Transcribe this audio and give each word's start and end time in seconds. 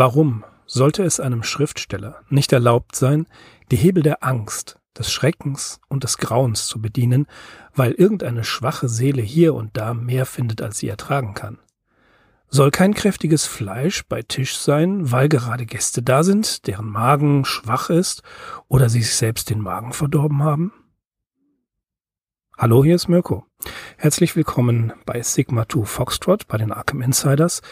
Warum 0.00 0.44
sollte 0.64 1.02
es 1.02 1.18
einem 1.18 1.42
Schriftsteller 1.42 2.20
nicht 2.28 2.52
erlaubt 2.52 2.94
sein, 2.94 3.26
die 3.72 3.76
Hebel 3.76 4.04
der 4.04 4.22
Angst, 4.22 4.78
des 4.96 5.10
Schreckens 5.10 5.80
und 5.88 6.04
des 6.04 6.18
Grauens 6.18 6.68
zu 6.68 6.80
bedienen, 6.80 7.26
weil 7.74 7.90
irgendeine 7.90 8.44
schwache 8.44 8.88
Seele 8.88 9.22
hier 9.22 9.54
und 9.54 9.76
da 9.76 9.94
mehr 9.94 10.24
findet, 10.24 10.62
als 10.62 10.78
sie 10.78 10.86
ertragen 10.86 11.34
kann? 11.34 11.58
Soll 12.46 12.70
kein 12.70 12.94
kräftiges 12.94 13.46
Fleisch 13.46 14.04
bei 14.08 14.22
Tisch 14.22 14.56
sein, 14.56 15.10
weil 15.10 15.28
gerade 15.28 15.66
Gäste 15.66 16.00
da 16.00 16.22
sind, 16.22 16.68
deren 16.68 16.88
Magen 16.88 17.44
schwach 17.44 17.90
ist 17.90 18.22
oder 18.68 18.88
sie 18.88 19.02
sich 19.02 19.16
selbst 19.16 19.50
den 19.50 19.60
Magen 19.60 19.92
verdorben 19.92 20.44
haben? 20.44 20.72
Hallo, 22.56 22.84
hier 22.84 22.94
ist 22.94 23.08
Mirko. 23.08 23.46
Herzlich 23.96 24.36
willkommen 24.36 24.92
bei 25.06 25.20
Sigma 25.22 25.68
2 25.68 25.84
Foxtrot, 25.86 26.46
bei 26.46 26.56
den 26.56 26.70
Arkham 26.70 27.02
Insiders. 27.02 27.62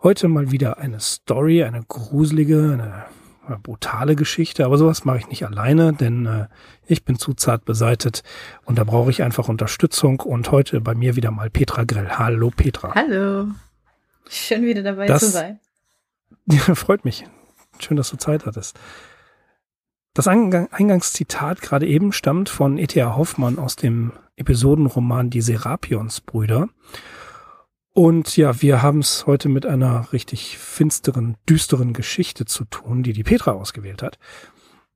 Heute 0.00 0.28
mal 0.28 0.52
wieder 0.52 0.78
eine 0.78 1.00
Story, 1.00 1.64
eine 1.64 1.82
gruselige, 1.82 2.58
eine, 2.72 3.04
eine 3.44 3.58
brutale 3.58 4.14
Geschichte, 4.14 4.64
aber 4.64 4.78
sowas 4.78 5.04
mache 5.04 5.18
ich 5.18 5.28
nicht 5.28 5.44
alleine, 5.44 5.92
denn 5.92 6.24
äh, 6.26 6.46
ich 6.86 7.04
bin 7.04 7.18
zu 7.18 7.34
zart 7.34 7.64
beseitet 7.64 8.22
und 8.64 8.78
da 8.78 8.84
brauche 8.84 9.10
ich 9.10 9.24
einfach 9.24 9.48
Unterstützung 9.48 10.20
und 10.20 10.52
heute 10.52 10.80
bei 10.80 10.94
mir 10.94 11.16
wieder 11.16 11.32
mal 11.32 11.50
Petra 11.50 11.82
Grell. 11.82 12.10
Hallo 12.10 12.52
Petra. 12.54 12.94
Hallo. 12.94 13.48
Schön 14.28 14.62
wieder 14.62 14.84
dabei 14.84 15.06
das, 15.06 15.20
zu 15.20 15.30
sein. 15.30 15.58
Ja, 16.46 16.58
freut 16.76 17.04
mich. 17.04 17.24
Schön, 17.80 17.96
dass 17.96 18.10
du 18.10 18.18
Zeit 18.18 18.46
hattest. 18.46 18.78
Das 20.14 20.28
Eingangszitat 20.28 21.60
gerade 21.60 21.88
eben 21.88 22.12
stammt 22.12 22.50
von 22.50 22.78
E.T.A. 22.78 23.16
Hoffmann 23.16 23.58
aus 23.58 23.74
dem 23.74 24.12
Episodenroman 24.36 25.30
Die 25.30 25.40
Serapionsbrüder. 25.40 26.68
Und 27.98 28.36
ja, 28.36 28.62
wir 28.62 28.80
haben 28.80 29.00
es 29.00 29.26
heute 29.26 29.48
mit 29.48 29.66
einer 29.66 30.12
richtig 30.12 30.56
finsteren, 30.56 31.36
düsteren 31.48 31.94
Geschichte 31.94 32.44
zu 32.44 32.64
tun, 32.64 33.02
die 33.02 33.12
die 33.12 33.24
Petra 33.24 33.50
ausgewählt 33.50 34.04
hat. 34.04 34.20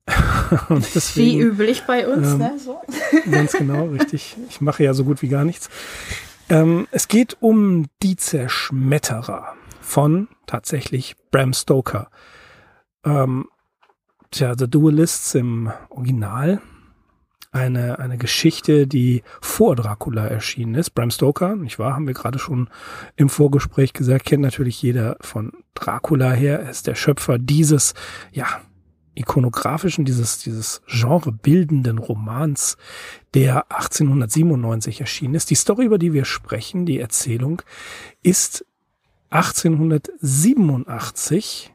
deswegen, 0.95 1.37
wie 1.37 1.37
üblich 1.37 1.83
bei 1.85 2.07
uns, 2.07 2.31
ähm, 2.31 2.37
ne? 2.37 2.53
So. 2.57 2.81
Ganz 3.29 3.51
genau, 3.51 3.87
richtig. 3.87 4.37
Ich 4.47 4.61
mache 4.61 4.85
ja 4.85 4.93
so 4.93 5.03
gut 5.03 5.21
wie 5.21 5.27
gar 5.27 5.43
nichts. 5.43 5.69
Ähm, 6.47 6.87
es 6.91 7.09
geht 7.09 7.35
um 7.41 7.87
die 8.01 8.15
Zerschmetterer 8.15 9.53
von 9.81 10.29
tatsächlich 10.45 11.17
Bram 11.29 11.51
Stoker. 11.51 12.09
Ähm, 13.03 13.49
tja, 14.31 14.55
The 14.57 14.69
Duelists 14.69 15.35
im 15.35 15.73
Original. 15.89 16.61
Eine, 17.53 17.99
eine 17.99 18.17
Geschichte, 18.17 18.87
die 18.87 19.23
vor 19.39 19.75
Dracula 19.75 20.25
erschienen 20.25 20.75
ist. 20.75 20.89
Bram 20.89 21.11
Stoker, 21.11 21.55
nicht 21.55 21.79
wahr, 21.79 21.93
haben 21.93 22.07
wir 22.07 22.15
gerade 22.15 22.39
schon 22.39 22.67
im 23.15 23.29
Vorgespräch 23.29 23.93
gesagt, 23.93 24.25
kennt 24.25 24.41
natürlich 24.41 24.81
jeder 24.81 25.17
von 25.21 25.53
Dracula 25.75 26.31
her. 26.31 26.59
Er 26.59 26.71
ist 26.71 26.87
der 26.87 26.95
Schöpfer 26.95 27.37
dieses, 27.37 27.93
ja, 28.31 28.47
ikonografischen, 29.15 30.05
dieses, 30.05 30.37
dieses 30.39 30.81
Genre 30.87 31.31
bildenden 31.31 31.99
Romans, 31.99 32.77
der 33.33 33.71
1897 33.71 34.99
erschienen 35.01 35.35
ist. 35.35 35.49
Die 35.49 35.55
Story, 35.55 35.85
über 35.85 35.97
die 35.97 36.13
wir 36.13 36.23
sprechen, 36.25 36.85
die 36.85 36.99
Erzählung, 36.99 37.61
ist 38.23 38.65
1887 39.29 41.73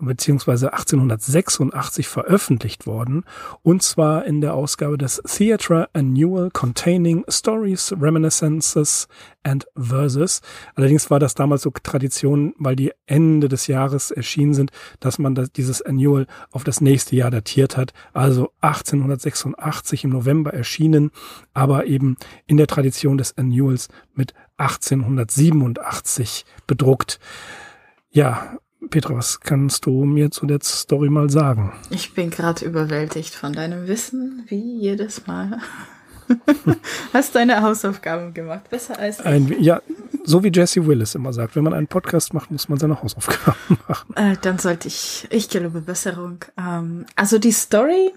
beziehungsweise 0.00 0.72
1886 0.72 2.08
veröffentlicht 2.08 2.86
worden, 2.86 3.24
und 3.62 3.82
zwar 3.82 4.24
in 4.24 4.40
der 4.40 4.54
Ausgabe 4.54 4.98
des 4.98 5.22
Theatre 5.26 5.88
Annual 5.92 6.50
Containing 6.50 7.24
Stories, 7.28 7.94
Reminiscences 8.00 9.08
and 9.42 9.66
Verses. 9.76 10.40
Allerdings 10.74 11.10
war 11.10 11.18
das 11.18 11.34
damals 11.34 11.62
so 11.62 11.70
Tradition, 11.82 12.54
weil 12.58 12.76
die 12.76 12.92
Ende 13.06 13.48
des 13.48 13.66
Jahres 13.66 14.10
erschienen 14.10 14.54
sind, 14.54 14.70
dass 15.00 15.18
man 15.18 15.34
das, 15.34 15.52
dieses 15.52 15.82
Annual 15.82 16.26
auf 16.50 16.64
das 16.64 16.80
nächste 16.80 17.16
Jahr 17.16 17.30
datiert 17.30 17.76
hat, 17.76 17.92
also 18.12 18.50
1886 18.60 20.04
im 20.04 20.10
November 20.10 20.52
erschienen, 20.52 21.10
aber 21.54 21.86
eben 21.86 22.16
in 22.46 22.56
der 22.56 22.66
Tradition 22.66 23.18
des 23.18 23.36
Annuals 23.36 23.88
mit 24.14 24.34
1887 24.58 26.44
bedruckt. 26.66 27.18
Ja, 28.10 28.58
Petra, 28.88 29.14
was 29.14 29.40
kannst 29.40 29.84
du 29.84 30.04
mir 30.04 30.30
zu 30.30 30.46
der 30.46 30.60
Story 30.62 31.10
mal 31.10 31.28
sagen? 31.28 31.72
Ich 31.90 32.14
bin 32.14 32.30
gerade 32.30 32.64
überwältigt 32.64 33.34
von 33.34 33.52
deinem 33.52 33.86
Wissen, 33.86 34.44
wie 34.48 34.78
jedes 34.78 35.26
Mal. 35.26 35.58
Hast 37.12 37.34
deine 37.34 37.60
Hausaufgaben 37.62 38.32
gemacht, 38.32 38.70
besser 38.70 38.98
als 38.98 39.20
ich. 39.20 39.26
Ein, 39.26 39.54
ja, 39.60 39.82
so 40.24 40.42
wie 40.42 40.50
Jesse 40.52 40.86
Willis 40.86 41.14
immer 41.14 41.32
sagt, 41.32 41.56
wenn 41.56 41.64
man 41.64 41.74
einen 41.74 41.88
Podcast 41.88 42.32
macht, 42.32 42.50
muss 42.50 42.68
man 42.68 42.78
seine 42.78 43.02
Hausaufgaben 43.02 43.78
machen. 43.88 44.16
Äh, 44.16 44.36
dann 44.40 44.58
sollte 44.58 44.88
ich, 44.88 45.26
ich 45.30 45.50
gelobe 45.50 45.82
Besserung. 45.82 46.38
Ähm, 46.56 47.04
also 47.16 47.38
die 47.38 47.52
Story, 47.52 48.12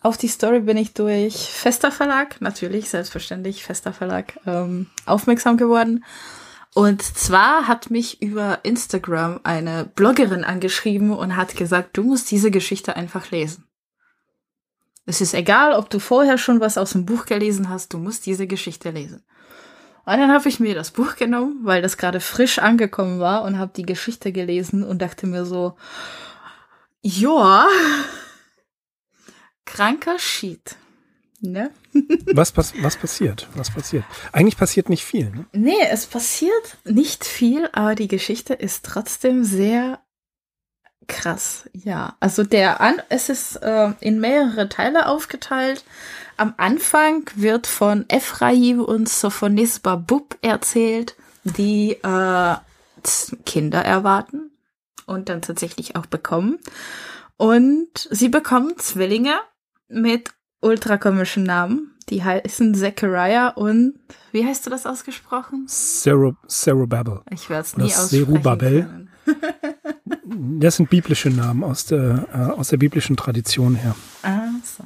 auf 0.00 0.18
die 0.18 0.28
Story 0.28 0.60
bin 0.60 0.76
ich 0.76 0.94
durch 0.94 1.34
Fester 1.34 1.90
Verlag, 1.90 2.40
natürlich, 2.40 2.90
selbstverständlich, 2.90 3.64
Fester 3.64 3.92
Verlag, 3.92 4.38
ähm, 4.46 4.86
aufmerksam 5.06 5.56
geworden. 5.56 6.04
Und 6.74 7.02
zwar 7.02 7.68
hat 7.68 7.90
mich 7.90 8.20
über 8.20 8.64
Instagram 8.64 9.40
eine 9.44 9.84
Bloggerin 9.84 10.42
angeschrieben 10.42 11.12
und 11.12 11.36
hat 11.36 11.54
gesagt, 11.54 11.96
du 11.96 12.02
musst 12.02 12.32
diese 12.32 12.50
Geschichte 12.50 12.96
einfach 12.96 13.30
lesen. 13.30 13.68
Es 15.06 15.20
ist 15.20 15.34
egal, 15.34 15.74
ob 15.74 15.88
du 15.88 16.00
vorher 16.00 16.36
schon 16.36 16.58
was 16.58 16.76
aus 16.76 16.90
dem 16.90 17.06
Buch 17.06 17.26
gelesen 17.26 17.68
hast, 17.68 17.92
du 17.92 17.98
musst 17.98 18.26
diese 18.26 18.48
Geschichte 18.48 18.90
lesen. 18.90 19.22
Und 20.04 20.18
dann 20.18 20.32
habe 20.32 20.48
ich 20.48 20.58
mir 20.58 20.74
das 20.74 20.90
Buch 20.90 21.14
genommen, 21.14 21.60
weil 21.62 21.80
das 21.80 21.96
gerade 21.96 22.18
frisch 22.18 22.58
angekommen 22.58 23.20
war 23.20 23.44
und 23.44 23.58
habe 23.58 23.72
die 23.74 23.86
Geschichte 23.86 24.32
gelesen 24.32 24.82
und 24.82 25.00
dachte 25.00 25.28
mir 25.28 25.46
so, 25.46 25.76
ja, 27.02 27.66
kranker 29.64 30.18
Shit. 30.18 30.76
Ne? 31.50 31.70
was, 32.32 32.52
pass 32.52 32.72
was 32.82 32.96
passiert? 32.96 33.48
Was 33.54 33.70
passiert? 33.70 34.04
Eigentlich 34.32 34.56
passiert 34.56 34.88
nicht 34.88 35.04
viel. 35.04 35.30
Ne? 35.30 35.46
Nee, 35.52 35.86
es 35.90 36.06
passiert 36.06 36.78
nicht 36.84 37.24
viel, 37.24 37.68
aber 37.72 37.94
die 37.94 38.08
Geschichte 38.08 38.54
ist 38.54 38.84
trotzdem 38.84 39.44
sehr 39.44 40.00
krass. 41.06 41.68
Ja, 41.72 42.16
also 42.20 42.44
der 42.44 42.80
An 42.80 43.00
es 43.08 43.28
ist 43.28 43.56
äh, 43.56 43.92
in 44.00 44.20
mehrere 44.20 44.68
Teile 44.68 45.06
aufgeteilt. 45.06 45.84
Am 46.36 46.54
Anfang 46.56 47.30
wird 47.34 47.66
von 47.66 48.06
Ephraim 48.08 48.80
und 48.80 49.08
Sophonis 49.08 49.80
Babub 49.80 50.36
erzählt, 50.42 51.14
die 51.44 51.92
äh, 52.02 52.54
Kinder 53.44 53.84
erwarten 53.84 54.50
und 55.06 55.28
dann 55.28 55.42
tatsächlich 55.42 55.96
auch 55.96 56.06
bekommen. 56.06 56.58
Und 57.36 58.08
sie 58.10 58.28
bekommen 58.28 58.78
Zwillinge 58.78 59.36
mit 59.88 60.30
ultra 60.64 60.96
komischen 60.96 61.44
Namen. 61.44 61.90
Die 62.10 62.22
heißen 62.22 62.74
Zachariah 62.74 63.48
und 63.48 63.94
wie 64.32 64.44
heißt 64.44 64.66
du 64.66 64.70
das 64.70 64.84
ausgesprochen? 64.84 65.64
Zerubabel. 66.46 67.20
Ich 67.30 67.48
werde 67.48 67.62
es 67.62 67.76
nie 67.76 67.84
aussprechen 67.84 68.26
Zerubabel. 68.26 69.08
das 70.60 70.76
sind 70.76 70.90
biblische 70.90 71.30
Namen 71.30 71.64
aus 71.64 71.86
der, 71.86 72.28
äh, 72.32 72.58
aus 72.58 72.68
der 72.68 72.76
biblischen 72.76 73.16
Tradition 73.16 73.74
her. 73.74 73.94
Ah, 74.22 74.48
so. 74.62 74.84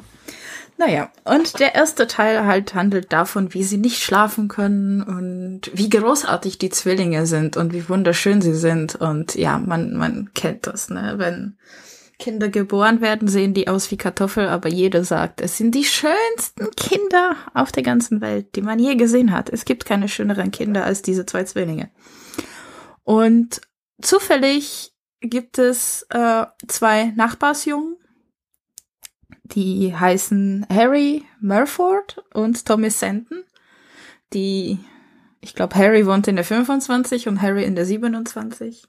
Naja, 0.76 1.10
und 1.24 1.58
der 1.58 1.74
erste 1.74 2.06
Teil 2.06 2.46
halt 2.46 2.72
handelt 2.72 3.12
davon, 3.12 3.52
wie 3.52 3.64
sie 3.64 3.78
nicht 3.78 4.00
schlafen 4.00 4.46
können 4.46 5.02
und 5.02 5.62
wie 5.74 5.88
großartig 5.88 6.58
die 6.58 6.70
Zwillinge 6.70 7.26
sind 7.26 7.56
und 7.56 7.72
wie 7.72 7.88
wunderschön 7.88 8.40
sie 8.40 8.54
sind. 8.54 8.94
Und 8.94 9.34
ja, 9.34 9.58
man, 9.58 9.94
man 9.94 10.30
kennt 10.34 10.68
das, 10.68 10.88
ne? 10.88 11.14
Wenn 11.16 11.56
Kinder 12.18 12.48
geboren 12.48 13.00
werden, 13.00 13.28
sehen 13.28 13.54
die 13.54 13.68
aus 13.68 13.90
wie 13.90 13.96
Kartoffel, 13.96 14.48
aber 14.48 14.68
jeder 14.68 15.04
sagt, 15.04 15.40
es 15.40 15.56
sind 15.56 15.74
die 15.74 15.84
schönsten 15.84 16.70
Kinder 16.76 17.36
auf 17.54 17.70
der 17.70 17.84
ganzen 17.84 18.20
Welt, 18.20 18.56
die 18.56 18.62
man 18.62 18.80
je 18.80 18.96
gesehen 18.96 19.32
hat. 19.32 19.48
Es 19.50 19.64
gibt 19.64 19.84
keine 19.84 20.08
schöneren 20.08 20.50
Kinder 20.50 20.84
als 20.84 21.02
diese 21.02 21.26
zwei 21.26 21.44
Zwillinge. 21.44 21.90
Und 23.04 23.60
zufällig 24.02 24.92
gibt 25.20 25.58
es 25.58 26.06
äh, 26.10 26.46
zwei 26.66 27.12
Nachbarsjungen, 27.16 27.96
die 29.44 29.94
heißen 29.94 30.66
Harry 30.68 31.24
Murford 31.40 32.24
und 32.34 32.66
Tommy 32.66 32.90
Santon. 32.90 33.44
Die, 34.32 34.78
ich 35.40 35.54
glaube, 35.54 35.76
Harry 35.76 36.04
wohnt 36.04 36.26
in 36.26 36.36
der 36.36 36.44
25 36.44 37.28
und 37.28 37.40
Harry 37.40 37.64
in 37.64 37.76
der 37.76 37.86
27. 37.86 38.84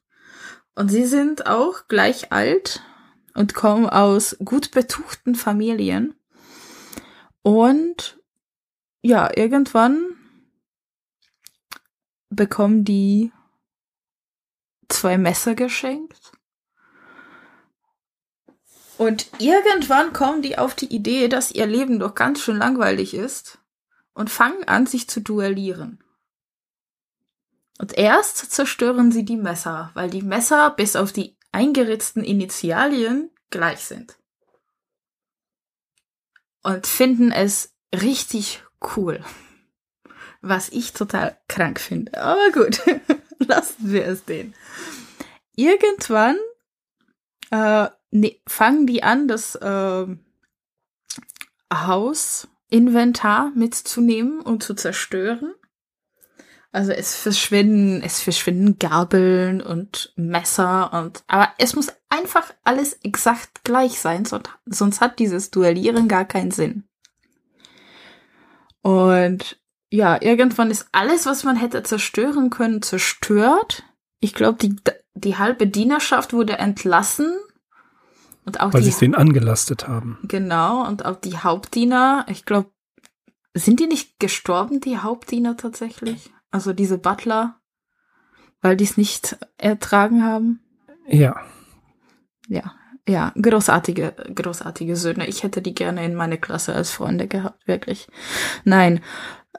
Und 0.76 0.90
sie 0.90 1.06
sind 1.06 1.46
auch 1.46 1.88
gleich 1.88 2.32
alt 2.32 2.82
und 3.34 3.54
kommen 3.54 3.88
aus 3.90 4.38
gut 4.44 4.72
betuchten 4.72 5.36
Familien. 5.36 6.16
Und 7.42 8.20
ja, 9.02 9.30
irgendwann 9.36 10.16
bekommen 12.30 12.86
die 12.86 13.32
zwei 14.88 15.18
Messer 15.18 15.56
geschenkt. 15.56 16.32
Und 18.98 19.30
irgendwann 19.40 20.12
kommen 20.12 20.42
die 20.42 20.58
auf 20.58 20.76
die 20.76 20.94
Idee, 20.94 21.30
dass 21.30 21.52
ihr 21.52 21.66
Leben 21.66 22.00
doch 22.00 22.16
ganz 22.16 22.42
schön 22.42 22.58
langweilig 22.58 23.14
ist 23.14 23.60
und 24.14 24.30
fangen 24.30 24.66
an, 24.66 24.86
sich 24.86 25.10
zu 25.10 25.22
duellieren. 25.22 26.04
Und 27.80 27.98
erst 27.98 28.52
zerstören 28.52 29.14
sie 29.14 29.24
die 29.24 29.38
Messer, 29.38 29.92
weil 29.94 30.10
die 30.10 30.22
Messer 30.22 30.72
bis 30.72 30.98
auf 30.98 31.14
die 31.14 31.39
eingeritzten 31.52 32.24
Initialien 32.24 33.32
gleich 33.50 33.80
sind. 33.80 34.18
Und 36.62 36.88
finden 36.88 37.32
es 37.32 37.74
richtig 37.94 38.64
cool. 38.96 39.24
Was 40.42 40.70
ich 40.70 40.94
total 40.94 41.38
krank 41.48 41.80
finde. 41.80 42.22
Aber 42.22 42.52
gut, 42.52 42.82
lassen 43.40 43.92
wir 43.92 44.06
es 44.06 44.26
den. 44.26 44.54
Irgendwann 45.56 46.38
äh, 47.52 47.90
ne, 48.12 48.42
fangen 48.48 48.88
die 48.88 49.04
an, 49.04 49.28
das 49.28 49.56
äh, 49.56 50.06
Hausinventar 51.74 53.52
mitzunehmen 53.56 54.42
und 54.42 54.64
zu 54.64 54.74
zerstören. 54.74 55.54
Also 56.72 56.92
es 56.92 57.16
verschwinden, 57.16 58.04
es 58.04 58.22
verschwinden 58.22 58.78
Gabeln 58.78 59.62
und 59.62 60.14
Messer 60.16 60.94
und, 60.94 61.24
aber 61.28 61.50
es 61.58 61.76
muss 61.76 61.88
einfach 62.10 62.54
alles 62.64 62.94
exakt 63.04 63.64
gleich 63.64 64.00
sein, 64.00 64.26
sonst, 64.26 64.50
sonst 64.66 65.02
hat 65.02 65.18
dieses 65.18 65.50
Duellieren 65.50 66.08
gar 66.08 66.26
keinen 66.26 66.52
Sinn. 66.52 66.84
Und 68.82 69.60
ja, 69.92 70.22
irgendwann 70.22 70.70
ist 70.70 70.88
alles, 70.92 71.26
was 71.26 71.44
man 71.44 71.56
hätte 71.56 71.82
zerstören 71.82 72.52
können, 72.52 72.84
zerstört. 72.84 73.84
Ich 74.20 74.36
glaube, 74.36 74.60
die, 74.60 74.76
die 75.16 75.38
halbe 75.38 75.66
Dienerschaft 75.66 76.34
wurde 76.34 76.60
entlassen. 76.60 77.36
Und 78.46 78.60
auch 78.60 78.74
Weil 78.74 78.84
sie 78.84 78.90
es 78.90 79.00
denen 79.00 79.16
angelastet 79.16 79.88
haben. 79.88 80.20
Genau, 80.24 80.88
und 80.88 81.06
auch 81.06 81.16
die 81.16 81.38
Hauptdiener, 81.38 82.26
ich 82.30 82.46
glaube, 82.46 82.70
sind 83.56 83.80
die 83.80 83.88
nicht 83.88 84.20
gestorben, 84.20 84.80
die 84.80 85.00
Hauptdiener 85.00 85.58
tatsächlich? 85.58 86.32
Also 86.52 86.74
diese 86.74 86.98
Butler, 86.98 87.60
weil 88.62 88.76
die 88.76 88.84
es 88.84 88.98
nicht 88.98 89.38
ertragen 89.58 90.24
haben? 90.24 90.62
Ja. 91.08 91.42
Ja, 92.48 92.74
ja, 93.08 93.32
großartige, 93.42 94.14
großartige 94.36 94.96
Söhne. 94.96 95.28
Ich 95.28 95.44
hätte 95.44 95.62
die 95.62 95.74
gerne 95.74 96.06
in 96.06 96.16
meine 96.16 96.38
Klasse 96.38 96.74
als 96.74 96.92
Freunde 96.92 97.28
gehabt, 97.28 97.68
wirklich. 97.68 98.08
Nein. 98.64 99.02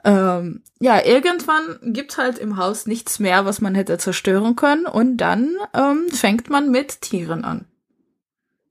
Ähm, 0.03 0.63
ja, 0.79 1.03
irgendwann 1.03 1.93
gibt 1.93 2.17
halt 2.17 2.39
im 2.39 2.57
Haus 2.57 2.85
nichts 2.87 3.19
mehr, 3.19 3.45
was 3.45 3.61
man 3.61 3.75
hätte 3.75 3.97
zerstören 3.97 4.55
können 4.55 4.85
und 4.85 5.17
dann 5.17 5.55
ähm, 5.73 6.07
fängt 6.09 6.49
man 6.49 6.71
mit 6.71 7.01
Tieren 7.01 7.43
an. 7.43 7.65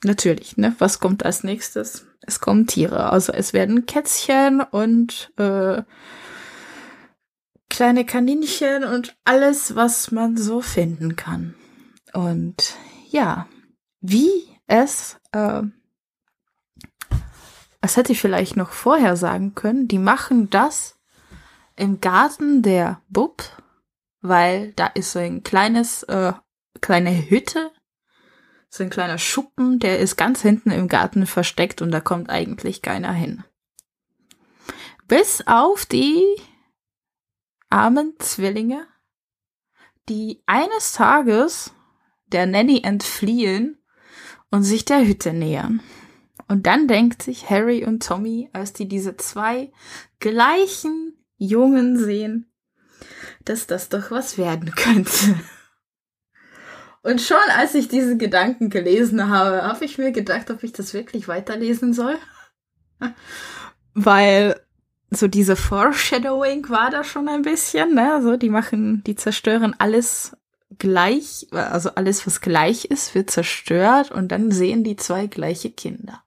Natürlich, 0.03 0.57
ne? 0.57 0.75
Was 0.79 0.99
kommt 0.99 1.27
als 1.27 1.45
nächstes? 1.45 2.07
Es 2.23 2.41
kommen 2.41 2.67
Tiere. 2.67 3.11
Also 3.11 3.33
es 3.33 3.53
werden 3.53 3.87
Kätzchen 3.87 4.63
und 4.63 5.31
äh, 5.37 5.83
kleine 7.71 8.05
Kaninchen 8.05 8.85
und 8.85 9.17
alles, 9.25 9.75
was 9.75 10.11
man 10.11 10.37
so 10.37 10.61
finden 10.61 11.17
kann. 11.17 11.55
Und 12.13 12.75
ja, 13.09 13.49
wie 14.01 14.31
es, 14.67 15.19
äh, 15.33 15.63
das 17.81 17.97
hätte 17.97 18.13
ich 18.13 18.21
vielleicht 18.21 18.57
noch 18.57 18.71
vorher 18.71 19.17
sagen 19.17 19.55
können, 19.55 19.89
die 19.89 19.99
machen 19.99 20.51
das 20.51 20.99
im 21.77 22.01
Garten 22.01 22.63
der 22.63 23.01
Bub, 23.09 23.43
weil 24.21 24.73
da 24.75 24.87
ist 24.89 25.13
so 25.13 25.19
ein 25.19 25.43
kleines, 25.43 26.03
äh, 26.03 26.35
kleine 26.81 27.31
Hütte, 27.31 27.71
so 28.69 28.85
ein 28.85 28.91
kleiner 28.91 29.19
Schuppen, 29.19 29.79
der 29.79 29.99
ist 29.99 30.17
ganz 30.17 30.43
hinten 30.43 30.71
im 30.71 30.89
Garten 30.89 31.27
versteckt 31.27 31.83
und 31.83 31.91
da 31.91 32.01
kommt 32.01 32.31
eigentlich 32.31 32.83
keiner 32.83 33.13
hin. 33.13 33.45
Bis 35.09 35.43
auf 35.47 35.87
die 35.87 36.25
armen 37.71 38.15
Zwillinge, 38.19 38.87
die 40.09 40.43
eines 40.47 40.93
Tages 40.93 41.73
der 42.27 42.47
Nanny 42.47 42.83
entfliehen 42.83 43.79
und 44.51 44.65
sich 44.65 44.85
der 44.85 45.07
Hütte 45.07 45.33
nähern. 45.33 45.81
Und 46.49 46.67
dann 46.67 46.89
denkt 46.89 47.23
sich 47.23 47.49
Harry 47.49 47.85
und 47.85 48.05
Tommy, 48.05 48.51
als 48.53 48.73
die 48.73 48.89
diese 48.89 49.17
zwei 49.17 49.73
gleichen 50.19 51.17
Jungen 51.37 51.97
sehen, 51.97 52.53
dass 53.45 53.67
das 53.67 53.89
doch 53.89 54.11
was 54.11 54.37
werden 54.37 54.73
könnte. 54.75 55.41
Und 57.03 57.23
schon 57.23 57.39
als 57.57 57.75
ich 57.75 57.89
diese 57.89 58.19
Gedanken 58.19 58.69
gelesen 58.69 59.31
habe, 59.31 59.63
habe 59.63 59.87
ich 59.87 59.97
mir 59.97 60.13
gedacht, 60.13 60.51
ob 60.51 60.63
ich 60.63 60.73
das 60.73 60.93
wirklich 60.93 61.29
weiterlesen 61.29 61.95
soll. 61.95 62.19
Weil 63.95 64.61
so 65.11 65.27
diese 65.27 65.57
Foreshadowing 65.57 66.69
war 66.69 66.91
da 66.91 67.05
schon 67.05 67.29
ein 67.29 67.43
bisschen, 67.43 67.95
ne? 67.95 68.21
So, 68.23 68.37
die 68.37 68.49
machen, 68.49 69.03
die 69.05 69.17
zerstören 69.17 69.75
alles 69.79 70.37
gleich, 70.79 71.49
also 71.51 71.91
alles, 71.95 72.27
was 72.27 72.41
gleich 72.41 72.85
ist, 72.87 73.15
wird 73.15 73.31
zerstört 73.31 74.11
und 74.11 74.29
dann 74.29 74.53
sehen 74.53 74.85
die 74.85 74.97
zwei 74.97 75.27
gleiche 75.27 75.71
Kinder. 75.71 76.23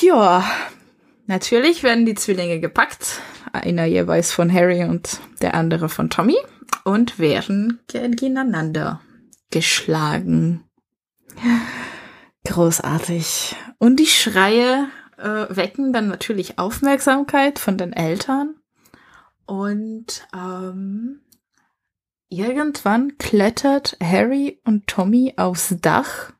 Ja, 0.00 0.44
natürlich 1.26 1.82
werden 1.82 2.06
die 2.06 2.14
Zwillinge 2.14 2.60
gepackt, 2.60 3.20
einer 3.52 3.84
jeweils 3.84 4.32
von 4.32 4.52
Harry 4.52 4.84
und 4.84 5.20
der 5.40 5.54
andere 5.54 5.88
von 5.88 6.10
Tommy 6.10 6.36
und 6.84 7.18
werden 7.18 7.80
gegeneinander 7.88 9.00
geschlagen. 9.50 10.64
Großartig. 12.46 13.56
Und 13.78 14.00
die 14.00 14.06
Schreie 14.06 14.88
äh, 15.18 15.54
wecken 15.54 15.92
dann 15.92 16.08
natürlich 16.08 16.58
Aufmerksamkeit 16.58 17.58
von 17.58 17.76
den 17.76 17.92
Eltern. 17.92 18.56
Und 19.46 20.26
ähm, 20.34 21.20
Irgendwann 22.30 23.16
klettert 23.16 23.96
Harry 24.02 24.60
und 24.64 24.86
Tommy 24.86 25.34
aufs 25.38 25.74
Dach 25.80 26.32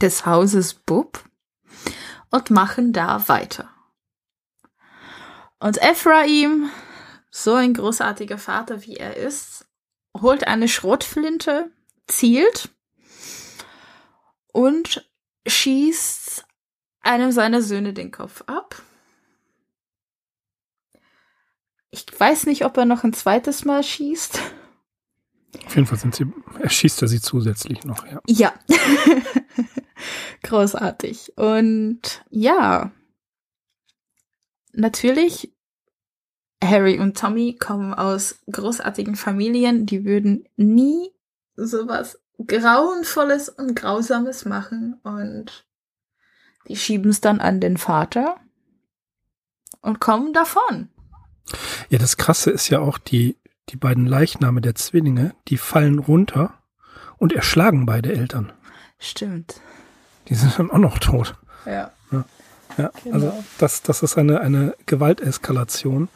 des 0.00 0.26
Hauses 0.26 0.74
Bub 0.74 1.24
und 2.30 2.50
machen 2.50 2.92
da 2.92 3.28
weiter. 3.28 3.70
Und 5.60 5.80
Ephraim, 5.80 6.68
so 7.30 7.54
ein 7.54 7.74
großartiger 7.74 8.38
Vater 8.38 8.82
wie 8.82 8.96
er 8.96 9.16
ist, 9.16 9.66
holt 10.20 10.48
eine 10.48 10.66
Schrotflinte, 10.66 11.70
zielt 12.08 12.70
und 14.52 15.08
schießt 15.46 16.44
einem 17.02 17.32
seiner 17.32 17.62
Söhne 17.62 17.92
den 17.92 18.10
Kopf 18.10 18.42
ab. 18.46 18.82
Ich 21.90 22.06
weiß 22.18 22.46
nicht, 22.46 22.64
ob 22.64 22.76
er 22.78 22.86
noch 22.86 23.04
ein 23.04 23.12
zweites 23.12 23.64
Mal 23.64 23.82
schießt. 23.82 24.40
Auf 25.66 25.74
jeden 25.76 25.86
Fall 25.86 25.98
sind 25.98 26.14
sie, 26.14 26.26
erschießt 26.60 27.02
er 27.02 27.08
sie 27.08 27.20
zusätzlich 27.20 27.84
noch, 27.84 28.06
ja. 28.06 28.20
Ja. 28.26 28.54
Großartig. 30.42 31.36
Und 31.36 32.24
ja, 32.30 32.90
natürlich, 34.72 35.52
Harry 36.64 36.98
und 36.98 37.18
Tommy 37.18 37.56
kommen 37.58 37.92
aus 37.92 38.38
großartigen 38.50 39.14
Familien, 39.14 39.84
die 39.84 40.04
würden 40.04 40.48
nie 40.56 41.10
sowas 41.56 42.20
Grauenvolles 42.44 43.50
und 43.50 43.76
Grausames 43.76 44.46
machen 44.46 44.98
und 45.02 45.66
die 46.68 46.76
schieben 46.76 47.10
es 47.10 47.20
dann 47.20 47.40
an 47.40 47.60
den 47.60 47.76
Vater 47.76 48.36
und 49.80 50.00
kommen 50.00 50.32
davon. 50.32 50.88
Ja, 51.88 51.98
das 51.98 52.16
Krasse 52.16 52.50
ist 52.50 52.68
ja 52.68 52.78
auch 52.78 52.98
die 52.98 53.36
die 53.68 53.76
beiden 53.76 54.06
Leichname 54.06 54.60
der 54.60 54.74
Zwillinge, 54.74 55.34
die 55.48 55.56
fallen 55.56 55.98
runter 55.98 56.54
und 57.18 57.32
erschlagen 57.32 57.86
beide 57.86 58.12
Eltern. 58.12 58.52
Stimmt. 58.98 59.60
Die 60.28 60.34
sind 60.34 60.58
dann 60.58 60.70
auch 60.70 60.78
noch 60.78 60.98
tot. 60.98 61.36
Ja. 61.66 61.90
Ja, 62.10 62.24
ja 62.76 62.90
genau. 63.02 63.14
also 63.14 63.44
das, 63.58 63.82
das 63.82 64.02
ist 64.02 64.18
eine, 64.18 64.40
eine 64.40 64.74
Gewalteskalation. 64.86 66.08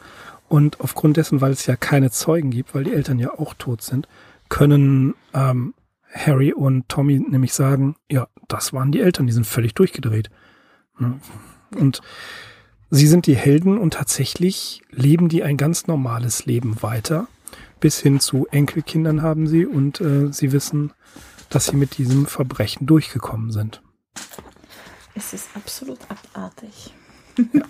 Und 0.49 0.79
aufgrund 0.79 1.17
dessen, 1.17 1.41
weil 1.41 1.51
es 1.51 1.65
ja 1.65 1.75
keine 1.75 2.09
Zeugen 2.09 2.51
gibt, 2.51 2.73
weil 2.73 2.85
die 2.85 2.93
Eltern 2.93 3.19
ja 3.19 3.31
auch 3.31 3.53
tot 3.53 3.81
sind, 3.81 4.07
können 4.47 5.13
ähm, 5.33 5.73
Harry 6.13 6.53
und 6.53 6.87
Tommy 6.89 7.19
nämlich 7.19 7.53
sagen, 7.53 7.95
ja, 8.09 8.27
das 8.47 8.73
waren 8.73 8.91
die 8.91 9.01
Eltern, 9.01 9.27
die 9.27 9.33
sind 9.33 9.45
völlig 9.45 9.75
durchgedreht. 9.75 10.29
Und 11.75 12.01
sie 12.89 13.07
sind 13.07 13.27
die 13.27 13.35
Helden 13.35 13.77
und 13.77 13.93
tatsächlich 13.93 14.81
leben 14.89 15.29
die 15.29 15.43
ein 15.43 15.57
ganz 15.57 15.87
normales 15.87 16.45
Leben 16.45 16.81
weiter 16.81 17.27
bis 17.79 17.99
hin 17.99 18.19
zu 18.19 18.47
Enkelkindern 18.47 19.21
haben 19.21 19.47
sie 19.47 19.65
und 19.65 20.01
äh, 20.01 20.31
sie 20.31 20.51
wissen, 20.51 20.93
dass 21.49 21.67
sie 21.67 21.75
mit 21.75 21.97
diesem 21.97 22.25
Verbrechen 22.25 22.87
durchgekommen 22.87 23.51
sind. 23.51 23.81
Es 25.15 25.33
ist 25.33 25.49
absolut 25.55 25.99
abartig. 26.09 26.93
Ja. 27.37 27.61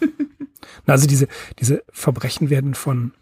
Also 0.85 1.07
diese, 1.07 1.27
diese 1.59 1.83
Verbrechen 1.91 2.49
werden 2.49 2.73
von, 2.73 3.13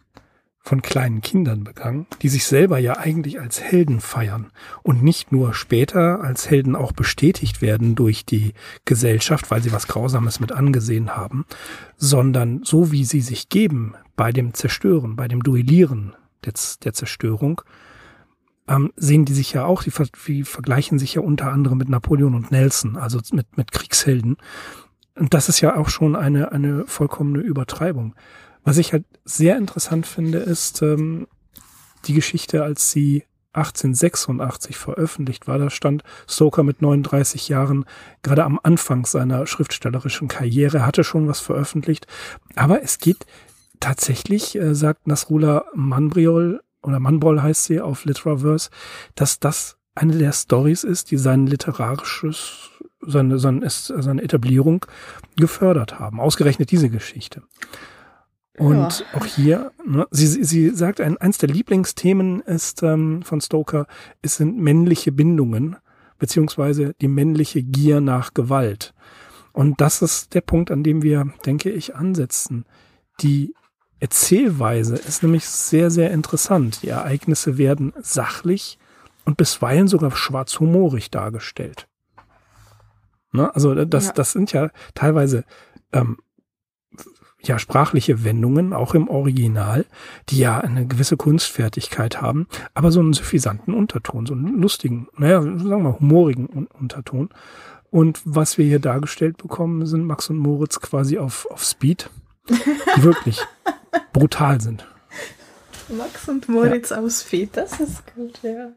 von 0.66 0.82
kleinen 0.82 1.22
Kindern 1.22 1.64
begangen, 1.64 2.08
die 2.24 2.30
sich 2.30 2.46
selber 2.46 2.80
ja 2.80 2.98
eigentlich 2.98 3.40
als 3.40 3.62
Helden 3.62 4.02
feiern 4.02 4.52
und 4.82 5.04
nicht 5.04 5.32
nur 5.32 5.54
später 5.54 6.22
als 6.22 6.50
Helden 6.50 6.76
auch 6.76 6.92
bestätigt 6.92 7.62
werden 7.62 7.94
durch 7.94 8.26
die 8.26 8.54
Gesellschaft, 8.84 9.52
weil 9.52 9.62
sie 9.62 9.72
was 9.72 9.88
Grausames 9.88 10.40
mit 10.40 10.52
angesehen 10.52 11.16
haben, 11.16 11.46
sondern 11.98 12.64
so 12.64 12.92
wie 12.92 13.06
sie 13.06 13.22
sich 13.22 13.50
geben 13.50 13.94
bei 14.16 14.32
dem 14.32 14.56
Zerstören, 14.56 15.16
bei 15.16 15.28
dem 15.28 15.44
Duellieren, 15.44 16.16
der, 16.44 16.54
der 16.84 16.94
Zerstörung, 16.94 17.62
ähm, 18.68 18.92
sehen 18.96 19.26
die 19.26 19.36
sich 19.36 19.54
ja 19.54 19.66
auch, 19.66 19.84
die, 19.84 19.92
die 20.28 20.44
vergleichen 20.44 20.98
sich 20.98 21.14
ja 21.14 21.22
unter 21.22 21.52
anderem 21.52 21.78
mit 21.78 21.90
Napoleon 21.90 22.34
und 22.34 22.50
Nelson, 22.50 22.98
also 22.98 23.20
mit, 23.34 23.56
mit 23.56 23.72
Kriegshelden. 23.72 24.38
Und 25.14 25.36
das 25.36 25.48
ist 25.48 25.62
ja 25.62 25.76
auch 25.78 25.90
schon 25.90 26.16
eine, 26.16 26.52
eine 26.52 26.88
vollkommene 26.88 27.40
Übertreibung. 27.40 28.16
Was 28.66 28.78
ich 28.78 28.92
halt 28.92 29.06
sehr 29.24 29.58
interessant 29.58 30.08
finde, 30.08 30.40
ist 30.40 30.82
ähm, 30.82 31.28
die 32.06 32.14
Geschichte, 32.14 32.64
als 32.64 32.92
sie 32.92 33.24
1886 33.54 34.76
veröffentlicht 34.76 35.48
war. 35.48 35.60
Da 35.60 35.70
stand 35.70 36.04
Stoker 36.28 36.64
mit 36.64 36.82
39 36.82 37.48
Jahren 37.48 37.86
gerade 38.22 38.44
am 38.44 38.60
Anfang 38.62 39.06
seiner 39.06 39.48
schriftstellerischen 39.48 40.28
Karriere, 40.28 40.86
hatte 40.86 41.04
schon 41.04 41.28
was 41.28 41.40
veröffentlicht. 41.40 42.08
Aber 42.56 42.84
es 42.84 42.98
geht 42.98 43.26
tatsächlich, 43.80 44.56
äh, 44.56 44.76
sagt 44.76 45.08
Nasrullah 45.08 45.66
Manbriol, 45.74 46.62
oder 46.82 47.00
Manbrol 47.00 47.42
heißt 47.42 47.66
sie 47.66 47.82
auf 47.82 48.06
Literaverse, 48.06 48.70
dass 49.14 49.40
das 49.40 49.78
eine 49.94 50.18
der 50.18 50.34
Stories 50.34 50.84
ist, 50.84 51.12
die 51.12 51.18
sein 51.18 51.48
literarisches, 51.48 52.72
seine, 53.02 53.40
seine, 53.40 53.70
seine 53.70 54.22
Etablierung 54.22 54.86
gefördert 55.38 56.00
haben. 56.00 56.20
Ausgerechnet 56.20 56.72
diese 56.72 56.90
Geschichte. 56.90 57.44
Und 58.58 59.00
ja. 59.00 59.06
auch 59.14 59.26
hier, 59.26 59.72
ne, 59.86 60.08
sie, 60.12 60.44
sie 60.44 60.70
sagt, 60.70 61.02
ein, 61.02 61.18
eins 61.18 61.38
der 61.38 61.50
Lieblingsthemen 61.50 62.40
ist 62.42 62.84
ähm, 62.84 63.22
von 63.24 63.42
Stoker, 63.42 63.86
es 64.22 64.38
sind 64.38 64.58
männliche 64.58 65.12
Bindungen, 65.12 65.76
beziehungsweise 66.20 66.94
die 67.02 67.10
männliche 67.10 67.64
Gier 67.64 68.00
nach 68.00 68.34
Gewalt. 68.34 68.94
Und 69.52 69.82
das 69.82 70.02
ist 70.02 70.34
der 70.34 70.42
Punkt, 70.42 70.72
an 70.72 70.84
dem 70.84 71.02
wir, 71.02 71.32
denke 71.46 71.70
ich, 71.70 71.96
ansetzen. 71.96 72.66
Die 73.22 73.54
Erzählweise 74.00 74.96
ist 74.96 75.24
nämlich 75.24 75.46
sehr, 75.46 75.90
sehr 75.90 76.12
interessant. 76.12 76.84
Die 76.84 76.90
Ereignisse 76.90 77.58
werden 77.58 77.94
sachlich 78.02 78.78
und 79.26 79.38
bisweilen 79.38 79.88
sogar 79.88 80.12
schwarzhumorig 80.12 81.10
dargestellt. 81.12 81.88
Ne? 83.32 83.54
Also 83.54 83.74
das, 83.86 84.08
ja. 84.08 84.14
das 84.14 84.32
sind 84.32 84.52
ja 84.52 84.70
teilweise 84.94 85.44
ähm, 85.92 86.18
ja 87.48 87.60
sprachliche 87.60 88.24
Wendungen, 88.24 88.74
auch 88.74 88.94
im 88.94 89.08
Original, 89.08 89.86
die 90.30 90.40
ja 90.40 90.60
eine 90.60 90.86
gewisse 90.86 91.18
Kunstfertigkeit 91.18 92.22
haben, 92.22 92.48
aber 92.74 92.92
so 92.92 93.00
einen 93.00 93.14
suffisanten 93.14 93.74
Unterton, 93.74 94.26
so 94.26 94.34
einen 94.34 94.62
lustigen, 94.62 95.08
naja, 95.18 95.42
sagen 95.42 95.70
wir 95.70 95.78
mal, 95.78 96.00
humorigen 96.00 96.68
Unterton. 96.80 97.30
Und 97.92 98.22
was 98.26 98.58
wir 98.58 98.66
hier 98.66 98.80
dargestellt 98.80 99.38
bekommen, 99.38 99.86
sind 99.86 100.04
Max 100.04 100.30
und 100.30 100.38
Moritz 100.38 100.82
quasi 100.82 101.18
auf, 101.18 101.48
auf 101.50 101.64
Speed, 101.64 102.10
die 102.50 103.04
wirklich 103.04 103.42
brutal 104.14 104.60
sind. 104.60 104.88
Max 105.90 106.28
und 106.28 106.50
Moritz 106.50 106.90
ja. 106.90 107.00
auf 107.00 107.12
Speed, 107.12 107.56
das 107.56 107.80
ist 107.80 108.04
gut, 108.14 108.40
ja. 108.44 108.72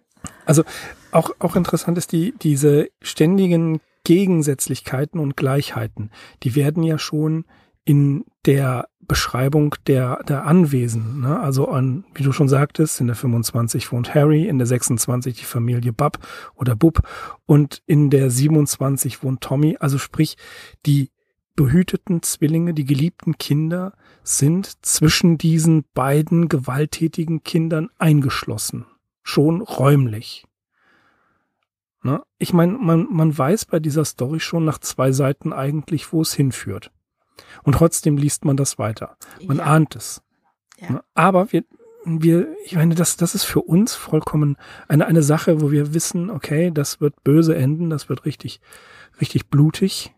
Also 0.47 0.65
auch, 1.11 1.31
auch 1.39 1.57
interessant 1.57 1.99
ist 1.99 2.13
die, 2.13 2.35
diese 2.41 2.91
ständigen 3.01 3.81
Gegensätzlichkeiten 4.05 5.21
und 5.21 5.37
Gleichheiten, 5.37 6.11
die 6.43 6.55
werden 6.55 6.83
ja 6.83 6.99
schon 6.99 7.45
in 7.89 8.27
der 8.45 8.87
Beschreibung 9.01 9.75
der, 9.87 10.23
der 10.29 10.45
Anwesen. 10.45 11.23
Ne? 11.23 11.41
Also 11.41 11.69
an, 11.69 12.05
wie 12.15 12.23
du 12.23 12.33
schon 12.33 12.47
sagtest, 12.47 13.01
in 13.01 13.07
der 13.07 13.17
25 13.17 13.91
wohnt 13.93 14.15
Harry, 14.15 14.47
in 14.47 14.59
der 14.59 14.67
26 14.67 15.39
die 15.39 15.45
Familie 15.47 15.95
Bub 15.95 16.19
oder 16.55 16.77
Bub 16.77 17.01
und 17.47 17.83
in 17.87 18.11
der 18.11 18.31
27 18.31 19.23
wohnt 19.23 19.41
Tommy. 19.41 19.79
Also 19.81 19.97
sprich, 19.97 20.37
die 20.85 21.11
behüteten 21.57 22.23
Zwillinge, 22.23 22.75
die 22.75 22.85
geliebten 22.85 23.39
Kinder 23.39 23.95
sind 24.23 24.85
zwischen 24.85 25.39
diesen 25.39 25.87
beiden 25.95 26.51
gewalttätigen 26.51 27.43
Kindern 27.43 27.89
eingeschlossen. 27.97 28.85
Schon 29.23 29.63
räumlich. 29.63 30.45
Ne? 32.03 32.23
Ich 32.37 32.53
meine, 32.53 32.73
man, 32.73 33.07
man 33.11 33.37
weiß 33.37 33.65
bei 33.65 33.81
dieser 33.81 34.05
Story 34.05 34.41
schon 34.41 34.67
nach 34.67 34.79
zwei 34.79 35.11
Seiten 35.11 35.55
eigentlich, 35.55 36.13
wo 36.13 36.21
es 36.21 36.35
hinführt. 36.35 36.93
Und 37.63 37.75
trotzdem 37.75 38.17
liest 38.17 38.45
man 38.45 38.57
das 38.57 38.79
weiter. 38.79 39.17
Man 39.45 39.59
ja. 39.59 39.65
ahnt 39.65 39.97
es. 39.97 40.23
Ja. 40.81 41.03
Aber 41.15 41.53
wir, 41.53 41.65
wir, 42.05 42.49
ich 42.65 42.77
meine, 42.77 42.95
das, 42.95 43.17
das 43.17 43.35
ist 43.35 43.45
für 43.45 43.63
uns 43.63 43.95
vollkommen 43.95 44.57
eine, 44.89 45.07
eine 45.07 45.23
Sache, 45.23 45.61
wo 45.61 45.71
wir 45.71 45.95
wissen, 45.95 46.31
okay, 46.31 46.71
das 46.73 47.01
wird 47.01 47.23
böse 47.25 47.57
enden, 47.57 47.91
das 47.91 48.09
wird 48.09 48.25
richtig, 48.25 48.61
richtig 49.21 49.49
blutig. 49.49 50.15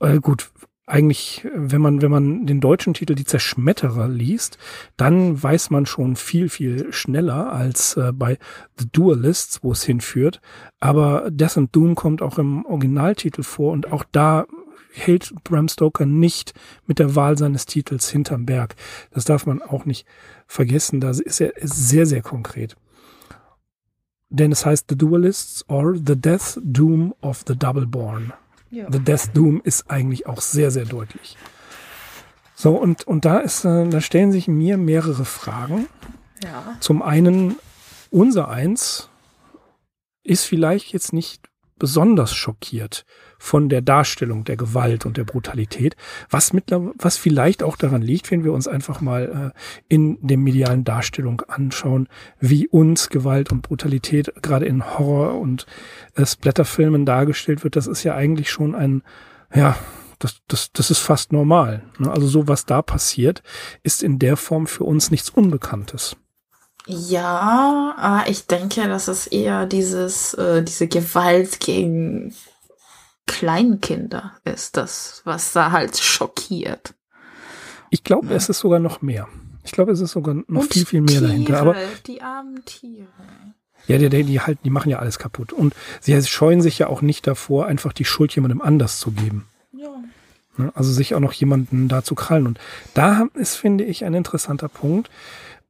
Äh, 0.00 0.20
gut, 0.20 0.50
eigentlich, 0.90 1.46
wenn 1.54 1.80
man, 1.80 2.02
wenn 2.02 2.10
man 2.10 2.46
den 2.46 2.60
deutschen 2.60 2.94
Titel 2.94 3.14
Die 3.14 3.24
Zerschmetterer 3.24 4.08
liest, 4.08 4.58
dann 4.96 5.40
weiß 5.40 5.70
man 5.70 5.86
schon 5.86 6.16
viel, 6.16 6.48
viel 6.48 6.92
schneller 6.92 7.52
als 7.52 7.96
äh, 7.96 8.12
bei 8.12 8.38
The 8.76 8.88
Duelists, 8.90 9.62
wo 9.62 9.72
es 9.72 9.84
hinführt. 9.84 10.40
Aber 10.80 11.30
Death 11.30 11.56
and 11.56 11.74
Doom 11.74 11.94
kommt 11.94 12.22
auch 12.22 12.38
im 12.38 12.66
Originaltitel 12.66 13.42
vor 13.42 13.72
und 13.72 13.92
auch 13.92 14.04
da 14.10 14.46
hält 14.92 15.32
Bram 15.44 15.68
Stoker 15.68 16.06
nicht 16.06 16.54
mit 16.86 16.98
der 16.98 17.14
Wahl 17.14 17.38
seines 17.38 17.66
Titels 17.66 18.10
hinterm 18.10 18.46
Berg. 18.46 18.76
Das 19.12 19.24
darf 19.24 19.46
man 19.46 19.62
auch 19.62 19.84
nicht 19.84 20.06
vergessen. 20.46 21.00
Da 21.00 21.10
ist 21.10 21.40
er 21.40 21.52
sehr, 21.60 22.06
sehr 22.06 22.22
konkret. 22.22 22.76
Denn 24.28 24.52
es 24.52 24.64
heißt 24.64 24.86
The 24.88 24.96
Duelists 24.96 25.68
or 25.68 25.96
The 25.96 26.16
Death 26.16 26.58
Doom 26.62 27.14
of 27.20 27.44
the 27.46 27.56
Double 27.56 27.86
Born. 27.86 28.32
Ja. 28.70 28.86
The 28.90 29.00
Death 29.00 29.30
Doom 29.34 29.60
ist 29.64 29.90
eigentlich 29.90 30.26
auch 30.26 30.40
sehr, 30.40 30.70
sehr 30.70 30.84
deutlich. 30.84 31.36
So, 32.54 32.76
und, 32.76 33.06
und 33.06 33.24
da 33.24 33.38
ist, 33.38 33.64
äh, 33.64 33.88
da 33.88 34.00
stellen 34.00 34.32
sich 34.32 34.46
mir 34.46 34.76
mehrere 34.76 35.24
Fragen. 35.24 35.88
Ja. 36.44 36.76
Zum 36.78 37.02
einen, 37.02 37.56
unser 38.10 38.48
Eins 38.48 39.08
ist 40.22 40.44
vielleicht 40.44 40.92
jetzt 40.92 41.12
nicht 41.12 41.49
besonders 41.80 42.32
schockiert 42.32 43.04
von 43.40 43.68
der 43.68 43.80
Darstellung 43.80 44.44
der 44.44 44.56
Gewalt 44.56 45.06
und 45.06 45.16
der 45.16 45.24
Brutalität, 45.24 45.96
was 46.28 46.52
mittlerweile, 46.52 46.92
was 46.98 47.16
vielleicht 47.16 47.64
auch 47.64 47.76
daran 47.76 48.02
liegt, 48.02 48.30
wenn 48.30 48.44
wir 48.44 48.52
uns 48.52 48.68
einfach 48.68 49.00
mal 49.00 49.52
äh, 49.56 49.58
in 49.88 50.18
dem 50.20 50.44
medialen 50.44 50.84
Darstellung 50.84 51.42
anschauen, 51.48 52.08
wie 52.38 52.68
uns 52.68 53.08
Gewalt 53.08 53.50
und 53.50 53.62
Brutalität 53.62 54.32
gerade 54.42 54.66
in 54.66 54.84
Horror- 54.98 55.40
und 55.40 55.66
äh, 56.14 56.24
Splatterfilmen 56.24 57.06
dargestellt 57.06 57.64
wird. 57.64 57.74
Das 57.74 57.88
ist 57.88 58.04
ja 58.04 58.14
eigentlich 58.14 58.50
schon 58.50 58.76
ein, 58.76 59.02
ja, 59.52 59.76
das, 60.20 60.42
das, 60.46 60.70
das 60.72 60.90
ist 60.90 60.98
fast 60.98 61.32
normal. 61.32 61.82
Ne? 61.98 62.10
Also 62.10 62.28
so, 62.28 62.46
was 62.46 62.66
da 62.66 62.82
passiert, 62.82 63.42
ist 63.82 64.02
in 64.02 64.18
der 64.18 64.36
Form 64.36 64.66
für 64.66 64.84
uns 64.84 65.10
nichts 65.10 65.30
Unbekanntes. 65.30 66.16
Ja, 66.86 67.94
aber 67.96 68.28
ich 68.28 68.46
denke, 68.46 68.88
das 68.88 69.08
ist 69.08 69.28
eher 69.28 69.66
dieses, 69.66 70.34
äh, 70.34 70.62
diese 70.62 70.88
Gewalt 70.88 71.60
gegen 71.60 72.34
Kleinkinder 73.26 74.32
ist 74.44 74.76
das, 74.76 75.22
was 75.24 75.52
da 75.52 75.70
halt 75.70 75.96
schockiert. 75.98 76.94
Ich 77.90 78.02
glaube, 78.02 78.28
ja. 78.28 78.36
es 78.36 78.48
ist 78.48 78.60
sogar 78.60 78.80
noch 78.80 79.02
mehr. 79.02 79.28
Ich 79.62 79.72
glaube, 79.72 79.92
es 79.92 80.00
ist 80.00 80.12
sogar 80.12 80.34
noch 80.34 80.62
Und 80.62 80.72
viel, 80.72 80.86
viel 80.86 81.00
mehr 81.00 81.18
Tiere, 81.18 81.26
dahinter. 81.28 81.60
Aber 81.60 81.76
die 82.06 82.22
armen 82.22 82.64
Tiere. 82.64 83.06
Ja, 83.86 83.98
die, 83.98 84.08
die, 84.08 84.24
die, 84.24 84.40
halt, 84.40 84.58
die 84.64 84.70
machen 84.70 84.90
ja 84.90 84.98
alles 84.98 85.18
kaputt. 85.18 85.52
Und 85.52 85.74
sie 86.00 86.20
scheuen 86.22 86.60
sich 86.62 86.78
ja 86.78 86.86
auch 86.86 87.02
nicht 87.02 87.26
davor, 87.26 87.66
einfach 87.66 87.92
die 87.92 88.04
Schuld 88.04 88.34
jemandem 88.34 88.60
anders 88.60 88.98
zu 89.00 89.10
geben. 89.10 89.46
Ja. 89.72 89.90
Ne, 90.56 90.72
also 90.74 90.92
sich 90.92 91.14
auch 91.14 91.20
noch 91.20 91.32
jemanden 91.32 91.88
da 91.88 92.02
zu 92.02 92.14
krallen. 92.14 92.46
Und 92.46 92.60
da 92.94 93.26
ist, 93.34 93.56
finde 93.56 93.84
ich, 93.84 94.04
ein 94.04 94.14
interessanter 94.14 94.68
Punkt, 94.68 95.10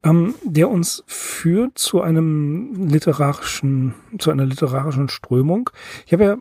ähm, 0.03 0.35
der 0.43 0.69
uns 0.69 1.03
führt 1.07 1.77
zu 1.77 2.01
einem 2.01 2.87
literarischen, 2.87 3.93
zu 4.17 4.31
einer 4.31 4.45
literarischen 4.45 5.09
Strömung. 5.09 5.69
Ich 6.05 6.13
habe 6.13 6.23
ja 6.23 6.37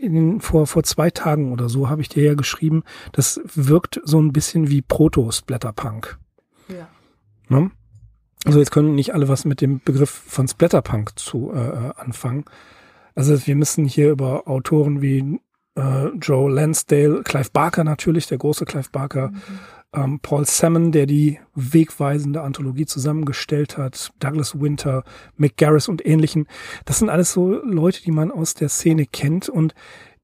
in 0.00 0.40
vor, 0.40 0.66
vor 0.66 0.82
zwei 0.84 1.10
Tagen 1.10 1.52
oder 1.52 1.68
so 1.68 1.88
habe 1.88 2.02
ich 2.02 2.08
dir 2.08 2.22
ja 2.22 2.34
geschrieben, 2.34 2.84
das 3.12 3.40
wirkt 3.44 4.00
so 4.04 4.20
ein 4.20 4.32
bisschen 4.32 4.68
wie 4.68 4.80
Proto-Splatterpunk. 4.80 6.18
Ja. 6.68 6.88
Ne? 7.48 7.70
Also 8.44 8.58
jetzt 8.58 8.70
können 8.70 8.94
nicht 8.94 9.12
alle 9.12 9.28
was 9.28 9.44
mit 9.44 9.60
dem 9.60 9.80
Begriff 9.80 10.10
von 10.10 10.48
Splatterpunk 10.48 11.18
zu 11.18 11.52
äh, 11.52 11.92
anfangen. 11.96 12.44
Also 13.14 13.46
wir 13.46 13.56
müssen 13.56 13.84
hier 13.84 14.10
über 14.10 14.48
Autoren 14.48 15.02
wie 15.02 15.40
äh, 15.74 16.08
Joe 16.20 16.50
Lansdale, 16.50 17.22
Clive 17.22 17.50
Barker 17.52 17.84
natürlich, 17.84 18.26
der 18.28 18.38
große 18.38 18.64
Clive 18.64 18.88
Barker, 18.90 19.30
mhm 19.30 19.42
ähm, 19.94 20.20
Paul 20.20 20.46
Salmon, 20.46 20.92
der 20.92 21.06
die 21.06 21.38
wegweisende 21.54 22.42
Anthologie 22.42 22.86
zusammengestellt 22.86 23.76
hat, 23.78 24.12
Douglas 24.18 24.60
Winter, 24.60 25.04
Mick 25.36 25.56
Garris 25.56 25.88
und 25.88 26.04
ähnlichen. 26.04 26.46
Das 26.84 26.98
sind 26.98 27.08
alles 27.08 27.32
so 27.32 27.62
Leute, 27.64 28.02
die 28.02 28.10
man 28.10 28.30
aus 28.30 28.54
der 28.54 28.68
Szene 28.68 29.06
kennt 29.06 29.48
und 29.48 29.74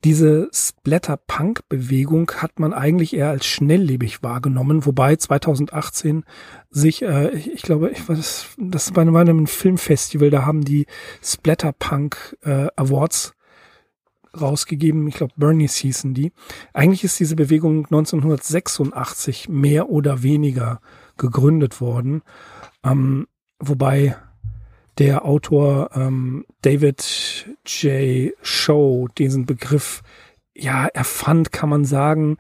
diese 0.05 0.49
Splatter-Punk-Bewegung 0.53 2.31
hat 2.37 2.61
man 2.61 2.73
eigentlich 2.73 3.17
eher 3.17 3.31
als 3.31 3.47
schnelllebig 3.47 4.23
wahrgenommen, 4.23 4.87
wobei 4.87 5.17
2018 5.17 6.25
sich, 6.71 7.03
äh, 7.03 7.31
ich, 7.31 7.53
ich 7.53 7.63
glaube, 7.63 7.91
ich 7.91 8.09
weiß, 8.09 8.51
das 8.59 8.95
war 8.95 9.05
bei 9.07 9.21
einem 9.21 9.49
Filmfestival, 9.49 10.31
da 10.31 10.47
haben 10.47 10.65
die 10.65 10.87
Splatter-Punk 11.21 12.39
äh, 12.43 12.69
Awards 12.77 13.35
rausgegeben. 14.39 15.07
Ich 15.09 15.17
glaube, 15.17 15.35
Bernies 15.37 15.77
hießen 15.77 16.15
die. 16.15 16.33
Eigentlich 16.73 17.05
ist 17.05 17.21
diese 17.21 17.37
Bewegung 17.37 17.85
1986 17.87 19.49
mehr 19.49 19.89
oder 19.89 20.23
weniger 20.23 20.81
gegründet 21.17 21.81
worden. 21.81 22.23
Ähm, 22.85 23.27
wobei 23.59 24.17
der 24.99 25.25
Autor 25.25 25.91
ähm, 25.95 26.45
David 26.63 27.47
J. 27.67 28.33
Show 28.43 29.09
diesen 29.17 29.47
Begriff 29.47 30.03
ja 30.55 30.87
erfand, 30.87 31.53
kann 31.53 31.69
man 31.69 31.85
sagen. 31.85 32.37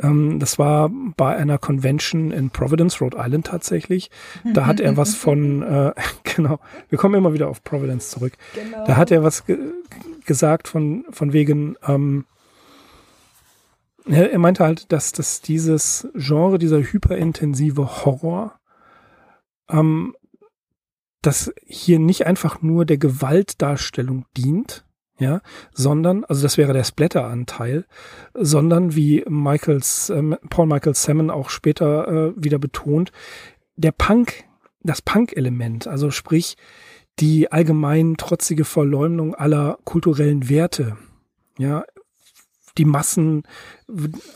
Ähm, 0.00 0.38
das 0.38 0.58
war 0.58 0.90
bei 1.16 1.36
einer 1.36 1.58
Convention 1.58 2.30
in 2.30 2.50
Providence, 2.50 3.00
Rhode 3.00 3.16
Island 3.18 3.46
tatsächlich. 3.46 4.10
Da 4.54 4.66
hat 4.66 4.80
er 4.80 4.96
was 4.96 5.14
von, 5.14 5.62
äh, 5.62 5.92
genau, 6.36 6.60
wir 6.88 6.98
kommen 6.98 7.14
immer 7.14 7.32
wieder 7.32 7.48
auf 7.48 7.64
Providence 7.64 8.10
zurück. 8.10 8.34
Genau. 8.54 8.84
Da 8.86 8.96
hat 8.96 9.10
er 9.10 9.22
was 9.22 9.46
ge 9.46 9.58
gesagt 10.24 10.68
von, 10.68 11.06
von 11.10 11.32
wegen, 11.32 11.76
ähm, 11.86 12.26
er 14.04 14.38
meinte 14.38 14.62
halt, 14.62 14.92
dass, 14.92 15.12
dass 15.12 15.40
dieses 15.40 16.06
Genre, 16.14 16.58
dieser 16.58 16.82
hyperintensive 16.82 18.04
Horror, 18.04 18.58
ähm, 19.70 20.14
das 21.22 21.52
hier 21.64 21.98
nicht 21.98 22.26
einfach 22.26 22.60
nur 22.60 22.84
der 22.84 22.98
Gewaltdarstellung 22.98 24.26
dient, 24.36 24.84
ja, 25.18 25.40
sondern, 25.72 26.24
also 26.24 26.42
das 26.42 26.56
wäre 26.56 26.72
der 26.72 26.84
Splatter-Anteil, 26.84 27.86
sondern 28.34 28.94
wie 28.94 29.24
Michaels, 29.28 30.10
äh, 30.10 30.22
Paul 30.48 30.66
Michael 30.66 30.94
Salmon 30.94 31.30
auch 31.30 31.50
später 31.50 32.08
äh, 32.08 32.32
wieder 32.36 32.58
betont, 32.58 33.10
der 33.76 33.92
Punk, 33.92 34.44
das 34.82 35.02
Punk-Element, 35.02 35.86
also 35.86 36.10
sprich 36.10 36.56
die 37.18 37.50
allgemein 37.50 38.16
trotzige 38.16 38.64
Verleumdung 38.64 39.34
aller 39.34 39.78
kulturellen 39.84 40.48
Werte, 40.48 40.96
ja, 41.58 41.84
die 42.76 42.84
Massen, 42.84 43.42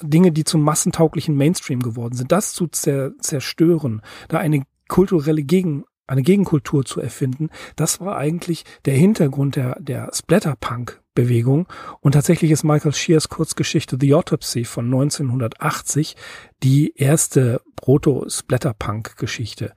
Dinge, 0.02 0.32
die 0.32 0.42
zum 0.42 0.62
massentauglichen 0.62 1.36
Mainstream 1.36 1.80
geworden 1.80 2.16
sind, 2.16 2.32
das 2.32 2.52
zu 2.54 2.66
zer 2.66 3.12
zerstören, 3.18 4.02
da 4.28 4.38
eine 4.38 4.64
kulturelle 4.88 5.44
Gegen 5.44 5.84
eine 6.06 6.22
Gegenkultur 6.22 6.84
zu 6.84 7.00
erfinden, 7.00 7.50
das 7.76 8.00
war 8.00 8.16
eigentlich 8.16 8.64
der 8.84 8.94
Hintergrund 8.94 9.56
der, 9.56 9.76
der 9.80 10.10
Splatterpunk-Bewegung. 10.12 11.66
Und 12.00 12.12
tatsächlich 12.12 12.50
ist 12.50 12.64
Michael 12.64 12.92
Shears 12.92 13.28
Kurzgeschichte 13.28 13.96
The 14.00 14.14
Autopsy 14.14 14.64
von 14.64 14.86
1980 14.86 16.16
die 16.62 16.94
erste 16.96 17.60
Proto-Splatterpunk-Geschichte. 17.76 19.72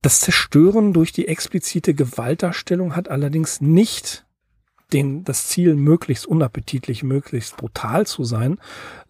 Das 0.00 0.20
Zerstören 0.20 0.92
durch 0.92 1.12
die 1.12 1.26
explizite 1.26 1.92
Gewaltdarstellung 1.92 2.94
hat 2.94 3.08
allerdings 3.08 3.60
nicht 3.60 4.26
den, 4.92 5.24
das 5.24 5.48
Ziel, 5.48 5.74
möglichst 5.74 6.26
unappetitlich, 6.26 7.02
möglichst 7.02 7.56
brutal 7.56 8.06
zu 8.06 8.24
sein, 8.24 8.58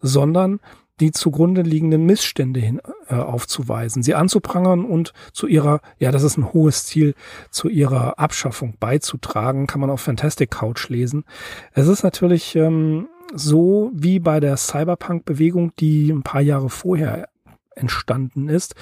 sondern 0.01 0.59
die 0.99 1.11
zugrunde 1.11 1.61
liegenden 1.61 2.05
Missstände 2.05 2.59
hin, 2.59 2.81
äh, 3.07 3.15
aufzuweisen, 3.15 4.03
sie 4.03 4.15
anzuprangern 4.15 4.85
und 4.85 5.13
zu 5.33 5.47
ihrer, 5.47 5.81
ja, 5.97 6.11
das 6.11 6.23
ist 6.23 6.37
ein 6.37 6.53
hohes 6.53 6.85
Ziel, 6.85 7.15
zu 7.51 7.69
ihrer 7.69 8.19
Abschaffung 8.19 8.75
beizutragen, 8.79 9.67
kann 9.67 9.81
man 9.81 9.89
auf 9.89 10.01
Fantastic 10.01 10.51
Couch 10.51 10.89
lesen. 10.89 11.25
Es 11.73 11.87
ist 11.87 12.03
natürlich 12.03 12.55
ähm, 12.55 13.07
so 13.33 13.91
wie 13.93 14.19
bei 14.19 14.39
der 14.39 14.57
Cyberpunk-Bewegung, 14.57 15.73
die 15.79 16.11
ein 16.11 16.23
paar 16.23 16.41
Jahre 16.41 16.69
vorher 16.69 17.29
entstanden 17.75 18.49
ist, 18.49 18.75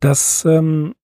dass 0.00 0.44
ähm, 0.44 0.94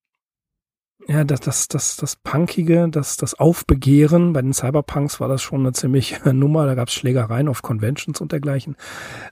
ja, 1.09 1.25
das, 1.25 1.41
das, 1.41 1.69
das, 1.69 1.97
das 1.97 2.17
Punkige, 2.17 2.89
das, 2.89 3.17
das 3.17 3.35
Aufbegehren, 3.35 4.33
bei 4.33 4.43
den 4.43 4.53
Cyberpunks 4.53 5.21
war 5.21 5.29
das 5.29 5.43
schon 5.43 5.61
eine 5.61 5.73
ziemliche 5.73 6.21
Nummer, 6.35 6.67
da 6.67 6.75
gab 6.75 6.89
es 6.89 6.95
Schlägereien 6.95 7.49
auf 7.49 7.63
Conventions 7.63 8.21
und 8.21 8.33
dergleichen, 8.33 8.77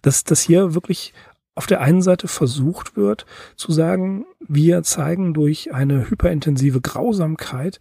dass 0.03 0.25
das 0.25 0.41
hier 0.41 0.75
wirklich 0.75 1.13
auf 1.55 1.67
der 1.67 1.81
einen 1.81 2.03
Seite 2.03 2.29
versucht 2.29 2.97
wird 2.97 3.27
zu 3.57 3.73
sagen, 3.73 4.25
wir 4.41 4.83
zeigen 4.83 5.35
durch 5.35 5.75
eine 5.75 6.09
hyperintensive 6.09 6.81
Grausamkeit 6.81 7.81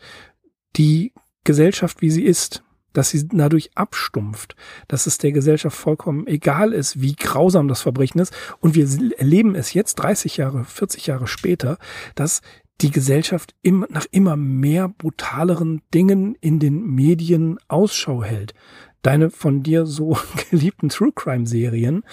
die 0.76 1.14
Gesellschaft, 1.44 2.02
wie 2.02 2.10
sie 2.10 2.26
ist, 2.26 2.64
dass 2.94 3.12
sie 3.12 3.28
dadurch 3.28 3.72
abstumpft, 3.76 4.56
dass 4.88 5.08
es 5.08 5.18
der 5.18 5.32
Gesellschaft 5.32 5.78
vollkommen 5.78 6.28
egal 6.28 6.74
ist, 6.74 7.02
wie 7.02 7.16
grausam 7.16 7.68
das 7.68 7.82
Verbrechen 7.82 8.20
ist. 8.20 8.34
Und 8.60 8.76
wir 8.76 8.88
erleben 9.18 9.56
es 9.56 9.74
jetzt 9.74 9.96
30 9.96 10.38
Jahre, 10.38 10.66
40 10.66 11.08
Jahre 11.08 11.28
später, 11.28 11.78
dass 12.16 12.42
die 12.82 12.92
Gesellschaft 12.92 13.56
im, 13.62 13.86
nach 13.90 14.06
immer 14.12 14.36
mehr 14.36 14.88
brutaleren 14.90 15.82
Dingen 15.94 16.36
in 16.40 16.60
den 16.60 16.86
Medien 16.86 17.58
Ausschau 17.68 18.24
hält. 18.24 18.54
Deine 19.02 19.30
von 19.30 19.64
dir 19.64 19.86
so 19.86 20.18
geliebten 20.50 20.90
True 20.90 21.12
Crime 21.14 21.46
Serien 21.46 22.04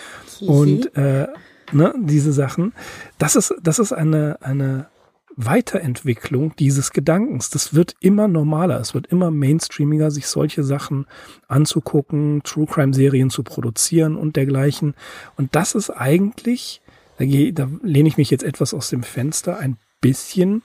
und 0.40 0.94
äh, 0.96 1.28
ne, 1.72 1.94
diese 1.98 2.32
Sachen. 2.32 2.72
Das 3.18 3.36
ist, 3.36 3.54
das 3.62 3.78
ist 3.78 3.92
eine, 3.92 4.38
eine 4.40 4.88
Weiterentwicklung 5.36 6.54
dieses 6.56 6.92
Gedankens. 6.92 7.50
Das 7.50 7.74
wird 7.74 7.94
immer 8.00 8.26
normaler, 8.26 8.80
es 8.80 8.94
wird 8.94 9.06
immer 9.08 9.30
mainstreamiger, 9.30 10.10
sich 10.10 10.26
solche 10.26 10.64
Sachen 10.64 11.06
anzugucken, 11.46 12.42
True 12.42 12.66
Crime 12.66 12.94
Serien 12.94 13.30
zu 13.30 13.42
produzieren 13.42 14.16
und 14.16 14.36
dergleichen. 14.36 14.94
Und 15.36 15.54
das 15.54 15.74
ist 15.74 15.90
eigentlich, 15.90 16.80
da, 17.18 17.26
gehe, 17.26 17.52
da 17.52 17.68
lehne 17.82 18.08
ich 18.08 18.16
mich 18.16 18.30
jetzt 18.30 18.44
etwas 18.44 18.72
aus 18.72 18.88
dem 18.88 19.02
Fenster, 19.02 19.58
ein 19.58 19.76
bisschen 20.00 20.62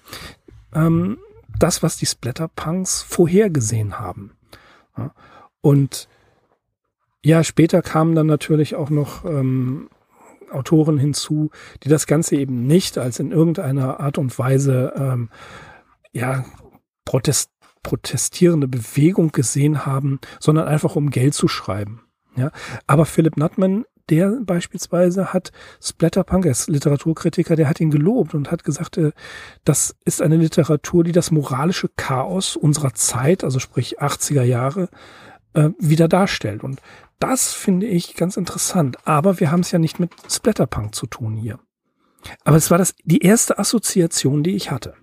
ähm, 0.73 1.17
das, 1.59 1.83
was 1.83 1.97
die 1.97 2.05
Splatterpunks 2.05 3.01
vorhergesehen 3.01 3.99
haben. 3.99 4.31
Ja, 4.97 5.13
und 5.61 6.07
ja, 7.23 7.43
später 7.43 7.81
kamen 7.81 8.15
dann 8.15 8.27
natürlich 8.27 8.75
auch 8.75 8.89
noch 8.89 9.25
ähm, 9.25 9.89
Autoren 10.51 10.97
hinzu, 10.97 11.51
die 11.83 11.89
das 11.89 12.07
Ganze 12.07 12.35
eben 12.35 12.65
nicht 12.65 12.97
als 12.97 13.19
in 13.19 13.31
irgendeiner 13.31 13.99
Art 13.99 14.17
und 14.17 14.37
Weise 14.37 14.93
ähm, 14.95 15.29
ja 16.11 16.45
protest 17.05 17.51
protestierende 17.83 18.67
Bewegung 18.67 19.31
gesehen 19.31 19.87
haben, 19.87 20.19
sondern 20.39 20.67
einfach 20.67 20.95
um 20.95 21.09
Geld 21.09 21.33
zu 21.33 21.47
schreiben. 21.47 22.03
Ja, 22.35 22.51
aber 22.85 23.05
Philip 23.05 23.37
Nutman 23.37 23.85
der 24.09 24.37
beispielsweise 24.41 25.33
hat 25.33 25.51
Splatterpunk, 25.81 26.45
er 26.45 26.51
ist 26.51 26.69
Literaturkritiker, 26.69 27.55
der 27.55 27.69
hat 27.69 27.79
ihn 27.79 27.91
gelobt 27.91 28.33
und 28.33 28.51
hat 28.51 28.63
gesagt, 28.63 28.97
äh, 28.97 29.11
das 29.63 29.95
ist 30.05 30.21
eine 30.21 30.37
Literatur, 30.37 31.03
die 31.03 31.11
das 31.11 31.31
moralische 31.31 31.89
Chaos 31.95 32.55
unserer 32.55 32.93
Zeit, 32.93 33.43
also 33.43 33.59
sprich 33.59 34.01
80er 34.01 34.43
Jahre, 34.43 34.89
äh, 35.53 35.69
wieder 35.79 36.07
darstellt. 36.07 36.63
Und 36.63 36.81
das 37.19 37.53
finde 37.53 37.85
ich 37.85 38.15
ganz 38.15 38.37
interessant. 38.37 38.97
Aber 39.07 39.39
wir 39.39 39.51
haben 39.51 39.61
es 39.61 39.71
ja 39.71 39.79
nicht 39.79 39.99
mit 39.99 40.11
Splatterpunk 40.29 40.95
zu 40.95 41.07
tun 41.07 41.35
hier. 41.35 41.59
Aber 42.43 42.57
es 42.57 42.71
war 42.71 42.77
das, 42.77 42.95
die 43.03 43.19
erste 43.19 43.59
Assoziation, 43.59 44.43
die 44.43 44.55
ich 44.55 44.71
hatte. 44.71 44.95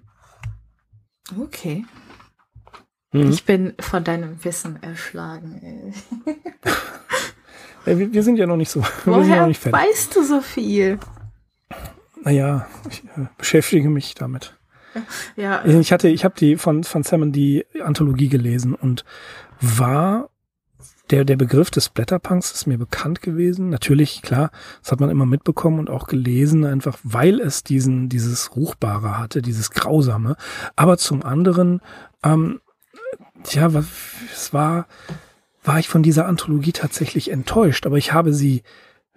Okay. 1.38 1.84
Mhm. 3.12 3.30
Ich 3.30 3.44
bin 3.44 3.74
von 3.80 4.04
deinem 4.04 4.42
Wissen 4.44 4.82
erschlagen. 4.82 5.94
wir, 7.96 8.12
wir, 8.12 8.22
sind 8.22 8.38
ja 8.38 8.46
noch 8.46 8.56
nicht 8.56 8.70
so. 8.70 8.82
Woher 9.04 9.36
ja 9.36 9.46
nicht 9.46 9.64
weißt 9.70 10.16
du 10.16 10.22
so 10.22 10.40
viel? 10.40 10.98
Naja, 12.22 12.66
ich 12.90 13.04
äh, 13.16 13.26
beschäftige 13.36 13.88
mich 13.88 14.14
damit. 14.14 14.54
Ja. 15.36 15.64
Ich 15.64 15.92
hatte, 15.92 16.08
ich 16.08 16.24
habe 16.24 16.34
die 16.38 16.56
von 16.56 16.82
von 16.84 17.02
Salmon 17.02 17.32
die 17.32 17.64
Anthologie 17.82 18.28
gelesen 18.28 18.74
und 18.74 19.04
war 19.60 20.30
der 21.10 21.24
der 21.24 21.36
Begriff 21.36 21.70
des 21.70 21.88
Blätterpunks 21.88 22.52
ist 22.52 22.66
mir 22.66 22.78
bekannt 22.78 23.22
gewesen. 23.22 23.70
Natürlich, 23.70 24.22
klar, 24.22 24.50
das 24.82 24.92
hat 24.92 25.00
man 25.00 25.10
immer 25.10 25.26
mitbekommen 25.26 25.78
und 25.78 25.90
auch 25.90 26.06
gelesen, 26.06 26.64
einfach 26.64 26.98
weil 27.02 27.40
es 27.40 27.62
diesen 27.62 28.08
dieses 28.08 28.56
Ruchbare 28.56 29.18
hatte, 29.18 29.40
dieses 29.40 29.70
Grausame. 29.70 30.36
Aber 30.76 30.98
zum 30.98 31.22
anderen, 31.22 31.80
ähm, 32.24 32.60
was, 33.54 33.86
es 34.32 34.52
war 34.52 34.86
war 35.68 35.78
ich 35.78 35.88
von 35.88 36.02
dieser 36.02 36.26
Anthologie 36.26 36.72
tatsächlich 36.72 37.30
enttäuscht, 37.30 37.84
aber 37.86 37.98
ich 37.98 38.14
habe 38.14 38.32
sie 38.32 38.62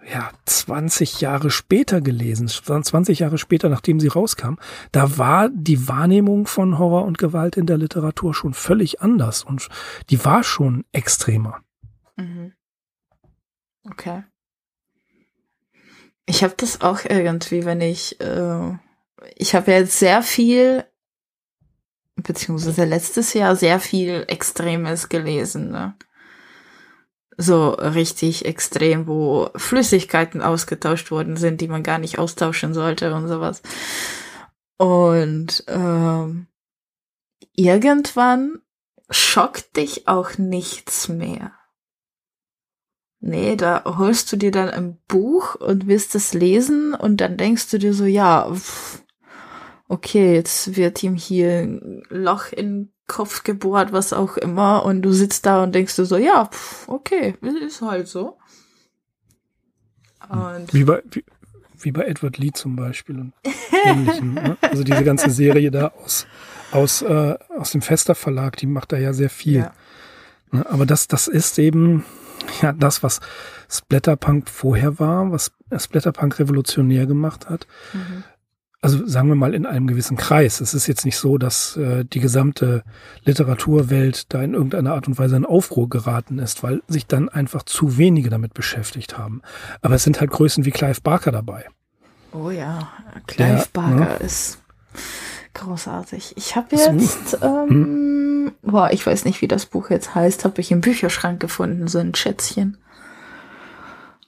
ja 0.06 0.30
20 0.44 1.20
Jahre 1.22 1.50
später 1.50 2.02
gelesen, 2.02 2.46
20 2.46 3.20
Jahre 3.20 3.38
später, 3.38 3.70
nachdem 3.70 3.98
sie 4.00 4.08
rauskam, 4.08 4.56
da 4.92 5.16
war 5.16 5.48
die 5.48 5.88
Wahrnehmung 5.88 6.46
von 6.46 6.78
Horror 6.78 7.04
und 7.04 7.16
Gewalt 7.16 7.56
in 7.56 7.64
der 7.64 7.78
Literatur 7.78 8.34
schon 8.34 8.52
völlig 8.52 9.00
anders 9.00 9.44
und 9.44 9.68
die 10.10 10.22
war 10.26 10.44
schon 10.44 10.84
extremer. 10.92 11.62
Mhm. 12.16 12.52
Okay. 13.90 14.24
Ich 16.26 16.44
habe 16.44 16.54
das 16.56 16.82
auch 16.82 17.00
irgendwie, 17.08 17.64
wenn 17.64 17.80
ich, 17.80 18.20
äh, 18.20 18.76
ich 19.36 19.54
habe 19.54 19.72
ja 19.72 19.86
sehr 19.86 20.22
viel, 20.22 20.84
beziehungsweise 22.16 22.84
letztes 22.84 23.32
Jahr 23.32 23.56
sehr 23.56 23.80
viel 23.80 24.24
Extremes 24.28 25.08
gelesen. 25.08 25.70
Ne? 25.70 25.96
So 27.36 27.70
richtig 27.70 28.44
extrem, 28.44 29.06
wo 29.06 29.50
Flüssigkeiten 29.56 30.42
ausgetauscht 30.42 31.10
worden 31.10 31.36
sind, 31.36 31.60
die 31.60 31.68
man 31.68 31.82
gar 31.82 31.98
nicht 31.98 32.18
austauschen 32.18 32.74
sollte 32.74 33.14
und 33.14 33.28
sowas. 33.28 33.62
Und 34.76 35.64
ähm, 35.68 36.46
irgendwann 37.54 38.60
schockt 39.10 39.76
dich 39.76 40.08
auch 40.08 40.38
nichts 40.38 41.08
mehr. 41.08 41.52
Nee, 43.20 43.54
da 43.54 43.84
holst 43.84 44.32
du 44.32 44.36
dir 44.36 44.50
dann 44.50 44.68
ein 44.68 44.98
Buch 45.06 45.54
und 45.54 45.86
willst 45.86 46.16
es 46.16 46.34
lesen 46.34 46.92
und 46.92 47.18
dann 47.18 47.36
denkst 47.36 47.70
du 47.70 47.78
dir 47.78 47.94
so, 47.94 48.04
ja, 48.04 48.52
pff, 48.52 49.04
okay, 49.86 50.34
jetzt 50.34 50.74
wird 50.76 51.02
ihm 51.04 51.14
hier 51.14 51.60
ein 51.60 52.02
Loch 52.08 52.50
in 52.50 52.92
Kopf 53.12 53.44
gebohrt, 53.44 53.92
was 53.92 54.14
auch 54.14 54.38
immer, 54.38 54.86
und 54.86 55.02
du 55.02 55.12
sitzt 55.12 55.44
da 55.44 55.62
und 55.62 55.74
denkst 55.74 55.96
du 55.96 56.06
so, 56.06 56.16
ja, 56.16 56.46
pff, 56.46 56.88
okay, 56.88 57.34
ist 57.60 57.82
halt 57.82 58.08
so. 58.08 58.38
Und 60.30 60.72
wie 60.72 60.84
bei, 60.84 61.02
wie, 61.10 61.22
wie 61.80 61.92
bei 61.92 62.04
Edward 62.04 62.38
Lee 62.38 62.52
zum 62.52 62.74
Beispiel 62.74 63.18
und 63.18 63.32
ähnlichem. 63.84 64.32
ne? 64.32 64.56
Also 64.62 64.82
diese 64.82 65.04
ganze 65.04 65.28
Serie 65.30 65.70
da 65.70 65.88
aus, 66.02 66.26
aus, 66.70 67.02
äh, 67.02 67.36
aus 67.58 67.72
dem 67.72 67.82
Fester 67.82 68.14
Verlag, 68.14 68.56
die 68.56 68.66
macht 68.66 68.92
da 68.92 68.96
ja 68.96 69.12
sehr 69.12 69.28
viel. 69.28 69.58
Ja. 69.58 69.72
Ne? 70.52 70.64
Aber 70.70 70.86
das, 70.86 71.06
das 71.06 71.28
ist 71.28 71.58
eben 71.58 72.06
ja 72.62 72.72
das, 72.72 73.02
was 73.02 73.20
Splatterpunk 73.68 74.48
vorher 74.48 74.98
war, 74.98 75.30
was 75.32 75.52
Splatterpunk 75.76 76.38
revolutionär 76.38 77.04
gemacht 77.04 77.50
hat. 77.50 77.66
Mhm. 77.92 78.24
Also 78.84 79.06
sagen 79.06 79.28
wir 79.28 79.36
mal 79.36 79.54
in 79.54 79.64
einem 79.64 79.86
gewissen 79.86 80.16
Kreis. 80.16 80.60
Es 80.60 80.74
ist 80.74 80.88
jetzt 80.88 81.04
nicht 81.04 81.16
so, 81.16 81.38
dass 81.38 81.76
äh, 81.76 82.04
die 82.04 82.18
gesamte 82.18 82.82
Literaturwelt 83.24 84.34
da 84.34 84.42
in 84.42 84.54
irgendeiner 84.54 84.94
Art 84.94 85.06
und 85.06 85.18
Weise 85.18 85.36
in 85.36 85.46
Aufruhr 85.46 85.88
geraten 85.88 86.40
ist, 86.40 86.64
weil 86.64 86.82
sich 86.88 87.06
dann 87.06 87.28
einfach 87.28 87.62
zu 87.62 87.96
wenige 87.96 88.28
damit 88.28 88.54
beschäftigt 88.54 89.16
haben. 89.16 89.40
Aber 89.82 89.94
es 89.94 90.02
sind 90.02 90.20
halt 90.20 90.32
Größen 90.32 90.64
wie 90.64 90.72
Clive 90.72 91.00
Barker 91.00 91.30
dabei. 91.30 91.64
Oh 92.32 92.50
ja, 92.50 92.88
Clive 93.28 93.56
Der, 93.56 93.66
Barker 93.72 94.18
ne? 94.18 94.26
ist 94.26 94.58
großartig. 95.54 96.34
Ich 96.36 96.56
habe 96.56 96.74
jetzt, 96.74 97.38
ähm, 97.40 97.68
hm? 97.68 98.52
boah, 98.62 98.90
ich 98.90 99.06
weiß 99.06 99.26
nicht, 99.26 99.42
wie 99.42 99.48
das 99.48 99.66
Buch 99.66 99.90
jetzt 99.90 100.16
heißt, 100.16 100.44
habe 100.44 100.60
ich 100.60 100.72
im 100.72 100.80
Bücherschrank 100.80 101.38
gefunden, 101.38 101.86
so 101.86 101.98
ein 101.98 102.16
Schätzchen. 102.16 102.78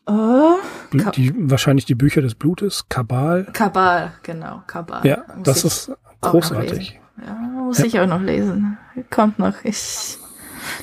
Uh, 0.07 0.59
die, 0.93 1.33
wahrscheinlich 1.35 1.87
die 1.87 1.95
Bücher 1.95 2.21
des 2.21 2.35
Blutes, 2.35 2.89
Kabal. 2.91 3.47
Kabal, 3.53 4.13
genau, 4.23 4.63
Kabal. 4.67 5.07
Ja, 5.07 5.25
muss 5.35 5.45
das 5.45 5.65
ist 5.65 5.93
großartig. 6.21 7.01
Ja, 7.25 7.33
muss 7.33 7.79
ja. 7.79 7.85
ich 7.87 8.01
auch 8.01 8.07
noch 8.07 8.21
lesen. 8.21 8.77
Kommt 9.11 9.39
noch. 9.39 9.65
Ich, 9.65 10.19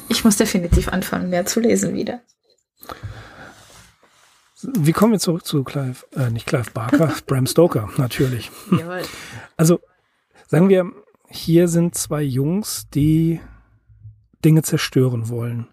ich 0.10 0.24
muss 0.24 0.38
definitiv 0.38 0.88
anfangen, 0.88 1.30
mehr 1.30 1.46
zu 1.46 1.60
lesen 1.60 1.94
wieder. 1.94 2.22
Wie 4.64 4.92
kommen 4.92 5.12
wir 5.12 5.20
zurück 5.20 5.46
zu 5.46 5.64
Clive, 5.64 6.06
äh, 6.16 6.30
nicht 6.30 6.48
Clive 6.48 6.72
Barker, 6.72 7.14
Bram 7.28 7.46
Stoker, 7.46 7.90
natürlich. 7.98 8.52
Jawohl. 8.72 9.02
Also, 9.56 9.80
sagen 10.48 10.70
wir, 10.70 10.92
hier 11.30 11.68
sind 11.68 11.96
zwei 11.96 12.24
Jungs, 12.24 12.88
die 12.94 13.40
Dinge 14.44 14.64
zerstören 14.64 15.30
wollen 15.30 15.68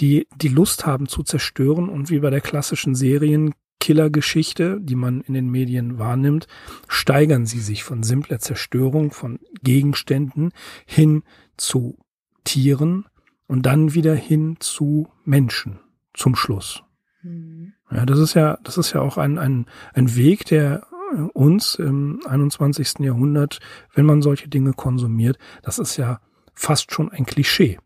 die 0.00 0.28
die 0.36 0.48
Lust 0.48 0.86
haben 0.86 1.08
zu 1.08 1.22
zerstören 1.22 1.88
und 1.88 2.10
wie 2.10 2.20
bei 2.20 2.30
der 2.30 2.40
klassischen 2.40 2.94
Serienkiller-Geschichte, 2.94 4.80
die 4.80 4.94
man 4.94 5.20
in 5.22 5.34
den 5.34 5.50
Medien 5.50 5.98
wahrnimmt, 5.98 6.46
steigern 6.88 7.46
sie 7.46 7.60
sich 7.60 7.84
von 7.84 8.02
simpler 8.02 8.38
Zerstörung 8.38 9.10
von 9.10 9.40
Gegenständen 9.62 10.52
hin 10.86 11.22
zu 11.56 11.98
Tieren 12.44 13.06
und 13.46 13.66
dann 13.66 13.94
wieder 13.94 14.14
hin 14.14 14.56
zu 14.60 15.08
Menschen 15.24 15.80
zum 16.14 16.36
Schluss. 16.36 16.82
Mhm. 17.22 17.72
Ja, 17.90 18.04
das 18.06 18.18
ist 18.18 18.34
ja, 18.34 18.58
das 18.62 18.76
ist 18.76 18.92
ja 18.92 19.00
auch 19.00 19.16
ein, 19.16 19.38
ein, 19.38 19.66
ein 19.94 20.14
Weg, 20.14 20.44
der 20.46 20.86
uns 21.32 21.74
im 21.74 22.20
21. 22.26 22.98
Jahrhundert, 23.00 23.60
wenn 23.94 24.04
man 24.04 24.20
solche 24.20 24.48
Dinge 24.48 24.72
konsumiert, 24.74 25.38
das 25.62 25.78
ist 25.78 25.96
ja 25.96 26.20
fast 26.54 26.92
schon 26.92 27.10
ein 27.10 27.24
Klischee. 27.24 27.78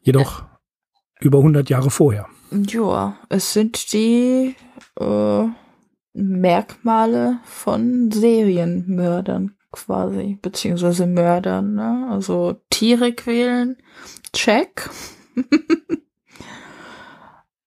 Jedoch 0.00 0.44
über 1.24 1.38
100 1.38 1.68
Jahre 1.70 1.90
vorher. 1.90 2.26
Ja, 2.50 3.16
es 3.28 3.52
sind 3.52 3.92
die 3.92 4.54
äh, 5.00 5.44
Merkmale 6.14 7.38
von 7.44 8.10
Serienmördern 8.10 9.54
quasi, 9.72 10.38
beziehungsweise 10.40 11.06
Mördern. 11.06 11.74
Ne? 11.74 12.08
Also 12.10 12.60
Tiere 12.70 13.12
quälen, 13.12 13.76
check. 14.34 14.90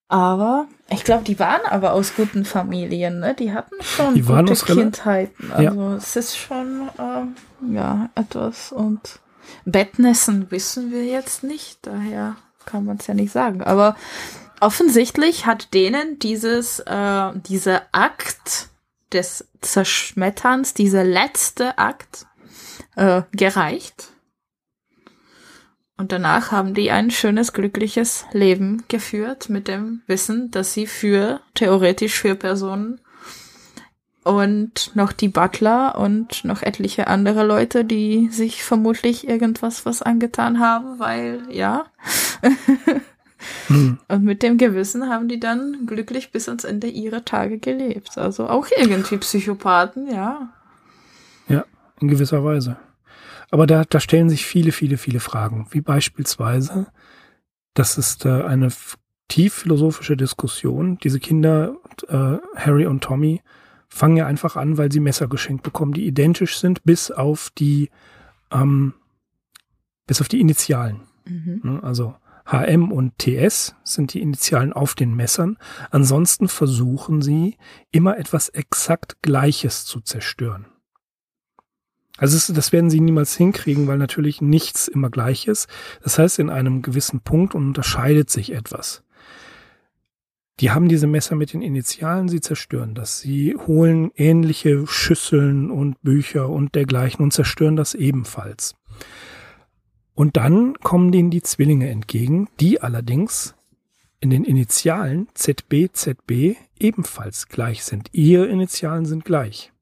aber 0.07 0.67
ich 0.89 1.03
glaube, 1.03 1.23
die 1.23 1.39
waren 1.39 1.65
aber 1.67 1.93
aus 1.93 2.15
guten 2.15 2.45
Familien, 2.45 3.19
ne? 3.19 3.33
Die 3.33 3.51
hatten 3.51 3.75
schon 3.81 4.13
die 4.13 4.21
gute 4.21 4.53
Kindheiten. 4.53 5.51
Also 5.51 5.79
ja. 5.81 5.95
es 5.95 6.15
ist 6.15 6.37
schon 6.37 6.89
äh, 6.99 7.73
ja 7.73 8.09
etwas 8.13 8.71
und 8.71 9.19
Bettnässen 9.65 10.51
wissen 10.51 10.91
wir 10.91 11.05
jetzt 11.05 11.43
nicht, 11.43 11.79
daher 11.87 12.35
kann 12.65 12.85
man 12.85 12.97
es 12.97 13.07
ja 13.07 13.13
nicht 13.13 13.31
sagen. 13.31 13.61
Aber 13.61 13.95
offensichtlich 14.59 15.45
hat 15.45 15.73
denen 15.73 16.19
dieses, 16.19 16.79
äh, 16.79 17.31
dieser 17.47 17.83
Akt 17.91 18.69
des 19.11 19.47
Zerschmetterns, 19.61 20.73
dieser 20.73 21.03
letzte 21.03 21.77
Akt, 21.77 22.25
äh, 22.95 23.23
gereicht. 23.31 24.11
Und 25.97 26.11
danach 26.11 26.51
haben 26.51 26.73
die 26.73 26.91
ein 26.91 27.09
schönes, 27.09 27.53
glückliches 27.53 28.25
Leben 28.33 28.83
geführt 28.89 29.49
mit 29.49 29.67
dem 29.67 30.01
Wissen, 30.07 30.51
dass 30.51 30.73
sie 30.73 30.87
für, 30.87 31.39
theoretisch 31.53 32.19
für 32.19 32.35
Personen 32.35 32.99
und 34.25 34.95
noch 34.95 35.11
die 35.11 35.27
Butler 35.27 35.99
und 35.99 36.43
noch 36.45 36.63
etliche 36.63 37.05
andere 37.05 37.45
Leute, 37.45 37.85
die 37.85 38.29
sich 38.31 38.63
vermutlich 38.63 39.27
irgendwas 39.27 39.85
was 39.85 40.01
angetan 40.01 40.59
haben, 40.59 40.97
weil 40.97 41.43
ja. 41.51 41.85
hm. 43.67 43.99
Und 44.07 44.23
mit 44.23 44.41
dem 44.41 44.57
Gewissen 44.57 45.09
haben 45.09 45.27
die 45.27 45.39
dann 45.39 45.85
glücklich 45.85 46.31
bis 46.31 46.49
ans 46.49 46.63
Ende 46.63 46.87
ihrer 46.87 47.23
Tage 47.23 47.59
gelebt. 47.59 48.17
Also 48.17 48.49
auch 48.49 48.67
irgendwie 48.75 49.17
Psychopathen, 49.17 50.11
ja. 50.11 50.49
Ja, 51.47 51.65
in 52.01 52.07
gewisser 52.07 52.43
Weise. 52.43 52.77
Aber 53.51 53.67
da, 53.67 53.83
da 53.87 53.99
stellen 53.99 54.31
sich 54.31 54.43
viele, 54.47 54.71
viele, 54.71 54.97
viele 54.97 55.19
Fragen, 55.19 55.67
wie 55.69 55.81
beispielsweise, 55.81 56.87
das 57.75 57.99
ist 57.99 58.25
äh, 58.25 58.41
eine 58.41 58.69
tief 59.27 59.53
philosophische 59.53 60.17
Diskussion. 60.17 60.97
Diese 61.03 61.19
Kinder, 61.19 61.75
äh, 62.07 62.37
Harry 62.55 62.87
und 62.87 63.03
Tommy, 63.03 63.43
fangen 63.95 64.17
ja 64.17 64.27
einfach 64.27 64.57
an, 64.57 64.77
weil 64.77 64.91
sie 64.91 64.99
Messer 64.99 65.29
geschenkt 65.29 65.63
bekommen, 65.63 65.93
die 65.93 66.05
identisch 66.05 66.57
sind, 66.57 66.83
bis 66.83 67.11
auf 67.11 67.49
die, 67.57 67.89
ähm, 68.51 68.93
bis 70.05 70.19
auf 70.19 70.27
die 70.27 70.41
Initialen. 70.41 71.03
Mhm. 71.25 71.61
Ne, 71.63 71.79
also 71.81 72.13
HM 72.45 72.91
und 72.91 73.17
TS 73.17 73.73
sind 73.85 74.13
die 74.13 74.21
Initialen 74.21 74.73
auf 74.73 74.95
den 74.95 75.15
Messern. 75.15 75.57
Ansonsten 75.91 76.49
versuchen 76.49 77.21
sie 77.21 77.55
immer 77.91 78.17
etwas 78.17 78.49
exakt 78.49 79.21
Gleiches 79.21 79.85
zu 79.85 80.01
zerstören. 80.01 80.65
Also 82.17 82.53
das 82.53 82.73
werden 82.73 82.89
sie 82.89 82.99
niemals 82.99 83.35
hinkriegen, 83.37 83.87
weil 83.87 83.97
natürlich 83.97 84.41
nichts 84.41 84.89
immer 84.89 85.09
gleich 85.09 85.47
ist. 85.47 85.69
Das 86.03 86.19
heißt, 86.19 86.39
in 86.39 86.49
einem 86.49 86.81
gewissen 86.81 87.21
Punkt 87.21 87.55
unterscheidet 87.55 88.29
sich 88.29 88.51
etwas. 88.51 89.04
Die 90.61 90.71
haben 90.71 90.87
diese 90.87 91.07
Messer 91.07 91.35
mit 91.35 91.51
den 91.51 91.61
Initialen, 91.61 92.29
sie 92.29 92.39
zerstören 92.39 92.95
das. 92.95 93.19
Sie 93.19 93.55
holen 93.55 94.11
ähnliche 94.15 94.87
Schüsseln 94.87 95.69
und 95.69 96.01
Bücher 96.01 96.49
und 96.49 96.75
dergleichen 96.75 97.23
und 97.23 97.31
zerstören 97.31 97.75
das 97.75 97.93
ebenfalls. 97.93 98.75
Und 100.13 100.37
dann 100.37 100.75
kommen 100.75 101.11
denen 101.11 101.29
die 101.29 101.41
Zwillinge 101.41 101.89
entgegen, 101.89 102.47
die 102.61 102.81
allerdings 102.81 103.53
in 104.21 104.29
den 104.29 104.45
Initialen 104.45 105.27
ZB, 105.33 105.89
ZB 105.91 106.55
ebenfalls 106.79 107.49
gleich 107.49 107.83
sind. 107.83 108.07
Ihre 108.13 108.45
Initialen 108.45 109.05
sind 109.05 109.25
gleich. 109.25 109.73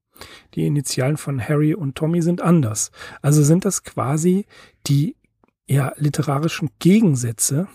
Die 0.55 0.65
Initialen 0.65 1.17
von 1.17 1.39
Harry 1.39 1.75
und 1.75 1.95
Tommy 1.95 2.21
sind 2.23 2.41
anders. 2.41 2.91
Also 3.21 3.43
sind 3.43 3.63
das 3.63 3.83
quasi 3.83 4.45
die 4.87 5.15
ja, 5.67 5.93
literarischen 5.97 6.71
Gegensätze 6.79 7.67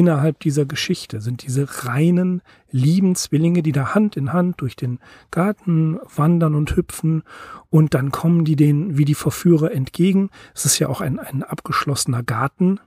innerhalb 0.00 0.40
dieser 0.40 0.64
Geschichte 0.64 1.20
sind 1.20 1.42
diese 1.42 1.84
reinen, 1.84 2.40
lieben 2.70 3.16
Zwillinge, 3.16 3.62
die 3.62 3.72
da 3.72 3.94
Hand 3.94 4.16
in 4.16 4.32
Hand 4.32 4.62
durch 4.62 4.74
den 4.74 4.98
Garten 5.30 5.98
wandern 6.16 6.54
und 6.54 6.74
hüpfen 6.74 7.22
und 7.68 7.92
dann 7.92 8.10
kommen 8.10 8.46
die 8.46 8.56
denen 8.56 8.96
wie 8.96 9.04
die 9.04 9.14
Verführer 9.14 9.72
entgegen. 9.72 10.30
Es 10.54 10.64
ist 10.64 10.78
ja 10.78 10.88
auch 10.88 11.02
ein, 11.02 11.18
ein 11.18 11.42
abgeschlossener 11.42 12.22
Garten, 12.22 12.80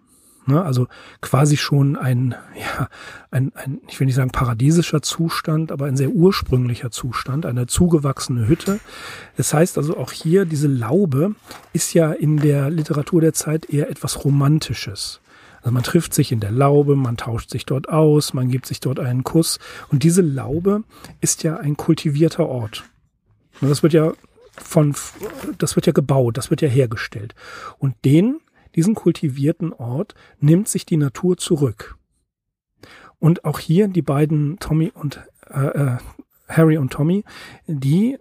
ne? 0.47 0.63
also 0.63 0.87
quasi 1.21 1.55
schon 1.55 1.97
ein, 1.97 2.33
ja, 2.59 2.89
ein, 3.29 3.51
ein, 3.53 3.79
ich 3.87 3.99
will 3.99 4.07
nicht 4.07 4.15
sagen 4.15 4.31
paradiesischer 4.31 5.03
Zustand, 5.03 5.71
aber 5.71 5.85
ein 5.85 5.97
sehr 5.97 6.09
ursprünglicher 6.09 6.89
Zustand, 6.89 7.45
eine 7.45 7.67
zugewachsene 7.67 8.47
Hütte. 8.47 8.79
Das 9.37 9.53
heißt 9.53 9.77
also 9.77 9.97
auch 9.97 10.11
hier, 10.11 10.45
diese 10.45 10.67
Laube 10.67 11.35
ist 11.73 11.93
ja 11.93 12.11
in 12.11 12.37
der 12.37 12.71
Literatur 12.71 13.21
der 13.21 13.33
Zeit 13.33 13.69
eher 13.69 13.91
etwas 13.91 14.25
Romantisches. 14.25 15.21
Also 15.63 15.71
man 15.71 15.83
trifft 15.83 16.13
sich 16.13 16.33
in 16.33 16.41
der 16.41 16.51
Laube, 16.51 16.95
man 16.97 17.15
tauscht 17.15 17.49
sich 17.49 17.65
dort 17.65 17.87
aus, 17.87 18.33
man 18.33 18.49
gibt 18.49 18.65
sich 18.65 18.81
dort 18.81 18.99
einen 18.99 19.23
Kuss. 19.23 19.59
Und 19.89 20.03
diese 20.03 20.21
Laube 20.21 20.83
ist 21.21 21.43
ja 21.43 21.57
ein 21.57 21.77
kultivierter 21.77 22.47
Ort. 22.47 22.83
Und 23.61 23.69
das 23.69 23.81
wird 23.81 23.93
ja 23.93 24.11
von, 24.57 24.93
das 25.57 25.75
wird 25.75 25.85
ja 25.85 25.93
gebaut, 25.93 26.37
das 26.37 26.49
wird 26.49 26.61
ja 26.61 26.67
hergestellt. 26.67 27.33
Und 27.79 27.95
den, 28.03 28.39
diesen 28.75 28.93
kultivierten 28.93 29.71
Ort 29.71 30.15
nimmt 30.39 30.67
sich 30.67 30.85
die 30.85 30.97
Natur 30.97 31.37
zurück. 31.37 31.95
Und 33.19 33.45
auch 33.45 33.59
hier 33.59 33.87
die 33.87 34.01
beiden 34.01 34.59
Tommy 34.59 34.91
und 34.93 35.21
äh, 35.49 35.67
äh, 35.67 35.97
Harry 36.49 36.77
und 36.77 36.91
Tommy, 36.91 37.23
die 37.67 38.17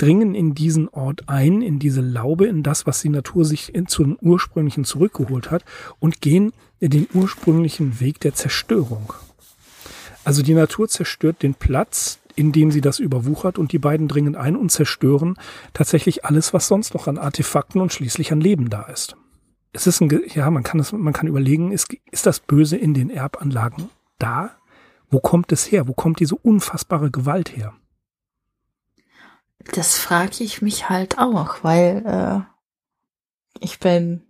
dringen 0.00 0.34
in 0.34 0.54
diesen 0.54 0.88
Ort 0.88 1.28
ein, 1.28 1.62
in 1.62 1.78
diese 1.78 2.00
Laube, 2.00 2.46
in 2.46 2.62
das, 2.62 2.86
was 2.86 3.02
die 3.02 3.08
Natur 3.08 3.44
sich 3.44 3.74
in, 3.74 3.86
zum 3.86 4.16
ursprünglichen 4.20 4.84
zurückgeholt 4.84 5.50
hat 5.50 5.64
und 5.98 6.20
gehen 6.20 6.52
den 6.80 7.06
ursprünglichen 7.12 8.00
Weg 8.00 8.20
der 8.20 8.34
Zerstörung. 8.34 9.12
Also 10.24 10.42
die 10.42 10.54
Natur 10.54 10.88
zerstört 10.88 11.42
den 11.42 11.54
Platz, 11.54 12.18
in 12.36 12.52
dem 12.52 12.70
sie 12.70 12.80
das 12.80 12.98
überwuchert 12.98 13.58
und 13.58 13.72
die 13.72 13.78
beiden 13.78 14.08
dringen 14.08 14.36
ein 14.36 14.56
und 14.56 14.70
zerstören 14.70 15.36
tatsächlich 15.74 16.24
alles, 16.24 16.54
was 16.54 16.68
sonst 16.68 16.94
noch 16.94 17.06
an 17.06 17.18
Artefakten 17.18 17.80
und 17.80 17.92
schließlich 17.92 18.32
an 18.32 18.40
Leben 18.40 18.70
da 18.70 18.82
ist. 18.84 19.16
Es 19.72 19.86
ist 19.86 20.00
ein, 20.00 20.22
ja, 20.34 20.50
man 20.50 20.62
kann 20.62 20.80
es, 20.80 20.92
man 20.92 21.12
kann 21.12 21.26
überlegen, 21.26 21.72
ist, 21.72 21.94
ist 22.10 22.26
das 22.26 22.40
Böse 22.40 22.76
in 22.76 22.94
den 22.94 23.10
Erbanlagen 23.10 23.90
da? 24.18 24.50
Wo 25.10 25.20
kommt 25.20 25.52
es 25.52 25.70
her? 25.70 25.88
Wo 25.88 25.92
kommt 25.92 26.20
diese 26.20 26.36
unfassbare 26.36 27.10
Gewalt 27.10 27.56
her? 27.56 27.74
Das 29.64 29.98
frage 29.98 30.42
ich 30.42 30.62
mich 30.62 30.88
halt 30.88 31.18
auch, 31.18 31.62
weil 31.62 32.04
äh, 32.06 32.40
ich 33.60 33.78
bin, 33.78 34.26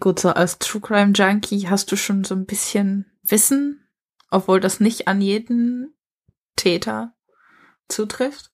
gut, 0.00 0.20
so 0.20 0.30
als 0.30 0.58
True 0.58 0.80
Crime 0.80 1.12
Junkie 1.12 1.68
hast 1.68 1.90
du 1.92 1.96
schon 1.96 2.24
so 2.24 2.34
ein 2.34 2.46
bisschen 2.46 3.10
Wissen, 3.22 3.88
obwohl 4.30 4.60
das 4.60 4.80
nicht 4.80 5.08
an 5.08 5.20
jeden 5.20 5.94
Täter 6.56 7.14
zutrifft. 7.88 8.50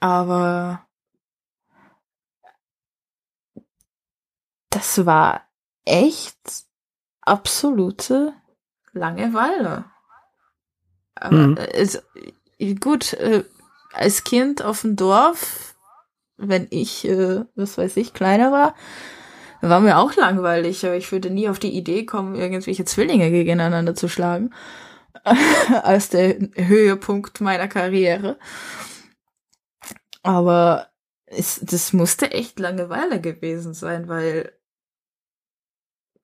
Aber 0.00 0.86
das 4.70 5.06
war 5.06 5.48
echt 5.84 6.66
absolute 7.22 8.34
Langeweile. 8.92 9.84
Aber 11.14 11.36
mhm. 11.36 11.56
es, 11.56 12.02
gut, 12.80 13.12
äh, 13.14 13.44
als 13.94 14.24
Kind 14.24 14.62
auf 14.62 14.82
dem 14.82 14.96
Dorf, 14.96 15.74
wenn 16.36 16.66
ich, 16.70 17.06
äh, 17.06 17.44
was 17.54 17.78
weiß 17.78 17.96
ich, 17.96 18.12
kleiner 18.12 18.52
war, 18.52 18.74
war 19.60 19.80
mir 19.80 19.98
auch 19.98 20.14
langweilig, 20.14 20.84
aber 20.84 20.96
ich 20.96 21.10
würde 21.10 21.30
nie 21.30 21.48
auf 21.48 21.58
die 21.58 21.74
Idee 21.74 22.04
kommen, 22.04 22.34
irgendwelche 22.34 22.84
Zwillinge 22.84 23.30
gegeneinander 23.30 23.94
zu 23.94 24.08
schlagen. 24.08 24.52
als 25.82 26.10
der 26.10 26.36
Höhepunkt 26.54 27.40
meiner 27.40 27.68
Karriere. 27.68 28.38
Aber 30.22 30.88
es, 31.26 31.60
das 31.62 31.92
musste 31.92 32.30
echt 32.30 32.58
Langeweile 32.58 33.20
gewesen 33.20 33.74
sein, 33.74 34.08
weil 34.08 34.52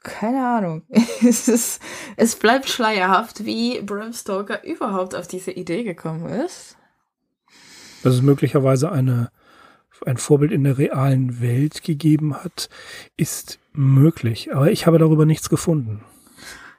keine 0.02 0.46
Ahnung. 0.46 0.82
es, 1.26 1.48
ist, 1.48 1.80
es 2.16 2.36
bleibt 2.36 2.68
schleierhaft, 2.68 3.44
wie 3.44 3.82
Bram 3.82 4.12
Stoker 4.12 4.64
überhaupt 4.64 5.14
auf 5.14 5.26
diese 5.26 5.50
Idee 5.50 5.84
gekommen 5.84 6.26
ist 6.26 6.76
dass 8.02 8.14
es 8.14 8.22
möglicherweise 8.22 8.90
eine, 8.90 9.30
ein 10.06 10.16
Vorbild 10.16 10.52
in 10.52 10.64
der 10.64 10.78
realen 10.78 11.40
Welt 11.40 11.82
gegeben 11.82 12.34
hat, 12.34 12.68
ist 13.16 13.58
möglich. 13.72 14.54
Aber 14.54 14.70
ich 14.70 14.86
habe 14.86 14.98
darüber 14.98 15.26
nichts 15.26 15.48
gefunden. 15.48 16.02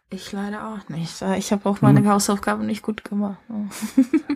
Ich 0.09 0.31
leider 0.33 0.67
auch 0.67 0.89
nicht. 0.89 1.21
Ich 1.37 1.51
habe 1.53 1.69
auch 1.69 1.81
meine 1.81 1.99
hm. 1.99 2.09
Hausaufgaben 2.09 2.65
nicht 2.65 2.81
gut 2.81 3.05
gemacht. 3.05 3.37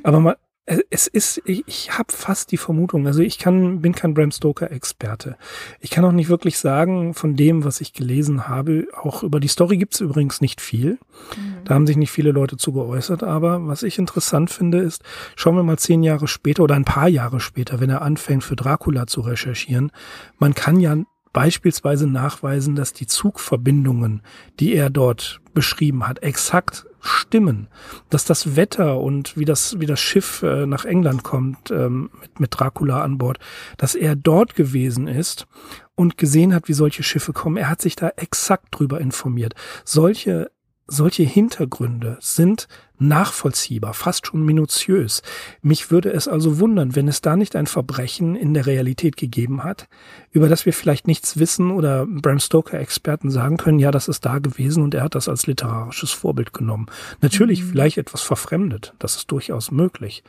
Aber 0.03 0.19
mal, 0.21 0.37
es 0.65 1.05
ist, 1.05 1.41
ich 1.45 1.95
habe 1.95 2.11
fast 2.11 2.51
die 2.51 2.57
Vermutung, 2.57 3.05
also 3.05 3.21
ich 3.21 3.37
kann, 3.37 3.81
bin 3.81 3.93
kein 3.93 4.15
Bram 4.15 4.31
Stoker-Experte. 4.31 5.37
Ich 5.79 5.91
kann 5.91 6.03
auch 6.03 6.11
nicht 6.11 6.29
wirklich 6.29 6.57
sagen, 6.57 7.13
von 7.13 7.35
dem, 7.35 7.63
was 7.63 7.81
ich 7.81 7.93
gelesen 7.93 8.47
habe, 8.47 8.87
auch 8.95 9.21
über 9.21 9.39
die 9.39 9.47
Story 9.47 9.77
gibt 9.77 9.93
es 9.93 10.01
übrigens 10.01 10.41
nicht 10.41 10.61
viel. 10.61 10.97
Mhm. 11.37 11.65
Da 11.65 11.75
haben 11.75 11.85
sich 11.85 11.97
nicht 11.97 12.09
viele 12.09 12.31
Leute 12.31 12.57
zu 12.57 12.73
geäußert, 12.73 13.21
aber 13.21 13.67
was 13.67 13.83
ich 13.83 13.99
interessant 13.99 14.49
finde, 14.49 14.79
ist, 14.79 15.03
schauen 15.35 15.55
wir 15.55 15.63
mal 15.63 15.77
zehn 15.77 16.01
Jahre 16.01 16.27
später 16.27 16.63
oder 16.63 16.75
ein 16.75 16.85
paar 16.85 17.09
Jahre 17.09 17.39
später, 17.39 17.79
wenn 17.79 17.91
er 17.91 18.01
anfängt, 18.01 18.43
für 18.43 18.55
Dracula 18.55 19.05
zu 19.05 19.21
recherchieren, 19.21 19.91
man 20.39 20.55
kann 20.55 20.79
ja 20.79 20.97
beispielsweise 21.31 22.07
nachweisen, 22.07 22.75
dass 22.75 22.93
die 22.93 23.07
Zugverbindungen, 23.07 24.21
die 24.59 24.73
er 24.73 24.89
dort 24.89 25.41
beschrieben 25.53 26.07
hat, 26.07 26.23
exakt 26.23 26.87
stimmen, 27.05 27.67
dass 28.09 28.25
das 28.25 28.55
Wetter 28.55 28.99
und 28.99 29.37
wie 29.37 29.45
das, 29.45 29.79
wie 29.79 29.85
das 29.85 29.99
Schiff 29.99 30.43
äh, 30.43 30.65
nach 30.65 30.85
England 30.85 31.23
kommt 31.23 31.71
ähm, 31.71 32.09
mit, 32.19 32.39
mit 32.39 32.59
Dracula 32.59 33.03
an 33.03 33.17
Bord, 33.17 33.39
dass 33.77 33.95
er 33.95 34.15
dort 34.15 34.55
gewesen 34.55 35.07
ist 35.07 35.47
und 35.95 36.17
gesehen 36.17 36.53
hat, 36.53 36.67
wie 36.67 36.73
solche 36.73 37.03
Schiffe 37.03 37.33
kommen. 37.33 37.57
Er 37.57 37.69
hat 37.69 37.81
sich 37.81 37.95
da 37.95 38.09
exakt 38.15 38.67
drüber 38.71 38.99
informiert. 38.99 39.53
Solche 39.83 40.51
solche 40.87 41.23
Hintergründe 41.23 42.17
sind 42.19 42.67
nachvollziehbar, 42.97 43.93
fast 43.93 44.27
schon 44.27 44.45
minutiös. 44.45 45.21
Mich 45.61 45.91
würde 45.91 46.11
es 46.13 46.27
also 46.27 46.59
wundern, 46.59 46.95
wenn 46.95 47.07
es 47.07 47.21
da 47.21 47.35
nicht 47.35 47.55
ein 47.55 47.67
Verbrechen 47.67 48.35
in 48.35 48.53
der 48.53 48.65
Realität 48.65 49.17
gegeben 49.17 49.63
hat, 49.63 49.87
über 50.31 50.47
das 50.47 50.65
wir 50.65 50.73
vielleicht 50.73 51.07
nichts 51.07 51.37
wissen 51.37 51.71
oder 51.71 52.05
Bram 52.05 52.39
Stoker-Experten 52.39 53.31
sagen 53.31 53.57
können, 53.57 53.79
ja, 53.79 53.91
das 53.91 54.07
ist 54.07 54.25
da 54.25 54.39
gewesen 54.39 54.83
und 54.83 54.93
er 54.93 55.03
hat 55.03 55.15
das 55.15 55.27
als 55.27 55.47
literarisches 55.47 56.11
Vorbild 56.11 56.53
genommen. 56.53 56.85
Natürlich 57.21 57.63
mhm. 57.63 57.69
vielleicht 57.69 57.97
etwas 57.97 58.21
verfremdet, 58.21 58.93
das 58.99 59.15
ist 59.17 59.31
durchaus 59.31 59.71
möglich. 59.71 60.23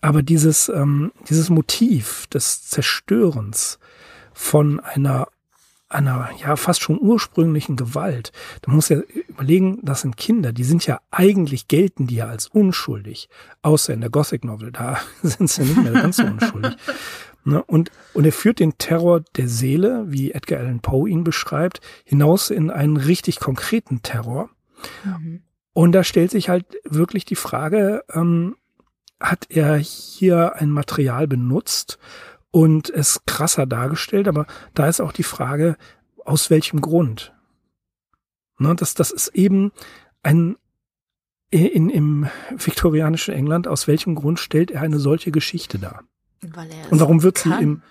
Aber 0.00 0.22
dieses, 0.22 0.68
ähm, 0.68 1.12
dieses 1.28 1.48
Motiv 1.48 2.26
des 2.26 2.68
Zerstörens 2.68 3.78
von 4.32 4.80
einer 4.80 5.28
einer 5.92 6.30
ja 6.38 6.56
fast 6.56 6.82
schon 6.82 7.00
ursprünglichen 7.00 7.76
Gewalt. 7.76 8.32
Da 8.62 8.72
muss 8.72 8.88
ja 8.88 9.00
überlegen, 9.28 9.78
das 9.82 10.02
sind 10.02 10.16
Kinder, 10.16 10.52
die 10.52 10.64
sind 10.64 10.86
ja 10.86 11.00
eigentlich 11.10 11.68
gelten 11.68 12.06
die 12.06 12.16
ja 12.16 12.26
als 12.26 12.48
unschuldig, 12.48 13.28
außer 13.62 13.92
in 13.92 14.00
der 14.00 14.10
Gothic 14.10 14.44
Novel, 14.44 14.72
da 14.72 14.98
sind 15.22 15.50
sie 15.50 15.62
nicht 15.62 15.82
mehr 15.82 15.92
ganz 15.92 16.16
so 16.16 16.24
unschuldig. 16.24 16.76
Ne? 17.44 17.60
Und, 17.64 17.90
und 18.14 18.24
er 18.24 18.30
führt 18.30 18.60
den 18.60 18.78
Terror 18.78 19.20
der 19.34 19.48
Seele, 19.48 20.04
wie 20.06 20.30
Edgar 20.30 20.60
Allan 20.60 20.78
Poe 20.78 21.08
ihn 21.08 21.24
beschreibt, 21.24 21.80
hinaus 22.04 22.50
in 22.50 22.70
einen 22.70 22.96
richtig 22.96 23.40
konkreten 23.40 24.00
Terror. 24.02 24.48
Mhm. 25.02 25.42
Und 25.72 25.90
da 25.90 26.04
stellt 26.04 26.30
sich 26.30 26.48
halt 26.48 26.66
wirklich 26.84 27.24
die 27.24 27.34
Frage, 27.34 28.04
ähm, 28.14 28.54
hat 29.18 29.46
er 29.48 29.76
hier 29.76 30.56
ein 30.56 30.70
Material 30.70 31.26
benutzt, 31.26 31.98
und 32.52 32.90
es 32.90 33.22
krasser 33.26 33.66
dargestellt, 33.66 34.28
aber 34.28 34.46
da 34.74 34.86
ist 34.86 35.00
auch 35.00 35.12
die 35.12 35.24
Frage, 35.24 35.76
aus 36.24 36.50
welchem 36.50 36.80
Grund? 36.80 37.34
Ne, 38.58 38.76
das, 38.76 38.94
das 38.94 39.10
ist 39.10 39.28
eben 39.28 39.72
ein, 40.22 40.56
in, 41.50 41.90
im 41.90 42.28
viktorianischen 42.50 43.34
England, 43.34 43.66
aus 43.66 43.88
welchem 43.88 44.14
Grund 44.14 44.38
stellt 44.38 44.70
er 44.70 44.82
eine 44.82 45.00
solche 45.00 45.32
Geschichte 45.32 45.78
dar? 45.78 46.04
Und 46.90 47.00
warum 47.00 47.22
wird 47.22 47.36
kann. 47.36 47.58
sie 47.58 47.64
im, 47.64 47.82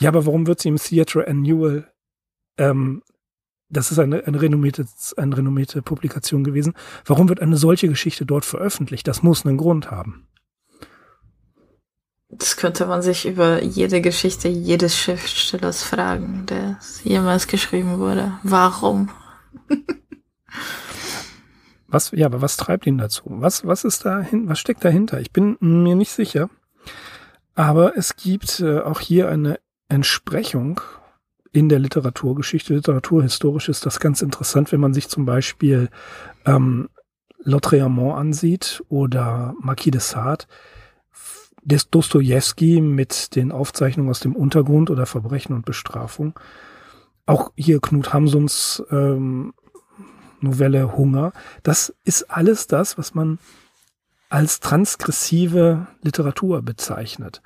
ja, 0.00 0.08
aber 0.08 0.26
warum 0.26 0.46
wird 0.46 0.60
sie 0.60 0.68
im 0.68 0.76
Theatre 0.76 1.26
Annual, 1.26 1.90
ähm, 2.58 3.02
das 3.68 3.90
ist 3.90 3.98
eine, 3.98 4.26
eine, 4.26 4.40
renommierte, 4.40 4.86
eine 5.16 5.36
renommierte 5.36 5.82
Publikation 5.82 6.44
gewesen, 6.44 6.74
warum 7.04 7.28
wird 7.28 7.40
eine 7.40 7.56
solche 7.56 7.88
Geschichte 7.88 8.26
dort 8.26 8.44
veröffentlicht? 8.44 9.06
Das 9.06 9.22
muss 9.22 9.46
einen 9.46 9.56
Grund 9.56 9.90
haben. 9.90 10.26
Das 12.28 12.56
könnte 12.56 12.86
man 12.86 13.02
sich 13.02 13.26
über 13.26 13.62
jede 13.62 14.00
Geschichte 14.00 14.48
jedes 14.48 14.96
Schriftstellers 14.98 15.82
fragen, 15.82 16.44
der 16.46 16.78
jemals 17.04 17.46
geschrieben 17.46 17.98
wurde. 17.98 18.32
Warum? 18.42 19.10
was, 21.86 22.10
ja, 22.10 22.26
aber 22.26 22.42
was 22.42 22.56
treibt 22.56 22.86
ihn 22.86 22.98
dazu? 22.98 23.24
Was, 23.26 23.64
was 23.64 23.84
ist 23.84 24.04
da 24.04 24.20
hin, 24.20 24.48
was 24.48 24.58
steckt 24.58 24.84
dahinter? 24.84 25.20
Ich 25.20 25.30
bin 25.30 25.56
mir 25.60 25.94
nicht 25.94 26.10
sicher. 26.10 26.50
Aber 27.54 27.96
es 27.96 28.16
gibt 28.16 28.60
äh, 28.60 28.80
auch 28.80 29.00
hier 29.00 29.28
eine 29.28 29.58
Entsprechung 29.88 30.80
in 31.52 31.68
der 31.68 31.78
Literaturgeschichte. 31.78 32.74
Literaturhistorisch 32.74 33.68
ist 33.68 33.86
das 33.86 34.00
ganz 34.00 34.20
interessant, 34.20 34.72
wenn 34.72 34.80
man 34.80 34.92
sich 34.92 35.08
zum 35.08 35.24
Beispiel 35.24 35.88
ähm, 36.44 36.88
Lautréamont 37.44 38.14
ansieht 38.14 38.82
oder 38.88 39.54
Marquis 39.60 39.92
de 39.92 40.00
Sade 40.00 40.44
des 41.66 41.90
Dostoevsky 41.90 42.80
mit 42.80 43.34
den 43.34 43.50
Aufzeichnungen 43.50 44.10
aus 44.10 44.20
dem 44.20 44.36
Untergrund 44.36 44.88
oder 44.88 45.04
Verbrechen 45.04 45.54
und 45.54 45.66
Bestrafung. 45.66 46.38
Auch 47.26 47.50
hier 47.56 47.80
Knut 47.80 48.12
Hamsuns 48.12 48.82
ähm, 48.90 49.52
Novelle 50.40 50.96
Hunger. 50.96 51.32
Das 51.64 51.92
ist 52.04 52.30
alles 52.30 52.68
das, 52.68 52.98
was 52.98 53.14
man 53.14 53.38
als 54.28 54.60
transgressive 54.60 55.88
Literatur 56.02 56.62
bezeichnet. 56.62 57.42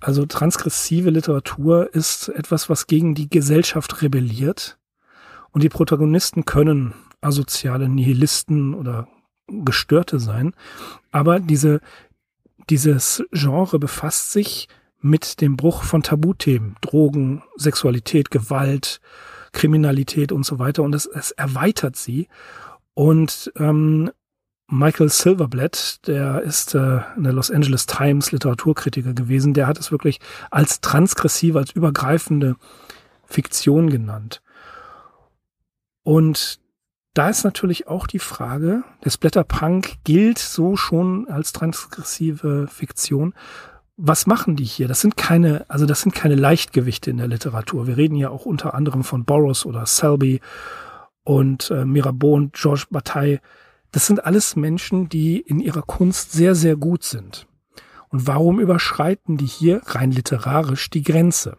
Also 0.00 0.26
transgressive 0.26 1.10
Literatur 1.10 1.94
ist 1.94 2.28
etwas, 2.30 2.68
was 2.68 2.88
gegen 2.88 3.14
die 3.14 3.30
Gesellschaft 3.30 4.02
rebelliert. 4.02 4.78
Und 5.52 5.62
die 5.62 5.68
Protagonisten 5.68 6.44
können 6.44 6.94
asoziale 7.20 7.88
Nihilisten 7.88 8.74
oder 8.74 9.06
Gestörte 9.46 10.18
sein. 10.18 10.54
Aber 11.12 11.38
diese 11.38 11.80
dieses 12.70 13.22
Genre 13.32 13.78
befasst 13.78 14.32
sich 14.32 14.68
mit 15.00 15.40
dem 15.40 15.56
Bruch 15.56 15.82
von 15.82 16.02
Tabuthemen, 16.02 16.76
Drogen, 16.80 17.42
Sexualität, 17.56 18.30
Gewalt, 18.30 19.00
Kriminalität 19.52 20.32
und 20.32 20.46
so 20.46 20.58
weiter. 20.58 20.82
Und 20.82 20.94
es, 20.94 21.06
es 21.06 21.32
erweitert 21.32 21.96
sie. 21.96 22.28
Und 22.94 23.52
ähm, 23.56 24.10
Michael 24.68 25.10
Silverblatt, 25.10 26.06
der 26.06 26.40
ist 26.42 26.74
äh, 26.74 27.00
in 27.16 27.24
der 27.24 27.32
Los 27.32 27.50
Angeles 27.50 27.86
Times 27.86 28.32
Literaturkritiker 28.32 29.12
gewesen, 29.12 29.52
der 29.54 29.66
hat 29.66 29.78
es 29.78 29.90
wirklich 29.90 30.18
als 30.50 30.80
transgressive, 30.80 31.58
als 31.58 31.72
übergreifende 31.72 32.56
Fiktion 33.24 33.90
genannt. 33.90 34.40
Und 36.04 36.60
da 37.14 37.28
ist 37.28 37.44
natürlich 37.44 37.88
auch 37.88 38.06
die 38.06 38.18
Frage, 38.18 38.84
der 39.04 39.10
Splatterpunk 39.10 39.96
gilt 40.04 40.38
so 40.38 40.76
schon 40.76 41.28
als 41.28 41.52
transgressive 41.52 42.66
Fiktion. 42.68 43.34
Was 43.96 44.26
machen 44.26 44.56
die 44.56 44.64
hier? 44.64 44.88
Das 44.88 45.02
sind 45.02 45.16
keine, 45.16 45.66
also 45.68 45.84
das 45.84 46.00
sind 46.00 46.14
keine 46.14 46.34
Leichtgewichte 46.34 47.10
in 47.10 47.18
der 47.18 47.28
Literatur. 47.28 47.86
Wir 47.86 47.98
reden 47.98 48.16
ja 48.16 48.30
auch 48.30 48.46
unter 48.46 48.74
anderem 48.74 49.04
von 49.04 49.24
Burroughs 49.24 49.66
oder 49.66 49.84
Selby 49.84 50.40
und 51.24 51.70
äh, 51.70 51.84
Mirabeau 51.84 52.34
und 52.34 52.54
Georges 52.54 52.86
Bataille. 52.90 53.40
Das 53.92 54.06
sind 54.06 54.24
alles 54.24 54.56
Menschen, 54.56 55.10
die 55.10 55.38
in 55.38 55.60
ihrer 55.60 55.82
Kunst 55.82 56.32
sehr, 56.32 56.54
sehr 56.54 56.76
gut 56.76 57.04
sind. 57.04 57.46
Und 58.08 58.26
warum 58.26 58.58
überschreiten 58.58 59.36
die 59.36 59.46
hier 59.46 59.82
rein 59.84 60.10
literarisch 60.10 60.88
die 60.88 61.02
Grenze? 61.02 61.58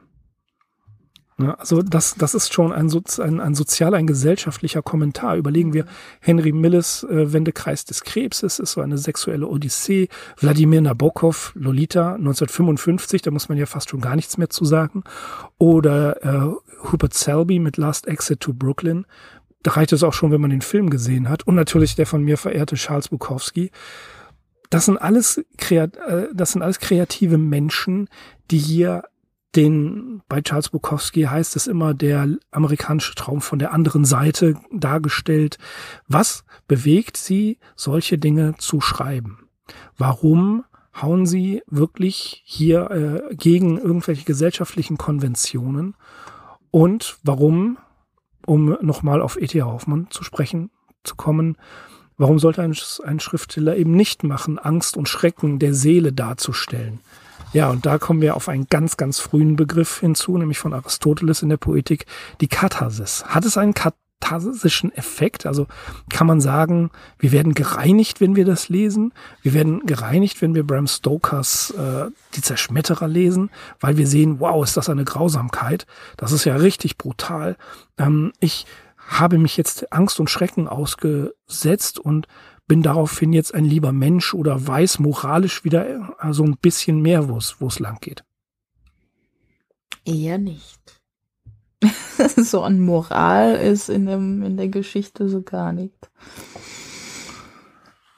Ne? 1.38 1.58
Also 1.60 1.82
das, 1.82 2.16
das 2.16 2.36
ist 2.36 2.54
schon 2.54 2.72
ein, 2.72 2.92
ein, 3.20 3.40
ein 3.40 3.56
sozialer, 3.56 3.98
ein 3.98 4.08
gesellschaftlicher 4.08 4.82
Kommentar. 4.82 5.36
Überlegen 5.38 5.74
wir 5.74 5.86
Henry 6.20 6.52
Milles 6.52 7.04
äh, 7.04 7.34
Wendekreis 7.34 7.86
des 7.86 8.04
Krebses, 8.04 8.60
ist 8.60 8.72
so 8.74 8.82
eine 8.82 8.98
sexuelle 8.98 9.48
Odyssee. 9.48 10.10
Wladimir 10.38 10.82
Nabokov, 10.82 11.54
Lolita 11.56 12.14
1955, 12.16 13.22
da 13.22 13.32
muss 13.32 13.50
man 13.50 13.58
ja 13.58 13.66
fast 13.66 13.90
schon 13.90 14.02
gar 14.02 14.16
nichts 14.16 14.38
mehr 14.38 14.50
zu 14.50 14.66
sagen. 14.66 15.04
Oder 15.58 16.24
äh, 16.24 16.92
Hubert 16.92 17.14
Selby 17.14 17.60
mit 17.60 17.78
Last 17.78 18.08
Exit 18.08 18.42
to 18.42 18.54
Brooklyn. 18.54 19.06
Da 19.64 19.72
reicht 19.72 19.94
es 19.94 20.04
auch 20.04 20.14
schon, 20.14 20.32
wenn 20.32 20.42
man 20.42 20.50
den 20.50 20.62
Film 20.62 20.90
gesehen 20.90 21.30
hat. 21.30 21.48
Und 21.48 21.56
natürlich 21.56 21.96
der 21.96 22.06
von 22.06 22.24
mir 22.24 22.38
verehrte 22.38 22.76
Charles 22.76 23.08
Bukowski. 23.08 23.72
Das 24.70 24.86
sind 24.86 24.98
alles, 24.98 25.38
äh, 25.38 25.88
das 26.34 26.52
sind 26.52 26.62
alles 26.62 26.80
kreative 26.80 27.38
Menschen, 27.38 28.10
die 28.52 28.58
hier 28.58 29.04
den 29.56 30.22
bei 30.28 30.42
Charles 30.42 30.70
Bukowski 30.70 31.24
heißt 31.24 31.56
es 31.56 31.68
immer 31.68 31.94
der 31.94 32.28
amerikanische 32.52 33.16
Traum 33.16 33.42
von 33.42 33.60
der 33.60 33.74
anderen 33.74 34.06
Seite 34.06 34.56
dargestellt. 34.72 35.58
Was 36.08 36.44
bewegt 36.68 37.18
sie, 37.18 37.60
solche 37.76 38.18
Dinge 38.18 38.56
zu 38.58 38.82
schreiben? 38.82 39.48
Warum 39.98 40.64
hauen 41.02 41.26
sie 41.26 41.62
wirklich 41.68 42.44
hier 42.46 42.92
äh, 42.92 43.36
gegen 43.36 43.78
irgendwelche 43.78 44.26
gesellschaftlichen 44.26 44.98
Konventionen? 44.98 45.96
Und 46.72 47.18
warum, 47.24 47.78
um 48.46 48.78
nochmal 48.82 49.22
auf 49.22 49.40
E.T. 49.40 49.62
Hoffmann 49.62 50.08
zu 50.10 50.24
sprechen 50.24 50.72
zu 51.04 51.16
kommen, 51.16 51.58
warum 52.18 52.40
sollte 52.40 52.64
ein, 52.64 52.76
ein 53.04 53.20
Schriftsteller 53.20 53.76
eben 53.76 53.92
nicht 53.92 54.24
machen, 54.24 54.58
Angst 54.58 54.98
und 54.98 55.10
Schrecken 55.10 55.60
der 55.60 55.74
Seele 55.74 56.12
darzustellen? 56.14 57.00
Ja, 57.54 57.70
und 57.70 57.86
da 57.86 58.00
kommen 58.00 58.22
wir 58.22 58.36
auf 58.36 58.50
einen 58.50 58.66
ganz, 58.68 58.98
ganz 58.98 59.20
frühen 59.20 59.56
Begriff 59.56 60.00
hinzu, 60.00 60.38
nämlich 60.38 60.58
von 60.58 60.74
Aristoteles 60.74 61.44
in 61.44 61.50
der 61.50 61.58
Poetik, 61.58 62.08
die 62.42 62.48
Katharsis. 62.48 63.24
Hat 63.26 63.46
es 63.46 63.58
einen 63.60 63.76
katharsischen 63.76 64.92
Effekt? 64.92 65.46
Also 65.46 65.68
kann 66.10 66.26
man 66.26 66.42
sagen, 66.42 66.90
wir 67.20 67.32
werden 67.32 67.54
gereinigt, 67.54 68.22
wenn 68.22 68.36
wir 68.36 68.46
das 68.46 68.70
lesen. 68.70 69.14
Wir 69.44 69.54
werden 69.54 69.86
gereinigt, 69.86 70.42
wenn 70.42 70.56
wir 70.56 70.66
Bram 70.66 70.88
Stokers 70.88 71.72
äh, 71.78 72.10
Die 72.36 72.42
Zerschmetterer 72.42 73.08
lesen, 73.08 73.52
weil 73.80 73.98
wir 73.98 74.08
sehen, 74.08 74.40
wow, 74.40 74.64
ist 74.64 74.76
das 74.76 74.90
eine 74.90 75.06
Grausamkeit. 75.06 75.86
Das 76.18 76.32
ist 76.32 76.46
ja 76.46 76.56
richtig 76.56 76.98
brutal. 76.98 77.56
Ähm, 78.00 78.34
ich 78.40 78.66
habe 78.98 79.38
mich 79.38 79.58
jetzt 79.58 79.94
Angst 79.94 80.20
und 80.20 80.30
Schrecken 80.30 80.68
ausgesetzt 80.68 82.00
und 82.00 82.28
bin 82.68 82.82
daraufhin 82.82 83.34
jetzt 83.34 83.54
ein 83.54 83.66
lieber 83.66 83.92
Mensch 83.92 84.34
oder 84.34 84.66
weiß 84.66 85.00
moralisch 85.00 85.64
wieder 85.64 86.16
äh, 86.20 86.34
so 86.34 86.44
ein 86.44 86.58
bisschen 86.58 87.02
mehr, 87.02 87.30
wo 87.30 87.38
es, 87.38 87.60
wo 87.60 87.68
es 87.68 87.80
lang 87.80 88.00
geht. 88.00 88.24
Eher 90.06 90.38
nicht. 90.38 91.02
so 92.38 92.62
an 92.62 92.80
Moral 92.80 93.56
ist 93.56 93.90
in, 93.90 94.06
dem, 94.06 94.44
in 94.44 94.58
der 94.58 94.70
Geschichte 94.70 95.30
so 95.30 95.42
gar 95.42 95.74
nicht. 95.74 96.10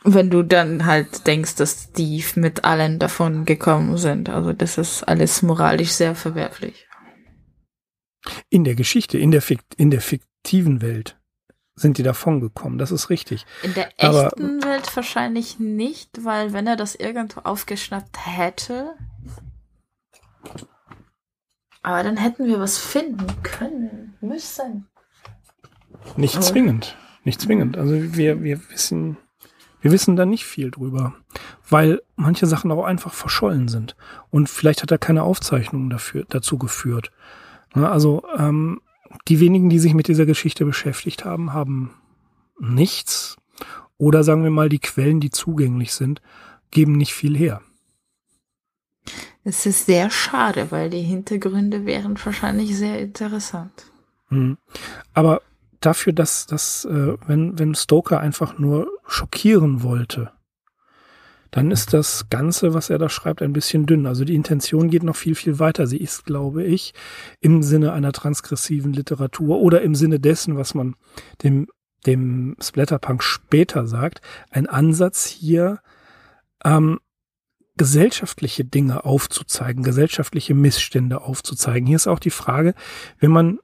Wenn 0.04 0.30
du 0.30 0.44
dann 0.44 0.86
halt 0.86 1.26
denkst, 1.26 1.56
dass 1.56 1.92
die 1.92 2.24
mit 2.36 2.64
allen 2.64 3.00
davon 3.00 3.46
gekommen 3.46 3.98
sind. 3.98 4.30
Also 4.30 4.54
das 4.54 4.78
ist 4.78 5.04
alles 5.04 5.42
moralisch 5.42 5.92
sehr 5.92 6.14
verwerflich. 6.14 6.88
In 8.50 8.64
der 8.64 8.76
Geschichte, 8.76 9.18
in 9.18 9.32
der, 9.32 9.42
Fikt, 9.42 9.74
in 9.76 9.90
der 9.90 10.02
fiktiven 10.02 10.82
Welt 10.82 11.18
sind 11.76 11.98
die 11.98 12.04
davon 12.04 12.40
gekommen. 12.40 12.78
Das 12.78 12.92
ist 12.92 13.10
richtig. 13.10 13.46
In 13.62 13.74
der 13.74 13.88
echten 13.98 14.06
Aber, 14.06 14.32
Welt 14.66 14.96
wahrscheinlich 14.96 15.60
nicht, 15.60 16.24
weil 16.24 16.54
wenn 16.54 16.68
er 16.68 16.78
das 16.78 16.96
irgendwo 16.96 17.42
aufgeschnappt 17.42 18.26
hätte. 18.26 18.96
Aber 21.84 22.02
dann 22.02 22.18
hätten 22.18 22.46
wir 22.48 22.60
was 22.60 22.78
finden 22.78 23.28
können, 23.44 24.16
müssen. 24.22 24.88
Nicht 26.16 26.38
Aber. 26.38 26.46
zwingend. 26.46 26.98
Nicht 27.24 27.42
zwingend. 27.42 27.78
Also 27.78 27.94
wir, 28.16 28.42
wir 28.44 28.70
wissen, 28.70 29.18
wir 29.82 29.92
wissen 29.92 30.16
da 30.16 30.26
nicht 30.26 30.46
viel 30.46 30.72
drüber, 30.72 31.16
weil 31.70 32.02
manche 32.16 32.46
Sachen 32.46 32.72
auch 32.72 32.86
einfach 32.86 33.14
verschollen 33.14 33.68
sind. 33.68 33.96
Und 34.30 34.50
vielleicht 34.50 34.82
hat 34.82 34.92
er 34.92 34.98
keine 34.98 35.24
Aufzeichnungen 35.24 35.90
dafür, 35.90 36.26
dazu 36.30 36.58
geführt. 36.58 37.12
Also 37.74 38.24
ähm, 38.38 38.80
die 39.28 39.40
wenigen, 39.40 39.70
die 39.70 39.80
sich 39.80 39.94
mit 39.94 40.08
dieser 40.08 40.26
Geschichte 40.26 40.66
beschäftigt 40.66 41.26
haben, 41.26 41.54
haben 41.54 41.92
nichts. 42.60 43.38
Oder 43.98 44.24
sagen 44.24 44.44
wir 44.44 44.52
mal, 44.52 44.70
die 44.70 44.80
Quellen, 44.80 45.20
die 45.20 45.30
zugänglich 45.30 45.94
sind, 45.94 46.22
geben 46.72 46.94
nicht 46.94 47.14
viel 47.14 47.38
her. 47.38 47.62
Es 49.44 49.66
ist 49.66 49.86
sehr 49.86 50.10
schade, 50.10 50.72
weil 50.72 50.90
die 50.90 51.02
Hintergründe 51.02 51.86
wären 51.86 52.18
wahrscheinlich 52.24 52.76
sehr 52.76 53.00
interessant. 53.00 53.92
Hm. 54.30 54.58
Aber 55.14 55.42
dafür, 55.80 56.14
dass, 56.14 56.48
dass 56.48 56.86
äh, 56.86 57.16
wenn, 57.28 57.58
wenn 57.60 57.76
Stoker 57.76 58.20
einfach 58.20 58.58
nur 58.58 58.88
schockieren 59.06 59.84
wollte, 59.84 60.32
dann 61.56 61.72
ist 61.72 61.94
das 61.94 62.28
Ganze, 62.30 62.74
was 62.74 62.90
er 62.90 62.98
da 62.98 63.08
schreibt, 63.08 63.42
ein 63.42 63.54
bisschen 63.54 63.86
dünn. 63.86 64.08
Also 64.08 64.26
die 64.26 64.36
Intention 64.36 64.90
geht 64.90 65.04
noch 65.04 65.16
viel, 65.16 65.36
viel 65.36 65.58
weiter. 65.58 65.88
Sie 65.88 66.00
ist, 66.00 66.26
glaube 66.26 66.66
ich, 66.66 66.94
im 67.40 67.64
Sinne 67.64 67.94
einer 67.94 68.12
transgressiven 68.12 68.92
Literatur 68.92 69.60
oder 69.60 69.82
im 69.82 69.96
Sinne 69.96 70.20
dessen, 70.20 70.58
was 70.58 70.74
man 70.74 70.96
dem, 71.44 71.68
dem 72.06 72.58
Splatterpunk 72.62 73.24
später 73.24 73.88
sagt, 73.88 74.20
ein 74.50 74.68
Ansatz 74.68 75.28
hier, 75.28 75.80
ähm, 76.66 77.00
gesellschaftliche 77.78 78.66
Dinge 78.66 79.06
aufzuzeigen, 79.06 79.82
gesellschaftliche 79.82 80.56
Missstände 80.56 81.22
aufzuzeigen. 81.22 81.88
Hier 81.88 81.96
ist 81.96 82.08
auch 82.08 82.20
die 82.20 82.32
Frage, 82.32 82.74
wenn 83.20 83.32
man 83.32 83.60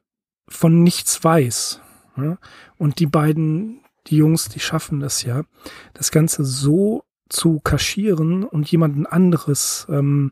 von 0.48 0.82
nichts 0.82 1.22
weiß, 1.22 1.82
ja, 2.16 2.38
und 2.78 3.00
die 3.00 3.08
beiden, 3.08 3.82
die 4.08 4.16
Jungs, 4.16 4.48
die 4.48 4.62
schaffen 4.62 5.02
das 5.02 5.24
ja, 5.24 5.44
das 5.94 6.12
Ganze 6.12 6.46
so 6.46 7.04
zu 7.32 7.60
kaschieren 7.60 8.44
und 8.44 8.70
jemanden 8.72 9.06
anderes, 9.06 9.88
ähm, 9.90 10.32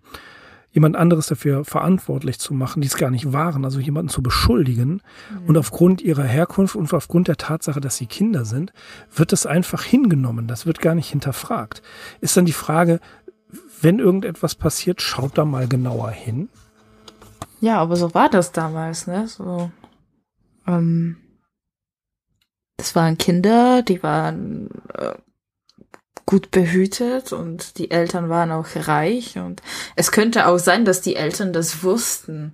jemand 0.72 0.96
anderes 0.96 1.28
dafür 1.28 1.66
verantwortlich 1.66 2.40
zu 2.40 2.54
machen, 2.54 2.82
die 2.82 2.88
es 2.88 2.98
gar 2.98 3.10
nicht 3.10 3.34
waren, 3.34 3.66
also 3.66 3.80
jemanden 3.80 4.10
zu 4.10 4.22
beschuldigen. 4.22 5.02
Mhm. 5.32 5.48
Und 5.48 5.58
aufgrund 5.58 6.02
ihrer 6.02 6.24
Herkunft 6.24 6.76
und 6.76 6.94
aufgrund 6.94 7.28
der 7.28 7.38
Tatsache, 7.38 7.82
dass 7.82 7.98
sie 7.98 8.06
Kinder 8.06 8.46
sind, 8.46 8.74
wird 9.14 9.32
das 9.32 9.46
einfach 9.46 9.84
hingenommen. 9.84 10.48
Das 10.48 10.66
wird 10.66 10.80
gar 10.80 10.96
nicht 10.96 11.10
hinterfragt. 11.10 11.82
Ist 12.22 12.38
dann 12.38 12.46
die 12.46 12.54
Frage, 12.54 13.00
wenn 13.82 14.00
irgendetwas 14.00 14.56
passiert, 14.56 15.02
schaut 15.02 15.38
da 15.38 15.46
mal 15.46 15.68
genauer 15.68 16.12
hin. 16.12 16.50
Ja, 17.62 17.80
aber 17.80 17.96
so 17.96 18.14
war 18.14 18.30
das 18.30 18.52
damals, 18.52 19.08
ne? 19.08 19.28
So, 19.28 19.72
ähm, 20.68 21.18
das 22.78 22.96
waren 22.96 23.18
Kinder, 23.18 23.82
die 23.82 24.02
waren 24.04 24.70
äh, 24.94 25.16
gut 26.30 26.52
behütet 26.52 27.34
und 27.34 27.80
die 27.80 27.90
Eltern 27.90 28.30
waren 28.30 28.52
auch 28.52 28.68
reich 28.76 29.40
und 29.40 29.64
es 29.96 30.12
könnte 30.12 30.46
auch 30.46 30.60
sein, 30.60 30.86
dass 30.86 31.02
die 31.02 31.16
Eltern 31.16 31.54
das 31.54 31.82
wussten. 31.84 32.54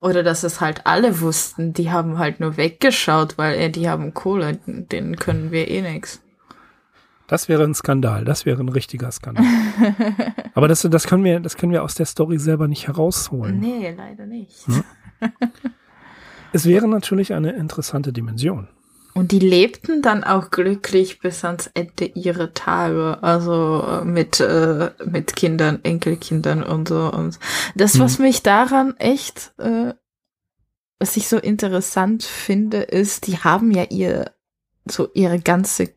Oder 0.00 0.22
dass 0.22 0.42
es 0.42 0.58
halt 0.62 0.86
alle 0.86 1.20
wussten. 1.20 1.74
Die 1.74 1.90
haben 1.90 2.18
halt 2.18 2.40
nur 2.40 2.56
weggeschaut, 2.56 3.36
weil 3.36 3.58
äh, 3.58 3.70
die 3.70 3.90
haben 3.90 4.14
Kohle, 4.14 4.58
denen 4.66 5.16
können 5.16 5.50
wir 5.50 5.68
eh 5.68 5.82
nix. 5.82 6.22
Das 7.26 7.46
wäre 7.50 7.64
ein 7.64 7.74
Skandal, 7.74 8.24
das 8.24 8.46
wäre 8.46 8.62
ein 8.62 8.70
richtiger 8.70 9.12
Skandal. 9.12 9.44
Aber 10.54 10.66
das, 10.66 10.80
das, 10.80 11.06
können 11.06 11.24
wir, 11.24 11.40
das 11.40 11.58
können 11.58 11.72
wir 11.72 11.82
aus 11.82 11.94
der 11.94 12.06
Story 12.06 12.38
selber 12.38 12.68
nicht 12.68 12.86
herausholen. 12.86 13.60
Nee, 13.60 13.94
leider 13.94 14.24
nicht. 14.24 14.66
Hm? 14.66 14.82
Es 16.54 16.64
wäre 16.64 16.88
natürlich 16.88 17.34
eine 17.34 17.52
interessante 17.52 18.14
Dimension. 18.14 18.68
Und 19.16 19.32
die 19.32 19.38
lebten 19.38 20.02
dann 20.02 20.24
auch 20.24 20.50
glücklich 20.50 21.20
bis 21.20 21.42
ans 21.42 21.70
Ende 21.72 22.04
ihrer 22.04 22.52
Tage, 22.52 23.22
also 23.22 23.82
äh, 23.82 24.04
mit 24.04 24.40
äh, 24.40 24.90
mit 25.06 25.34
Kindern, 25.34 25.80
Enkelkindern 25.84 26.62
und 26.62 26.86
so. 26.86 27.10
Und 27.10 27.38
das, 27.74 27.98
was 27.98 28.18
mhm. 28.18 28.26
mich 28.26 28.42
daran 28.42 28.94
echt, 28.98 29.54
äh, 29.56 29.94
was 30.98 31.16
ich 31.16 31.28
so 31.28 31.38
interessant 31.38 32.24
finde, 32.24 32.82
ist, 32.82 33.26
die 33.26 33.38
haben 33.38 33.70
ja 33.70 33.84
ihr 33.84 34.32
so 34.84 35.08
ihre 35.14 35.40
ganze 35.40 35.94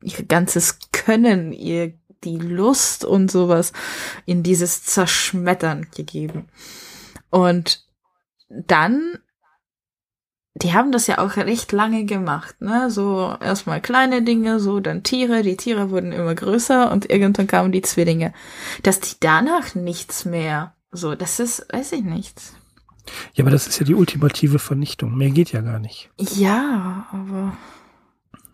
ihr 0.00 0.24
ganzes 0.24 0.78
Können, 0.92 1.52
ihr 1.52 1.94
die 2.22 2.38
Lust 2.38 3.04
und 3.04 3.28
sowas 3.28 3.72
in 4.24 4.44
dieses 4.44 4.84
Zerschmettern 4.84 5.88
gegeben. 5.92 6.46
Und 7.28 7.84
dann, 8.48 9.18
die 10.62 10.72
haben 10.72 10.92
das 10.92 11.06
ja 11.06 11.18
auch 11.18 11.36
recht 11.36 11.72
lange 11.72 12.04
gemacht, 12.04 12.60
ne? 12.60 12.90
So 12.90 13.34
erstmal 13.40 13.80
kleine 13.80 14.22
Dinge, 14.22 14.60
so 14.60 14.80
dann 14.80 15.02
Tiere, 15.02 15.42
die 15.42 15.56
Tiere 15.56 15.90
wurden 15.90 16.12
immer 16.12 16.34
größer 16.34 16.90
und 16.90 17.10
irgendwann 17.10 17.46
kamen 17.46 17.72
die 17.72 17.82
Zwillinge. 17.82 18.32
Dass 18.82 19.00
die 19.00 19.16
danach 19.20 19.74
nichts 19.74 20.24
mehr, 20.24 20.74
so, 20.90 21.14
das 21.14 21.40
ist, 21.40 21.66
weiß 21.72 21.92
ich 21.92 22.04
nicht. 22.04 22.40
Ja, 23.34 23.44
aber 23.44 23.50
das 23.50 23.66
ist 23.66 23.78
ja 23.78 23.86
die 23.86 23.94
ultimative 23.94 24.58
Vernichtung. 24.58 25.16
Mehr 25.16 25.30
geht 25.30 25.52
ja 25.52 25.60
gar 25.60 25.78
nicht. 25.78 26.10
Ja, 26.18 27.06
aber. 27.10 27.56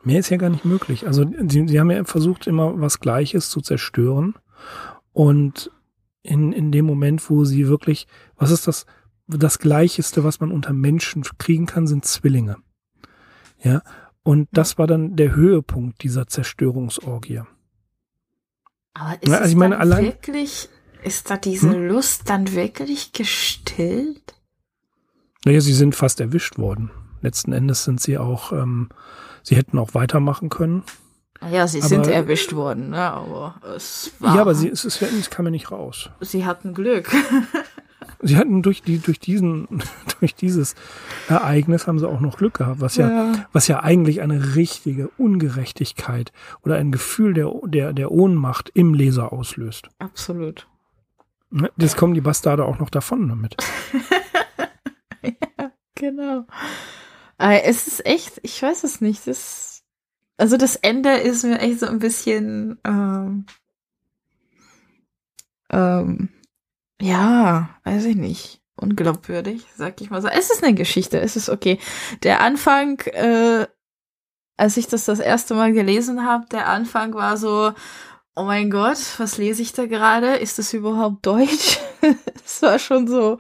Mehr 0.03 0.21
ist 0.21 0.31
ja 0.31 0.37
gar 0.37 0.51
nicht 0.51 0.65
möglich. 0.65 1.07
Also 1.07 1.25
sie, 1.49 1.67
sie 1.67 1.81
haben 1.81 1.91
ja 1.91 2.05
versucht, 2.05 2.47
immer 2.47 2.81
was 2.81 3.01
Gleiches 3.01 3.49
zu 3.49 3.61
zerstören. 3.61 4.35
Und 5.13 5.71
in, 6.23 6.53
in 6.53 6.73
dem 6.73 6.85
Moment, 6.85 7.29
wo 7.31 7.45
sie 7.45 7.69
wirklich, 7.69 8.07
was 8.37 8.51
ist 8.51 8.67
das, 8.67 8.87
das 9.27 9.59
Gleicheste, 9.59 10.25
was 10.25 10.41
man 10.41 10.51
unter 10.51 10.73
Menschen 10.73 11.23
kriegen 11.39 11.67
kann, 11.67 11.87
sind 11.87 12.05
Zwillinge. 12.05 12.57
Ja. 13.63 13.83
Und 14.23 14.49
das 14.53 14.79
war 14.79 14.87
dann 14.87 15.17
der 15.17 15.35
Höhepunkt 15.35 16.03
dieser 16.03 16.27
Zerstörungsorgie. 16.27 17.43
Aber 18.95 19.23
ist 19.23 19.29
ja, 19.29 19.39
also 19.39 19.51
ich 19.51 19.57
meine, 19.57 19.79
allein, 19.79 20.05
wirklich, 20.05 20.69
ist 21.03 21.31
da 21.31 21.37
diese 21.37 21.73
hm? 21.73 21.89
Lust 21.89 22.31
dann 22.31 22.55
wirklich 22.55 23.13
gestillt? 23.13 24.35
Naja, 25.45 25.61
sie 25.61 25.75
sind 25.75 25.95
fast 25.95 26.21
erwischt 26.21 26.59
worden. 26.59 26.91
Letzten 27.21 27.53
Endes 27.53 27.85
sind 27.85 28.01
sie 28.01 28.19
auch, 28.19 28.53
ähm, 28.53 28.89
sie 29.43 29.57
hätten 29.57 29.79
auch 29.79 29.95
weitermachen 29.95 30.49
können. 30.49 30.85
Ja, 31.51 31.67
sie 31.67 31.81
aber, 31.81 31.89
sind 31.89 32.07
erwischt 32.07 32.55
worden, 32.55 32.91
ne? 32.91 33.13
aber 33.13 33.57
es 33.77 34.13
war. 34.19 34.37
Ja, 34.37 34.41
aber 34.41 34.55
sie, 34.55 34.69
es, 34.69 34.85
es, 34.85 35.03
es 35.03 35.31
kam 35.31 35.45
ja 35.47 35.51
nicht 35.51 35.71
raus. 35.71 36.09
Sie 36.21 36.47
hatten 36.47 36.73
Glück. 36.73 37.11
sie 38.25 38.37
hatten 38.37 38.63
durch 38.63 38.83
die, 38.83 38.99
durch 38.99 39.21
diesen, 39.21 39.69
durch 40.21 40.35
dieses 40.35 40.75
Ereignis 41.29 41.87
haben 41.87 41.99
sie 41.99 42.09
auch 42.09 42.21
noch 42.21 42.39
Glück 42.39 42.55
gehabt, 42.55 42.81
was 42.81 42.97
ja, 42.97 43.09
ja, 43.09 43.47
was 43.53 43.69
ja 43.69 43.83
eigentlich 43.83 44.23
eine 44.23 44.57
richtige 44.57 45.09
Ungerechtigkeit 45.19 46.33
oder 46.63 46.77
ein 46.77 46.91
Gefühl 46.91 47.35
der, 47.35 47.53
der, 47.65 47.93
der 47.93 48.11
Ohnmacht 48.11 48.71
im 48.75 48.95
Leser 48.95 49.33
auslöst. 49.33 49.89
Absolut. 49.99 50.67
Jetzt 51.77 51.97
kommen 51.97 52.15
die 52.15 52.21
Bastarde 52.21 52.65
auch 52.65 52.79
noch 52.81 52.91
davon 52.91 53.29
damit. 53.29 53.57
ja, 55.23 55.71
genau. 55.95 56.47
Aber 57.39 57.65
es 57.65 57.87
ist 57.87 58.05
echt, 58.07 58.41
ich 58.43 58.61
weiß 58.61 58.83
es 58.83 59.01
nicht. 59.01 59.27
Das, 59.27 59.85
also 60.37 60.57
das 60.57 60.77
Ende 60.77 61.11
ist 61.11 61.45
mir 61.45 61.61
echt 61.61 61.81
so 61.81 61.87
ein 61.87 62.01
bisschen, 62.01 62.79
ähm, 62.85 63.47
ähm, 65.71 66.29
ja, 67.01 67.71
weiß 67.85 68.05
ich 68.07 68.17
nicht. 68.17 68.61
Unglaubwürdig, 68.77 69.65
sag 69.77 70.01
ich 70.01 70.11
mal 70.11 70.21
so. 70.21 70.29
Es 70.29 70.51
ist 70.51 70.65
eine 70.65 70.75
Geschichte, 70.75 71.21
es 71.21 71.37
ist 71.37 71.49
okay. 71.49 71.79
Der 72.23 72.41
Anfang, 72.41 72.99
äh, 73.07 73.67
als 74.57 74.77
ich 74.77 74.89
das 74.89 75.05
das 75.05 75.21
erste 75.21 75.55
Mal 75.55 75.73
gelesen 75.73 76.25
habe, 76.27 76.47
der 76.51 76.69
Anfang 76.69 77.15
war 77.15 77.37
so, 77.37 77.73
oh 78.35 78.43
mein 78.43 78.71
Gott, 78.71 78.99
was 79.19 79.39
lese 79.39 79.63
ich 79.63 79.73
da 79.73 79.87
gerade? 79.87 80.37
Ist 80.37 80.59
das 80.59 80.73
überhaupt 80.73 81.25
Deutsch? 81.27 81.79
Es 82.45 82.61
war 82.61 82.79
schon 82.79 83.09
so. 83.09 83.39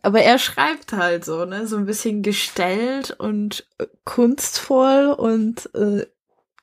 Aber 0.00 0.22
er 0.22 0.38
schreibt 0.38 0.94
halt 0.94 1.26
so, 1.26 1.44
ne, 1.44 1.66
so 1.66 1.76
ein 1.76 1.84
bisschen 1.84 2.22
gestellt 2.22 3.10
und 3.18 3.68
äh, 3.76 3.86
kunstvoll 4.04 5.08
und 5.08 5.72
äh, 5.74 6.06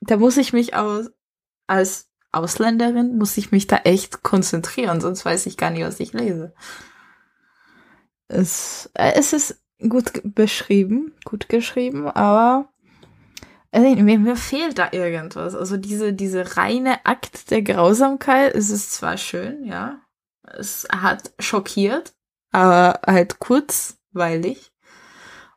da 0.01 0.17
muss 0.17 0.37
ich 0.37 0.53
mich 0.53 0.73
aus, 0.73 1.11
als 1.67 2.06
Ausländerin 2.37 3.17
muss 3.17 3.37
ich 3.37 3.51
mich 3.51 3.67
da 3.67 3.77
echt 3.77 4.23
konzentrieren, 4.23 5.01
sonst 5.01 5.25
weiß 5.25 5.45
ich 5.45 5.57
gar 5.57 5.69
nicht, 5.69 5.83
was 5.83 5.99
ich 5.99 6.13
lese. 6.13 6.53
Es, 8.27 8.89
äh, 8.93 9.13
es 9.15 9.33
ist 9.33 9.61
gut 9.89 10.21
beschrieben, 10.23 11.13
gut 11.23 11.49
geschrieben, 11.49 12.07
aber 12.07 12.69
also 13.71 13.95
mir, 13.95 14.17
mir 14.17 14.35
fehlt 14.35 14.77
da 14.79 14.89
irgendwas. 14.91 15.53
Also 15.53 15.77
diese, 15.77 16.13
diese 16.13 16.57
reine 16.57 17.05
Akt 17.05 17.51
der 17.51 17.61
Grausamkeit, 17.61 18.55
es 18.55 18.69
ist 18.69 18.93
zwar 18.93 19.17
schön, 19.17 19.63
ja. 19.65 19.99
Es 20.43 20.87
hat 20.89 21.33
schockiert, 21.39 22.13
aber 22.51 23.01
halt 23.05 23.39
kurzweilig. 23.39 24.71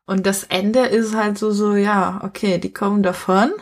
Und 0.07 0.27
das 0.27 0.45
Ende 0.45 0.81
ist 0.81 1.15
halt 1.15 1.39
so, 1.39 1.53
so, 1.53 1.77
ja, 1.77 2.21
okay, 2.25 2.59
die 2.59 2.73
kommen 2.73 3.03
davon. 3.03 3.53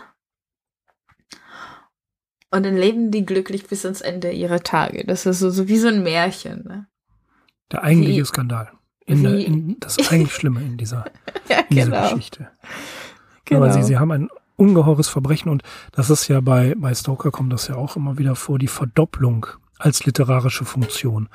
Und 2.50 2.64
dann 2.64 2.76
leben 2.76 3.10
die 3.10 3.26
glücklich 3.26 3.66
bis 3.66 3.84
ans 3.84 4.00
Ende 4.00 4.30
ihrer 4.30 4.60
Tage. 4.60 5.04
Das 5.04 5.26
ist 5.26 5.40
so, 5.40 5.50
so 5.50 5.68
wie 5.68 5.78
so 5.78 5.88
ein 5.88 6.02
Märchen, 6.02 6.64
ne? 6.64 6.86
Der 7.70 7.82
eigentliche 7.82 8.22
wie, 8.22 8.26
Skandal. 8.26 8.70
In 9.04 9.22
der, 9.22 9.38
in, 9.38 9.76
das 9.80 9.98
eigentlich 10.10 10.34
Schlimme 10.34 10.60
in 10.62 10.76
dieser, 10.76 11.04
ja, 11.48 11.58
in 11.68 11.76
dieser 11.76 11.90
genau. 11.90 12.02
Geschichte. 12.02 12.48
Genau. 13.44 13.62
Aber 13.62 13.72
sie, 13.72 13.82
sie 13.82 13.98
haben 13.98 14.10
ein 14.10 14.28
ungeheures 14.56 15.08
Verbrechen 15.08 15.50
und 15.50 15.62
das 15.92 16.10
ist 16.10 16.28
ja 16.28 16.40
bei, 16.40 16.74
bei 16.76 16.94
Stoker 16.94 17.30
kommt 17.30 17.52
das 17.52 17.68
ja 17.68 17.76
auch 17.76 17.96
immer 17.96 18.18
wieder 18.18 18.34
vor, 18.34 18.58
die 18.58 18.68
Verdopplung 18.68 19.46
als 19.78 20.04
literarische 20.04 20.64
Funktion. 20.64 21.28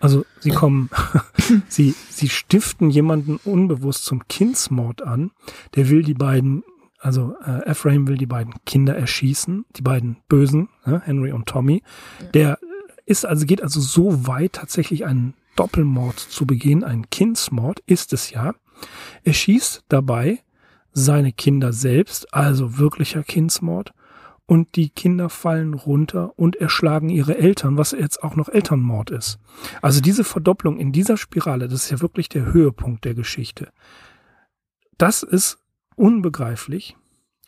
Also 0.00 0.24
sie 0.40 0.50
kommen, 0.50 0.90
sie, 1.68 1.94
sie 2.08 2.28
stiften 2.28 2.90
jemanden 2.90 3.36
unbewusst 3.44 4.04
zum 4.04 4.28
Kindsmord 4.28 5.02
an, 5.02 5.32
der 5.74 5.88
will 5.88 6.02
die 6.02 6.14
beiden, 6.14 6.62
also 6.98 7.36
äh, 7.44 7.64
Ephraim 7.66 8.08
will 8.08 8.16
die 8.16 8.26
beiden 8.26 8.54
Kinder 8.66 8.96
erschießen, 8.96 9.64
die 9.76 9.82
beiden 9.82 10.18
Bösen, 10.28 10.68
äh, 10.84 10.98
Henry 11.00 11.32
und 11.32 11.46
Tommy. 11.46 11.82
Der 12.34 12.58
ist 13.06 13.24
also, 13.24 13.46
geht 13.46 13.62
also 13.62 13.80
so 13.80 14.26
weit, 14.26 14.54
tatsächlich 14.54 15.06
einen 15.06 15.34
Doppelmord 15.56 16.18
zu 16.18 16.46
begehen, 16.46 16.84
einen 16.84 17.08
Kindsmord 17.10 17.80
ist 17.86 18.12
es 18.12 18.30
ja. 18.30 18.54
Er 19.24 19.32
schießt 19.32 19.84
dabei 19.88 20.40
seine 20.92 21.32
Kinder 21.32 21.72
selbst, 21.72 22.32
also 22.34 22.78
wirklicher 22.78 23.22
Kindsmord, 23.22 23.92
und 24.46 24.76
die 24.76 24.88
Kinder 24.88 25.28
fallen 25.28 25.74
runter 25.74 26.32
und 26.36 26.56
erschlagen 26.56 27.10
ihre 27.10 27.36
Eltern, 27.36 27.76
was 27.76 27.92
jetzt 27.92 28.22
auch 28.22 28.34
noch 28.34 28.48
Elternmord 28.48 29.10
ist. 29.10 29.38
Also 29.82 30.00
diese 30.00 30.24
Verdopplung 30.24 30.78
in 30.78 30.90
dieser 30.90 31.18
Spirale, 31.18 31.68
das 31.68 31.84
ist 31.84 31.90
ja 31.90 32.00
wirklich 32.00 32.30
der 32.30 32.46
Höhepunkt 32.52 33.04
der 33.04 33.14
Geschichte. 33.14 33.70
Das 34.96 35.22
ist 35.22 35.58
unbegreiflich. 35.98 36.96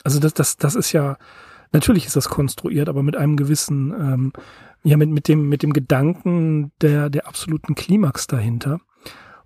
Also 0.04 0.18
das, 0.18 0.34
das, 0.34 0.56
das 0.56 0.74
ist 0.74 0.92
ja, 0.92 1.16
natürlich 1.72 2.06
ist 2.06 2.16
das 2.16 2.28
konstruiert, 2.28 2.88
aber 2.88 3.02
mit 3.02 3.16
einem 3.16 3.36
gewissen, 3.36 3.92
ähm, 3.92 4.32
ja, 4.82 4.96
mit, 4.96 5.10
mit 5.10 5.28
dem, 5.28 5.48
mit 5.48 5.62
dem 5.62 5.72
Gedanken 5.72 6.72
der, 6.80 7.10
der 7.10 7.26
absoluten 7.26 7.74
Klimax 7.74 8.26
dahinter, 8.26 8.80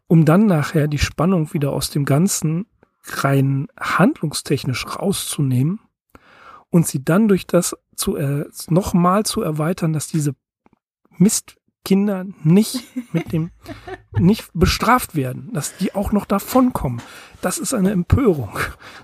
um 0.06 0.24
dann 0.24 0.46
nachher 0.46 0.88
die 0.88 0.98
Spannung 0.98 1.52
wieder 1.52 1.72
aus 1.72 1.90
dem 1.90 2.04
Ganzen 2.04 2.66
rein 3.04 3.68
handlungstechnisch 3.78 4.86
rauszunehmen 4.86 5.80
und 6.70 6.86
sie 6.86 7.04
dann 7.04 7.28
durch 7.28 7.46
das 7.46 7.76
zu 7.94 8.16
äh, 8.16 8.46
nochmal 8.68 9.24
zu 9.24 9.42
erweitern, 9.42 9.92
dass 9.92 10.08
diese 10.08 10.34
Mistkinder 11.84 12.24
nicht 12.42 12.82
mit 13.12 13.32
dem 13.32 13.50
nicht 14.18 14.48
bestraft 14.54 15.14
werden, 15.14 15.50
dass 15.52 15.76
die 15.76 15.94
auch 15.94 16.12
noch 16.12 16.24
davonkommen. 16.24 17.02
Das 17.42 17.58
ist 17.58 17.74
eine 17.74 17.90
Empörung. 17.90 18.58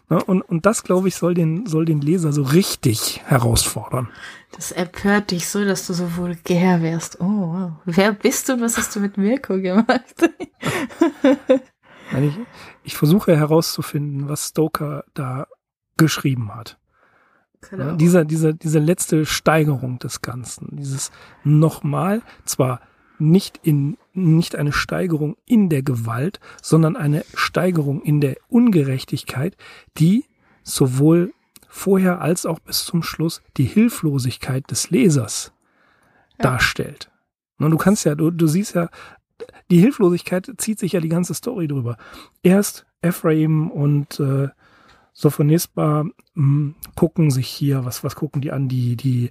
Ne? 0.09 0.23
Und, 0.25 0.41
und 0.41 0.65
das, 0.65 0.83
glaube 0.83 1.09
ich, 1.09 1.15
soll 1.15 1.35
den, 1.35 1.67
soll 1.67 1.85
den 1.85 2.01
Leser 2.01 2.33
so 2.33 2.43
richtig 2.43 3.21
herausfordern. 3.27 4.09
Das 4.53 4.73
empört 4.73 5.31
dich 5.31 5.47
so, 5.49 5.63
dass 5.65 5.87
du 5.87 5.93
so 5.93 6.17
vulgär 6.17 6.81
wärst. 6.81 7.21
Oh, 7.21 7.25
wow. 7.25 7.73
wer 7.85 8.13
bist 8.13 8.49
du 8.49 8.55
und 8.55 8.63
was 8.63 8.79
hast 8.79 8.97
du 8.97 9.01
mit 9.01 9.19
Mirko 9.19 9.61
gemacht? 9.61 10.15
ich, 12.19 12.39
ich 12.83 12.97
versuche 12.97 13.37
herauszufinden, 13.37 14.29
was 14.29 14.49
Stoker 14.49 15.05
da 15.13 15.47
geschrieben 15.99 16.55
hat. 16.55 16.80
Genau. 17.69 17.93
Dieser, 17.97 18.25
dieser, 18.25 18.53
diese 18.53 18.79
letzte 18.79 19.27
Steigerung 19.27 19.99
des 19.99 20.23
Ganzen, 20.23 20.69
dieses 20.77 21.11
nochmal, 21.45 22.23
zwar 22.45 22.81
nicht 23.19 23.61
in, 23.63 23.99
nicht 24.15 24.57
eine 24.57 24.73
Steigerung 24.73 25.37
in 25.45 25.69
der 25.69 25.83
Gewalt, 25.83 26.41
sondern 26.63 26.97
eine 26.97 27.25
Steigerung 27.35 28.03
in 28.03 28.21
der 28.21 28.37
Ungerechtigkeit, 28.49 29.57
die 29.99 30.25
sowohl 30.63 31.35
vorher 31.69 32.21
als 32.21 32.47
auch 32.47 32.59
bis 32.61 32.85
zum 32.85 33.03
Schluss 33.03 33.43
die 33.57 33.65
Hilflosigkeit 33.65 34.71
des 34.71 34.91
Lesers 34.91 35.53
ja. 36.39 36.45
darstellt. 36.45 37.11
Und 37.59 37.71
du 37.71 37.77
kannst 37.77 38.05
ja, 38.05 38.15
du, 38.15 38.31
du 38.31 38.47
siehst 38.47 38.75
ja, 38.75 38.89
die 39.71 39.79
Hilflosigkeit 39.79 40.51
zieht 40.57 40.79
sich 40.79 40.93
ja 40.93 41.01
die 41.01 41.09
ganze 41.09 41.35
Story 41.35 41.69
drüber. 41.69 41.97
Erst 42.43 42.87
Ephraim 43.03 43.71
und 43.71 44.19
äh, 44.19 44.49
Sophonisba 45.13 46.05
mh, 46.05 46.13
hm, 46.35 46.75
gucken 46.95 47.31
sich 47.31 47.49
hier, 47.49 47.85
was, 47.85 48.05
was 48.05 48.17
gucken 48.17 48.41
die 48.43 48.53
an? 48.53 48.69
Die, 48.69 48.97
die, 48.97 49.31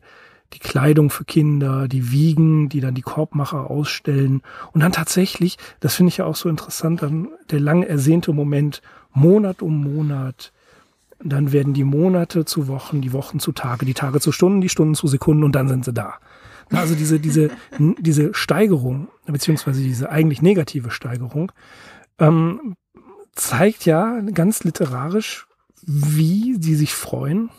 die 0.54 0.60
Kleidung 0.60 1.10
für 1.10 1.26
Kinder, 1.26 1.88
die 1.88 2.12
Wiegen, 2.12 2.70
die 2.70 2.82
dann 2.82 2.96
die 2.96 3.02
Korbmacher 3.02 3.70
ausstellen. 3.70 4.42
Und 4.72 4.82
dann 4.82 4.92
tatsächlich, 4.92 5.58
das 5.80 5.96
finde 5.96 6.10
ich 6.10 6.18
ja 6.18 6.26
auch 6.26 6.36
so 6.36 6.50
interessant, 6.50 7.02
dann 7.02 7.30
der 7.52 7.60
lang 7.60 7.84
ersehnte 7.84 8.34
Moment, 8.34 8.82
Monat 9.14 9.62
um 9.62 9.82
Monat 9.82 10.52
dann 11.22 11.52
werden 11.52 11.74
die 11.74 11.84
Monate 11.84 12.46
zu 12.46 12.68
Wochen, 12.68 13.02
die 13.02 13.14
Wochen 13.14 13.40
zu 13.40 13.52
Tage, 13.52 13.86
die 13.86 13.94
Tage 13.94 14.20
zu 14.20 14.32
Stunden, 14.32 14.62
die 14.62 14.70
Stunden 14.70 14.96
zu 14.96 15.08
Sekunden 15.08 15.44
und 15.44 15.54
dann 15.54 15.68
sind 15.68 15.86
sie 15.86 15.94
da. 15.94 16.16
Also 16.72 16.96
diese, 16.96 17.20
diese, 17.20 17.50
diese 17.78 18.34
Steigerung, 18.34 19.10
beziehungsweise 19.26 19.82
diese 19.82 20.10
eigentlich 20.10 20.42
negative 20.42 20.92
Steigerung, 20.92 21.52
ähm, 22.20 22.76
zeigt 23.34 23.86
ja 23.86 24.22
ganz 24.34 24.64
literarisch, 24.64 25.48
wie 25.92 26.56
sie 26.62 26.76
sich 26.76 26.94
freuen. 26.94 27.50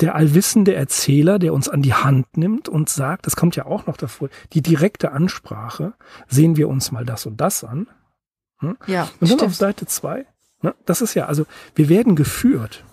Der 0.00 0.14
allwissende 0.14 0.74
Erzähler, 0.74 1.38
der 1.38 1.54
uns 1.54 1.68
an 1.68 1.80
die 1.80 1.94
Hand 1.94 2.36
nimmt 2.36 2.68
und 2.68 2.90
sagt, 2.90 3.26
das 3.26 3.34
kommt 3.34 3.56
ja 3.56 3.64
auch 3.64 3.86
noch 3.86 3.96
davor, 3.96 4.28
die 4.52 4.62
direkte 4.62 5.12
Ansprache, 5.12 5.94
sehen 6.28 6.56
wir 6.56 6.68
uns 6.68 6.92
mal 6.92 7.04
das 7.06 7.24
und 7.24 7.40
das 7.40 7.64
an. 7.64 7.86
Hm? 8.58 8.76
Ja. 8.86 9.04
Und 9.04 9.10
dann 9.20 9.28
stimmt. 9.28 9.42
auf 9.42 9.54
Seite 9.54 9.86
zwei, 9.86 10.26
ne, 10.60 10.74
das 10.84 11.00
ist 11.00 11.14
ja, 11.14 11.26
also 11.26 11.46
wir 11.74 11.88
werden 11.88 12.14
geführt. 12.14 12.84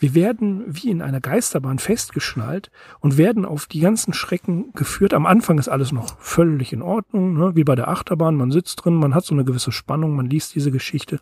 Wir 0.00 0.14
werden 0.14 0.64
wie 0.66 0.90
in 0.90 1.02
einer 1.02 1.20
Geisterbahn 1.20 1.78
festgeschnallt 1.78 2.70
und 3.00 3.18
werden 3.18 3.44
auf 3.44 3.66
die 3.66 3.80
ganzen 3.80 4.14
Schrecken 4.14 4.72
geführt. 4.72 5.12
Am 5.12 5.26
Anfang 5.26 5.58
ist 5.58 5.68
alles 5.68 5.92
noch 5.92 6.18
völlig 6.18 6.72
in 6.72 6.80
Ordnung, 6.80 7.34
ne? 7.34 7.54
wie 7.54 7.64
bei 7.64 7.74
der 7.74 7.88
Achterbahn. 7.88 8.34
Man 8.34 8.50
sitzt 8.50 8.82
drin, 8.82 8.94
man 8.94 9.14
hat 9.14 9.26
so 9.26 9.34
eine 9.34 9.44
gewisse 9.44 9.72
Spannung, 9.72 10.16
man 10.16 10.30
liest 10.30 10.54
diese 10.54 10.70
Geschichte 10.70 11.20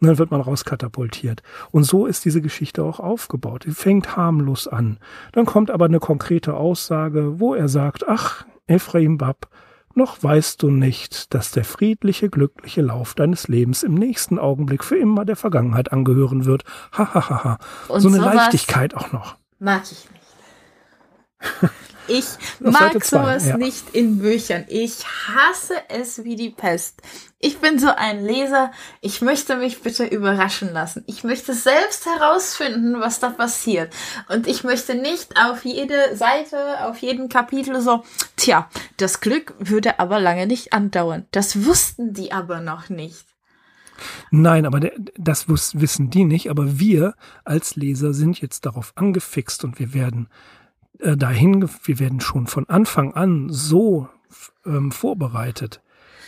und 0.00 0.06
dann 0.06 0.18
wird 0.18 0.30
man 0.30 0.40
rauskatapultiert. 0.40 1.42
Und 1.72 1.82
so 1.82 2.06
ist 2.06 2.24
diese 2.24 2.40
Geschichte 2.40 2.84
auch 2.84 3.00
aufgebaut. 3.00 3.64
Die 3.66 3.72
fängt 3.72 4.16
harmlos 4.16 4.68
an. 4.68 4.98
Dann 5.32 5.44
kommt 5.44 5.72
aber 5.72 5.86
eine 5.86 5.98
konkrete 5.98 6.54
Aussage, 6.54 7.40
wo 7.40 7.56
er 7.56 7.68
sagt, 7.68 8.06
ach, 8.06 8.46
Ephraim 8.68 9.18
Bab, 9.18 9.48
noch 9.94 10.22
weißt 10.22 10.62
du 10.62 10.70
nicht, 10.70 11.34
dass 11.34 11.50
der 11.50 11.64
friedliche, 11.64 12.28
glückliche 12.30 12.82
Lauf 12.82 13.14
deines 13.14 13.48
Lebens 13.48 13.82
im 13.82 13.94
nächsten 13.94 14.38
Augenblick 14.38 14.84
für 14.84 14.96
immer 14.96 15.24
der 15.24 15.36
Vergangenheit 15.36 15.92
angehören 15.92 16.44
wird. 16.44 16.64
Ha, 16.96 17.14
ha, 17.14 17.28
ha, 17.30 17.44
ha. 17.44 17.58
So 17.98 18.08
eine 18.08 18.18
Leichtigkeit 18.18 18.94
auch 18.94 19.12
noch. 19.12 19.36
Mag 19.58 19.82
ich 19.84 20.08
nicht. 20.10 21.72
Ich 22.08 22.26
mag 22.60 23.04
sowas 23.04 23.46
ja. 23.46 23.56
nicht 23.56 23.94
in 23.94 24.18
Büchern. 24.18 24.64
Ich 24.68 25.04
hasse 25.06 25.74
es 25.88 26.24
wie 26.24 26.36
die 26.36 26.50
Pest. 26.50 27.02
Ich 27.38 27.58
bin 27.58 27.78
so 27.78 27.88
ein 27.88 28.24
Leser. 28.24 28.70
Ich 29.00 29.22
möchte 29.22 29.56
mich 29.56 29.80
bitte 29.80 30.04
überraschen 30.04 30.72
lassen. 30.72 31.04
Ich 31.06 31.24
möchte 31.24 31.54
selbst 31.54 32.06
herausfinden, 32.06 33.00
was 33.00 33.20
da 33.20 33.30
passiert. 33.30 33.92
Und 34.28 34.46
ich 34.46 34.64
möchte 34.64 34.94
nicht 34.94 35.36
auf 35.42 35.64
jede 35.64 36.16
Seite, 36.16 36.84
auf 36.84 36.98
jeden 36.98 37.28
Kapitel 37.28 37.80
so, 37.80 38.04
tja, 38.36 38.68
das 38.96 39.20
Glück 39.20 39.54
würde 39.58 39.98
aber 40.00 40.20
lange 40.20 40.46
nicht 40.46 40.72
andauern. 40.72 41.26
Das 41.30 41.64
wussten 41.64 42.12
die 42.12 42.32
aber 42.32 42.60
noch 42.60 42.88
nicht. 42.88 43.24
Nein, 44.30 44.66
aber 44.66 44.80
das 45.16 45.48
wissen 45.48 46.10
die 46.10 46.24
nicht. 46.24 46.50
Aber 46.50 46.78
wir 46.78 47.14
als 47.44 47.76
Leser 47.76 48.12
sind 48.12 48.40
jetzt 48.40 48.66
darauf 48.66 48.92
angefixt 48.96 49.64
und 49.64 49.78
wir 49.78 49.94
werden 49.94 50.28
äh, 51.00 51.16
dahin, 51.16 51.68
wir 51.84 51.98
werden 51.98 52.20
schon 52.20 52.46
von 52.46 52.68
Anfang 52.68 53.14
an 53.14 53.48
so 53.50 54.08
ähm, 54.64 54.92
vorbereitet, 54.92 55.80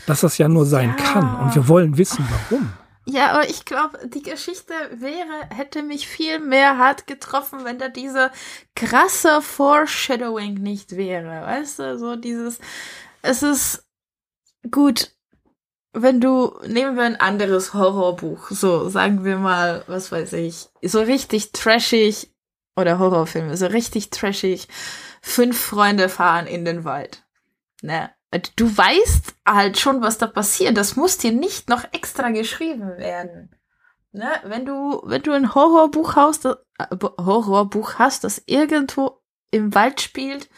dass 0.07 0.21
das 0.21 0.39
ja 0.39 0.49
nur 0.49 0.67
sein 0.67 0.95
ja. 0.99 1.05
kann. 1.05 1.41
Und 1.41 1.55
wir 1.55 1.69
wollen 1.69 1.99
wissen, 1.99 2.27
warum. 2.51 2.73
Ja, 3.05 3.33
aber 3.33 3.49
ich 3.49 3.65
glaube, 3.65 3.99
die 4.09 4.23
Geschichte 4.23 4.75
wäre, 4.93 5.49
hätte 5.51 5.83
mich 5.83 6.07
viel 6.07 6.39
mehr 6.39 6.79
hart 6.79 7.07
getroffen, 7.07 7.65
wenn 7.65 7.79
da 7.79 7.89
diese 7.89 8.31
krasse 8.77 9.43
Foreshadowing 9.43 10.55
nicht 10.55 10.97
wäre. 10.97 11.43
Weißt 11.43 11.81
du, 11.81 11.99
so 11.99 12.15
dieses, 12.15 12.61
es 13.23 13.43
ist 13.43 13.85
gut, 14.71 15.11
wenn 15.93 16.21
du, 16.21 16.55
nehmen 16.67 16.97
wir 16.97 17.03
ein 17.03 17.21
anderes 17.21 17.75
Horrorbuch, 17.75 18.51
so 18.51 18.89
sagen 18.89 19.25
wir 19.25 19.37
mal, 19.37 19.83
was 19.89 20.13
weiß 20.13 20.35
ich, 20.35 20.69
so 20.81 21.01
richtig 21.01 21.53
trashig 21.53 22.32
oder 22.77 22.99
Horrorfilme, 22.99 23.57
so 23.57 23.67
richtig 23.67 24.11
trashig. 24.11 24.69
Fünf 25.21 25.59
Freunde 25.59 26.09
fahren 26.09 26.47
in 26.47 26.65
den 26.65 26.85
Wald. 26.85 27.25
Ne? 27.83 28.11
Du 28.57 28.77
weißt 28.77 29.35
halt 29.47 29.79
schon, 29.79 30.01
was 30.01 30.19
da 30.19 30.27
passiert. 30.27 30.77
Das 30.77 30.97
muss 30.97 31.19
dir 31.19 31.33
nicht 31.33 31.69
noch 31.69 31.85
extra 31.93 32.31
geschrieben 32.31 32.97
werden. 32.97 33.55
Ne? 34.13 34.31
Wenn 34.45 34.65
du, 34.65 35.03
wenn 35.05 35.23
du 35.23 35.33
ein 35.33 35.55
Horrorbuch 35.55 36.17
hast, 36.17 36.45
das, 36.45 36.57
äh, 36.79 36.97
Horrorbuch 37.19 37.95
hast, 37.99 38.25
das 38.25 38.43
irgendwo 38.47 39.23
im 39.51 39.75
Wald 39.75 40.01
spielt, 40.01 40.49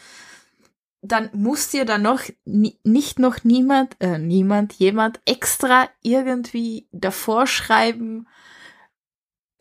dann 1.01 1.29
muss 1.33 1.69
dir 1.69 1.85
da 1.85 1.97
noch 1.97 2.21
nicht 2.45 3.19
noch 3.19 3.43
niemand, 3.43 3.95
äh, 3.99 4.17
niemand, 4.17 4.73
jemand 4.73 5.19
extra 5.25 5.89
irgendwie 6.01 6.87
davor 6.91 7.45
schreiben, 7.45 8.27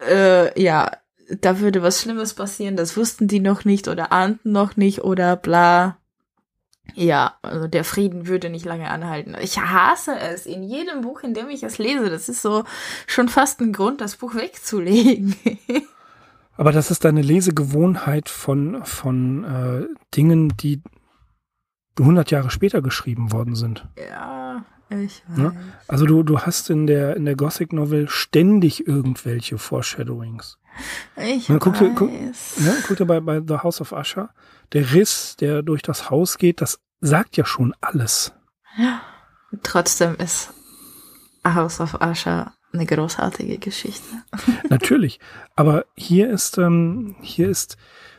äh, 0.00 0.60
ja, 0.60 0.90
da 1.28 1.60
würde 1.60 1.82
was 1.82 2.00
Schlimmes 2.00 2.34
passieren, 2.34 2.76
das 2.76 2.96
wussten 2.96 3.28
die 3.28 3.40
noch 3.40 3.64
nicht 3.64 3.88
oder 3.88 4.12
ahnten 4.12 4.52
noch 4.52 4.76
nicht 4.76 5.02
oder 5.02 5.36
bla. 5.36 5.96
Ja, 6.94 7.34
also 7.42 7.66
der 7.66 7.82
Frieden 7.82 8.26
würde 8.26 8.50
nicht 8.50 8.66
lange 8.66 8.90
anhalten. 8.90 9.34
Ich 9.40 9.58
hasse 9.58 10.16
es 10.18 10.46
in 10.46 10.62
jedem 10.62 11.00
Buch, 11.00 11.22
in 11.22 11.34
dem 11.34 11.48
ich 11.48 11.62
es 11.62 11.78
lese. 11.78 12.10
Das 12.10 12.28
ist 12.28 12.42
so 12.42 12.64
schon 13.06 13.28
fast 13.28 13.60
ein 13.60 13.72
Grund, 13.72 14.00
das 14.00 14.16
Buch 14.16 14.34
wegzulegen. 14.34 15.34
Aber 16.56 16.70
das 16.70 16.90
ist 16.90 17.04
deine 17.04 17.22
Lesegewohnheit 17.22 18.28
von, 18.28 18.84
von 18.84 19.44
äh, 19.44 19.86
Dingen, 20.14 20.56
die 20.56 20.82
100 21.98 22.30
Jahre 22.30 22.50
später 22.50 22.80
geschrieben 22.80 23.32
worden 23.32 23.56
sind. 23.56 23.86
Ja, 23.98 24.64
ich 24.90 25.22
weiß. 25.28 25.38
Ja? 25.38 25.52
Also 25.88 26.06
du, 26.06 26.22
du 26.22 26.40
hast 26.40 26.70
in 26.70 26.86
der, 26.86 27.16
in 27.16 27.24
der 27.24 27.34
Gothic 27.34 27.72
Novel 27.72 28.08
ständig 28.08 28.86
irgendwelche 28.86 29.58
Foreshadowings. 29.58 30.58
Ich 31.16 31.48
Man 31.48 31.58
guckt, 31.58 31.78
guck, 31.94 32.10
ne, 32.10 32.32
guckt 32.86 33.00
ihr 33.00 33.06
bei, 33.06 33.20
bei 33.20 33.40
The 33.46 33.58
House 33.58 33.80
of 33.80 33.92
Usher, 33.92 34.30
der 34.72 34.92
Riss, 34.92 35.36
der 35.36 35.62
durch 35.62 35.82
das 35.82 36.10
Haus 36.10 36.38
geht, 36.38 36.60
das 36.60 36.80
sagt 37.00 37.36
ja 37.36 37.44
schon 37.44 37.74
alles. 37.80 38.32
Ja. 38.76 39.00
Trotzdem 39.62 40.16
ist 40.16 40.52
A 41.44 41.54
House 41.54 41.80
of 41.80 41.94
Usher 41.94 42.52
eine 42.72 42.86
großartige 42.86 43.58
Geschichte. 43.58 44.22
Natürlich. 44.68 45.20
Aber 45.54 45.84
hier 45.94 46.28
ist, 46.28 46.58
ähm, 46.58 47.14
hier 47.20 47.48
ist 47.48 47.76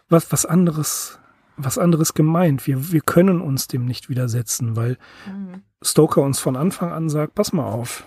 was, 0.07 0.31
was 0.31 0.45
anderes, 0.45 1.19
was 1.57 1.77
anderes 1.77 2.13
gemeint. 2.13 2.65
Wir, 2.67 2.91
wir 2.91 3.01
können 3.01 3.41
uns 3.41 3.67
dem 3.67 3.85
nicht 3.85 4.09
widersetzen, 4.09 4.75
weil 4.75 4.97
mhm. 5.27 5.63
Stoker 5.81 6.21
uns 6.21 6.39
von 6.39 6.55
Anfang 6.55 6.91
an 6.91 7.09
sagt, 7.09 7.35
pass 7.35 7.53
mal 7.53 7.65
auf. 7.65 8.05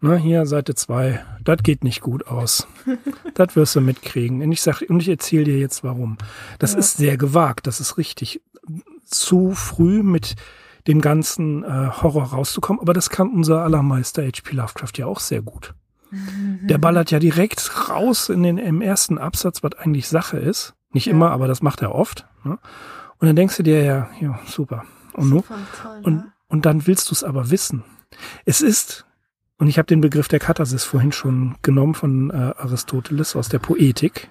Na, 0.00 0.16
hier 0.16 0.44
Seite 0.46 0.74
2, 0.74 1.24
das 1.42 1.62
geht 1.62 1.82
nicht 1.82 2.02
gut 2.02 2.26
aus. 2.26 2.66
das 3.34 3.56
wirst 3.56 3.74
du 3.76 3.80
mitkriegen. 3.80 4.42
Und 4.42 4.52
ich 4.52 4.60
sag, 4.60 4.82
und 4.88 5.00
ich 5.00 5.08
erzähle 5.08 5.44
dir 5.44 5.58
jetzt 5.58 5.84
warum. 5.84 6.18
Das 6.58 6.74
ja. 6.74 6.78
ist 6.78 6.96
sehr 6.98 7.16
gewagt, 7.16 7.66
das 7.66 7.80
ist 7.80 7.96
richtig. 7.96 8.42
Zu 9.04 9.52
früh 9.52 10.02
mit 10.02 10.36
dem 10.86 11.00
ganzen 11.00 11.64
äh, 11.64 11.90
Horror 12.02 12.24
rauszukommen, 12.24 12.80
aber 12.80 12.92
das 12.92 13.10
kann 13.10 13.30
unser 13.30 13.62
allermeister 13.62 14.22
H.P. 14.22 14.54
Lovecraft 14.54 14.92
ja 14.96 15.06
auch 15.06 15.20
sehr 15.20 15.42
gut. 15.42 15.74
Der 16.62 16.78
ballert 16.78 17.10
ja 17.10 17.18
direkt 17.18 17.88
raus 17.88 18.28
in 18.28 18.42
den, 18.42 18.58
im 18.58 18.82
ersten 18.82 19.18
Absatz, 19.18 19.62
was 19.62 19.74
eigentlich 19.78 20.08
Sache 20.08 20.38
ist. 20.38 20.74
Nicht 20.92 21.06
ja. 21.06 21.12
immer, 21.12 21.30
aber 21.30 21.48
das 21.48 21.62
macht 21.62 21.82
er 21.82 21.94
oft. 21.94 22.26
Ne? 22.44 22.58
Und 23.18 23.26
dann 23.26 23.36
denkst 23.36 23.56
du 23.56 23.62
dir 23.62 23.82
ja, 23.82 24.10
ja, 24.20 24.38
super. 24.46 24.84
Und, 25.14 25.30
super 25.30 25.58
toll, 25.82 26.00
und, 26.02 26.16
ja. 26.18 26.32
und 26.48 26.66
dann 26.66 26.86
willst 26.86 27.10
du 27.10 27.14
es 27.14 27.24
aber 27.24 27.50
wissen. 27.50 27.82
Es 28.44 28.60
ist 28.60 29.05
und 29.58 29.68
ich 29.68 29.78
habe 29.78 29.86
den 29.86 30.00
Begriff 30.00 30.28
der 30.28 30.38
Katharsis 30.38 30.84
vorhin 30.84 31.12
schon 31.12 31.56
genommen 31.62 31.94
von 31.94 32.30
äh, 32.30 32.34
Aristoteles 32.34 33.36
aus 33.36 33.48
der 33.48 33.58
Poetik. 33.58 34.28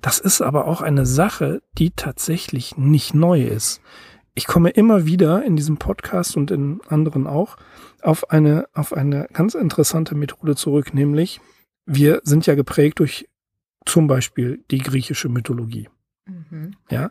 Das 0.00 0.18
ist 0.18 0.40
aber 0.40 0.66
auch 0.66 0.80
eine 0.80 1.06
Sache, 1.06 1.62
die 1.78 1.90
tatsächlich 1.90 2.76
nicht 2.76 3.14
neu 3.14 3.42
ist. 3.42 3.80
Ich 4.34 4.46
komme 4.46 4.70
immer 4.70 5.06
wieder 5.06 5.44
in 5.44 5.56
diesem 5.56 5.76
Podcast 5.76 6.36
und 6.36 6.50
in 6.50 6.80
anderen 6.88 7.26
auch 7.26 7.56
auf 8.00 8.30
eine, 8.30 8.66
auf 8.72 8.92
eine 8.92 9.26
ganz 9.32 9.54
interessante 9.54 10.14
Methode 10.14 10.56
zurück, 10.56 10.94
nämlich 10.94 11.40
wir 11.84 12.20
sind 12.24 12.46
ja 12.46 12.54
geprägt 12.54 13.00
durch 13.00 13.28
zum 13.84 14.06
Beispiel 14.06 14.64
die 14.70 14.78
griechische 14.78 15.28
Mythologie. 15.28 15.88
Mhm. 16.26 16.76
Ja, 16.90 17.10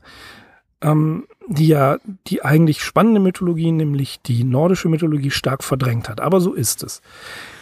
ähm, 0.82 1.28
die 1.48 1.68
ja 1.68 1.98
die 2.28 2.44
eigentlich 2.44 2.84
spannende 2.84 3.20
Mythologie, 3.20 3.72
nämlich 3.72 4.22
die 4.22 4.44
nordische 4.44 4.90
Mythologie, 4.90 5.32
stark 5.32 5.64
verdrängt 5.64 6.10
hat. 6.10 6.22
Aber 6.22 6.42
so 6.42 6.54
ist 6.54 6.84
es. 6.84 7.02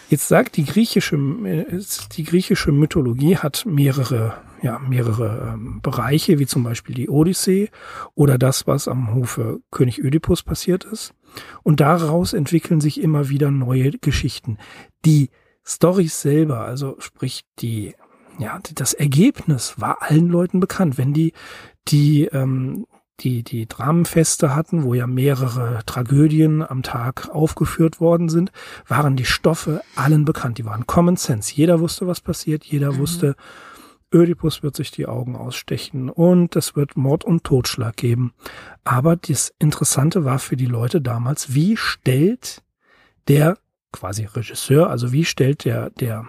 Jetzt 0.10 0.28
sagt 0.30 0.56
die 0.56 0.64
griechische, 0.64 1.18
die 1.18 2.24
griechische 2.24 2.72
Mythologie 2.72 3.38
hat 3.38 3.66
mehrere, 3.66 4.38
ja, 4.62 4.80
mehrere 4.80 5.54
ähm, 5.54 5.82
Bereiche, 5.82 6.40
wie 6.40 6.46
zum 6.46 6.64
Beispiel 6.64 6.96
die 6.96 7.10
Odyssee 7.10 7.70
oder 8.16 8.38
das, 8.38 8.68
was 8.68 8.88
am 8.88 9.14
Hofe 9.14 9.60
König 9.70 10.00
Ödipus 10.00 10.44
passiert 10.44 10.86
ist. 10.86 11.14
Und 11.62 11.82
daraus 11.82 12.32
entwickeln 12.32 12.80
sich 12.80 13.02
immer 13.02 13.28
wieder 13.28 13.52
neue 13.52 13.92
Geschichten. 13.92 14.58
Die 15.04 15.30
Stories 15.66 16.22
selber, 16.22 16.62
also 16.62 16.96
sprich 17.00 17.44
die, 17.60 17.94
ja, 18.40 18.62
das 18.76 18.94
Ergebnis 18.94 19.76
war 19.78 20.02
allen 20.02 20.30
Leuten 20.30 20.62
bekannt. 20.62 20.98
Wenn 20.98 21.14
die 21.14 21.34
die 21.90 22.26
ähm, 22.26 22.86
die, 23.20 23.44
die 23.44 23.68
Dramenfeste 23.68 24.56
hatten, 24.56 24.84
wo 24.84 24.94
ja 24.94 25.08
mehrere 25.08 25.82
Tragödien 25.86 26.62
am 26.62 26.84
Tag 26.84 27.30
aufgeführt 27.30 28.00
worden 28.00 28.30
sind, 28.30 28.52
waren 28.88 29.16
die 29.16 29.26
Stoffe 29.26 29.82
allen 29.96 30.26
bekannt. 30.26 30.58
Die 30.58 30.66
waren 30.66 30.86
Common 30.86 31.16
Sense. 31.16 31.54
Jeder 31.54 31.80
wusste, 31.80 32.08
was 32.08 32.22
passiert. 32.22 32.64
Jeder 32.64 32.94
mhm. 32.94 32.98
wusste, 33.00 33.36
Ödipus 34.14 34.64
wird 34.64 34.76
sich 34.76 34.92
die 34.92 35.08
Augen 35.08 35.36
ausstechen 35.36 36.10
und 36.10 36.56
es 36.56 36.76
wird 36.76 36.96
Mord 36.96 37.26
und 37.26 37.44
Totschlag 37.44 37.98
geben. 37.98 38.34
Aber 38.84 39.16
das 39.16 39.54
Interessante 39.60 40.24
war 40.24 40.40
für 40.40 40.56
die 40.56 40.66
Leute 40.66 41.02
damals, 41.02 41.54
wie 41.54 41.76
stellt 41.76 42.64
der 43.28 43.58
quasi 43.92 44.26
Regisseur, 44.26 44.90
also 44.90 45.12
wie 45.12 45.26
stellt 45.26 45.66
der, 45.66 45.90
der, 45.90 46.26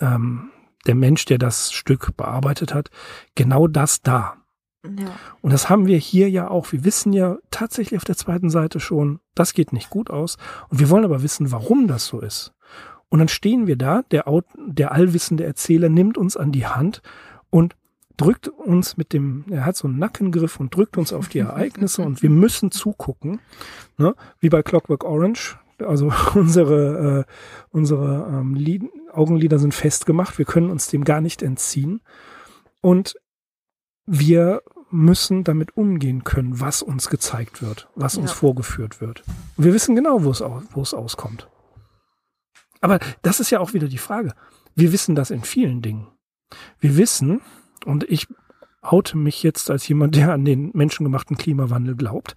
ähm, 0.00 0.50
der 0.86 0.94
Mensch, 0.94 1.24
der 1.24 1.38
das 1.38 1.72
Stück 1.72 2.16
bearbeitet 2.16 2.74
hat, 2.74 2.90
genau 3.34 3.66
das 3.66 4.02
dar. 4.02 4.45
Und 5.40 5.52
das 5.52 5.68
haben 5.68 5.86
wir 5.86 5.98
hier 5.98 6.30
ja 6.30 6.48
auch. 6.48 6.72
Wir 6.72 6.84
wissen 6.84 7.12
ja 7.12 7.38
tatsächlich 7.50 7.98
auf 7.98 8.04
der 8.04 8.16
zweiten 8.16 8.50
Seite 8.50 8.80
schon, 8.80 9.20
das 9.34 9.54
geht 9.54 9.72
nicht 9.72 9.90
gut 9.90 10.10
aus. 10.10 10.36
Und 10.68 10.80
wir 10.80 10.90
wollen 10.90 11.04
aber 11.04 11.22
wissen, 11.22 11.52
warum 11.52 11.86
das 11.86 12.06
so 12.06 12.20
ist. 12.20 12.52
Und 13.08 13.20
dann 13.20 13.28
stehen 13.28 13.66
wir 13.66 13.76
da, 13.76 14.02
der, 14.10 14.24
der 14.66 14.92
allwissende 14.92 15.44
Erzähler 15.44 15.88
nimmt 15.88 16.18
uns 16.18 16.36
an 16.36 16.52
die 16.52 16.66
Hand 16.66 17.02
und 17.50 17.76
drückt 18.16 18.48
uns 18.48 18.96
mit 18.96 19.12
dem, 19.12 19.44
er 19.50 19.64
hat 19.64 19.76
so 19.76 19.88
einen 19.88 19.98
Nackengriff 19.98 20.58
und 20.58 20.74
drückt 20.74 20.96
uns 20.96 21.12
auf 21.12 21.28
die 21.28 21.38
Ereignisse 21.38 22.02
und 22.02 22.22
wir 22.22 22.30
müssen 22.30 22.70
zugucken, 22.70 23.40
ne? 23.98 24.14
wie 24.40 24.48
bei 24.48 24.62
Clockwork 24.62 25.04
Orange. 25.04 25.58
Also 25.78 26.10
unsere, 26.34 27.26
äh, 27.28 27.32
unsere 27.70 28.26
ähm, 28.30 28.90
Augenlider 29.12 29.58
sind 29.58 29.74
festgemacht, 29.74 30.38
wir 30.38 30.46
können 30.46 30.70
uns 30.70 30.88
dem 30.88 31.04
gar 31.04 31.20
nicht 31.20 31.42
entziehen. 31.42 32.00
Und 32.80 33.16
wir 34.06 34.62
müssen 34.96 35.44
damit 35.44 35.76
umgehen 35.76 36.24
können, 36.24 36.60
was 36.60 36.82
uns 36.82 37.08
gezeigt 37.08 37.62
wird, 37.62 37.88
was 37.94 38.16
uns 38.16 38.32
vorgeführt 38.32 39.00
wird. 39.00 39.22
Und 39.56 39.64
wir 39.64 39.74
wissen 39.74 39.94
genau, 39.94 40.24
wo 40.24 40.30
es, 40.30 40.40
wo 40.40 40.82
es 40.82 40.94
auskommt. 40.94 41.48
Aber 42.80 42.98
das 43.22 43.40
ist 43.40 43.50
ja 43.50 43.60
auch 43.60 43.74
wieder 43.74 43.88
die 43.88 43.98
Frage. 43.98 44.32
Wir 44.74 44.92
wissen 44.92 45.14
das 45.14 45.30
in 45.30 45.42
vielen 45.42 45.82
Dingen. 45.82 46.08
Wir 46.78 46.96
wissen, 46.96 47.40
und 47.84 48.04
ich 48.04 48.26
oute 48.82 49.16
mich 49.16 49.42
jetzt 49.42 49.70
als 49.70 49.86
jemand, 49.88 50.14
der 50.16 50.32
an 50.32 50.44
den 50.44 50.70
menschengemachten 50.74 51.36
Klimawandel 51.36 51.96
glaubt, 51.96 52.36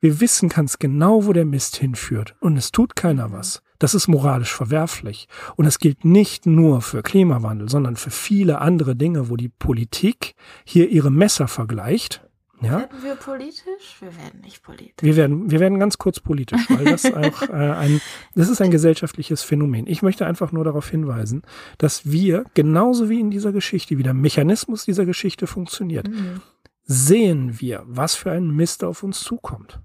wir 0.00 0.20
wissen 0.20 0.48
ganz 0.48 0.78
genau, 0.78 1.26
wo 1.26 1.32
der 1.32 1.44
Mist 1.44 1.76
hinführt. 1.76 2.34
Und 2.40 2.56
es 2.56 2.72
tut 2.72 2.96
keiner 2.96 3.30
was. 3.30 3.62
Das 3.82 3.94
ist 3.94 4.06
moralisch 4.06 4.54
verwerflich. 4.54 5.26
Und 5.56 5.66
es 5.66 5.80
gilt 5.80 6.04
nicht 6.04 6.46
nur 6.46 6.82
für 6.82 7.02
Klimawandel, 7.02 7.68
sondern 7.68 7.96
für 7.96 8.10
viele 8.10 8.60
andere 8.60 8.94
Dinge, 8.94 9.28
wo 9.28 9.36
die 9.36 9.48
Politik 9.48 10.36
hier 10.64 10.88
ihre 10.88 11.10
Messer 11.10 11.48
vergleicht 11.48 12.22
ja? 12.62 12.78
Werden 12.78 13.02
wir 13.02 13.16
politisch? 13.16 13.96
Wir 13.98 14.16
werden 14.16 14.40
nicht 14.42 14.62
politisch. 14.62 15.02
Wir 15.02 15.16
werden, 15.16 15.50
wir 15.50 15.58
werden 15.58 15.80
ganz 15.80 15.98
kurz 15.98 16.20
politisch, 16.20 16.70
weil 16.70 16.84
das 16.84 17.04
auch 17.06 17.42
äh, 17.48 17.52
ein, 17.54 18.00
das 18.36 18.48
ist 18.48 18.60
ein 18.60 18.70
gesellschaftliches 18.70 19.42
Phänomen. 19.42 19.88
Ich 19.88 20.02
möchte 20.02 20.26
einfach 20.26 20.52
nur 20.52 20.62
darauf 20.62 20.88
hinweisen, 20.88 21.42
dass 21.78 22.12
wir, 22.12 22.44
genauso 22.54 23.08
wie 23.08 23.18
in 23.18 23.32
dieser 23.32 23.50
Geschichte, 23.50 23.98
wie 23.98 24.04
der 24.04 24.14
Mechanismus 24.14 24.84
dieser 24.84 25.04
Geschichte 25.04 25.48
funktioniert, 25.48 26.08
mhm. 26.08 26.40
sehen 26.84 27.60
wir, 27.60 27.82
was 27.86 28.14
für 28.14 28.30
ein 28.30 28.48
Mist 28.54 28.84
auf 28.84 29.02
uns 29.02 29.20
zukommt. 29.20 29.80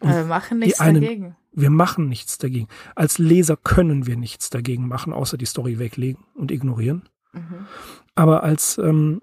Und 0.00 0.10
wir 0.10 0.24
machen 0.24 0.60
nichts 0.60 0.78
einen, 0.78 1.02
dagegen. 1.02 1.36
Wir 1.52 1.70
machen 1.70 2.08
nichts 2.08 2.38
dagegen. 2.38 2.68
Als 2.94 3.18
Leser 3.18 3.56
können 3.56 4.06
wir 4.06 4.16
nichts 4.16 4.50
dagegen 4.50 4.88
machen, 4.88 5.12
außer 5.12 5.36
die 5.36 5.46
Story 5.46 5.78
weglegen 5.78 6.24
und 6.34 6.50
ignorieren. 6.50 7.08
Mhm. 7.32 7.66
Aber 8.14 8.42
als, 8.42 8.78
ähm, 8.78 9.20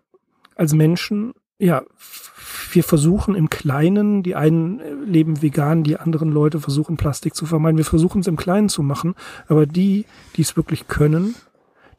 als 0.55 0.73
Menschen 0.73 1.34
ja, 1.59 1.84
wir 2.71 2.84
versuchen 2.84 3.36
im 3.36 3.49
Kleinen, 3.49 4.23
die 4.23 4.36
einen 4.36 5.05
leben 5.05 5.41
vegan, 5.41 5.84
die 5.84 5.97
anderen 5.97 6.32
Leute 6.32 6.61
versuchen 6.61 6.95
Plastik 6.95 7.36
zu 7.36 7.45
vermeiden. 7.45 7.77
Wir 7.77 7.86
versuchen 7.86 8.21
es 8.21 8.27
im 8.27 8.38
Kleinen 8.38 8.69
zu 8.69 8.82
machen, 8.82 9.15
aber 9.47 9.65
die, 9.65 10.05
die 10.38 10.41
es 10.41 10.55
wirklich 10.55 10.88
können, 10.88 11.36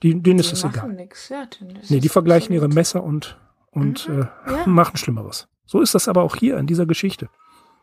die, 0.03 0.15
denen 0.15 0.39
die 0.39 0.45
ist 0.45 0.53
es 0.53 0.65
egal. 0.65 0.95
Nix. 0.95 1.29
Ja, 1.29 1.47
nee, 1.91 2.01
die 2.01 2.09
vergleichen 2.09 2.55
ihre 2.55 2.69
Messer 2.69 3.05
und, 3.05 3.39
und 3.71 4.09
mhm, 4.09 4.23
äh, 4.47 4.51
ja. 4.51 4.67
machen 4.67 4.97
Schlimmeres. 4.97 5.47
So 5.67 5.81
ist 5.83 5.95
das 5.95 6.09
aber 6.09 6.23
auch 6.23 6.37
hier 6.37 6.57
in 6.57 6.67
dieser 6.67 6.87
Geschichte. 6.87 7.29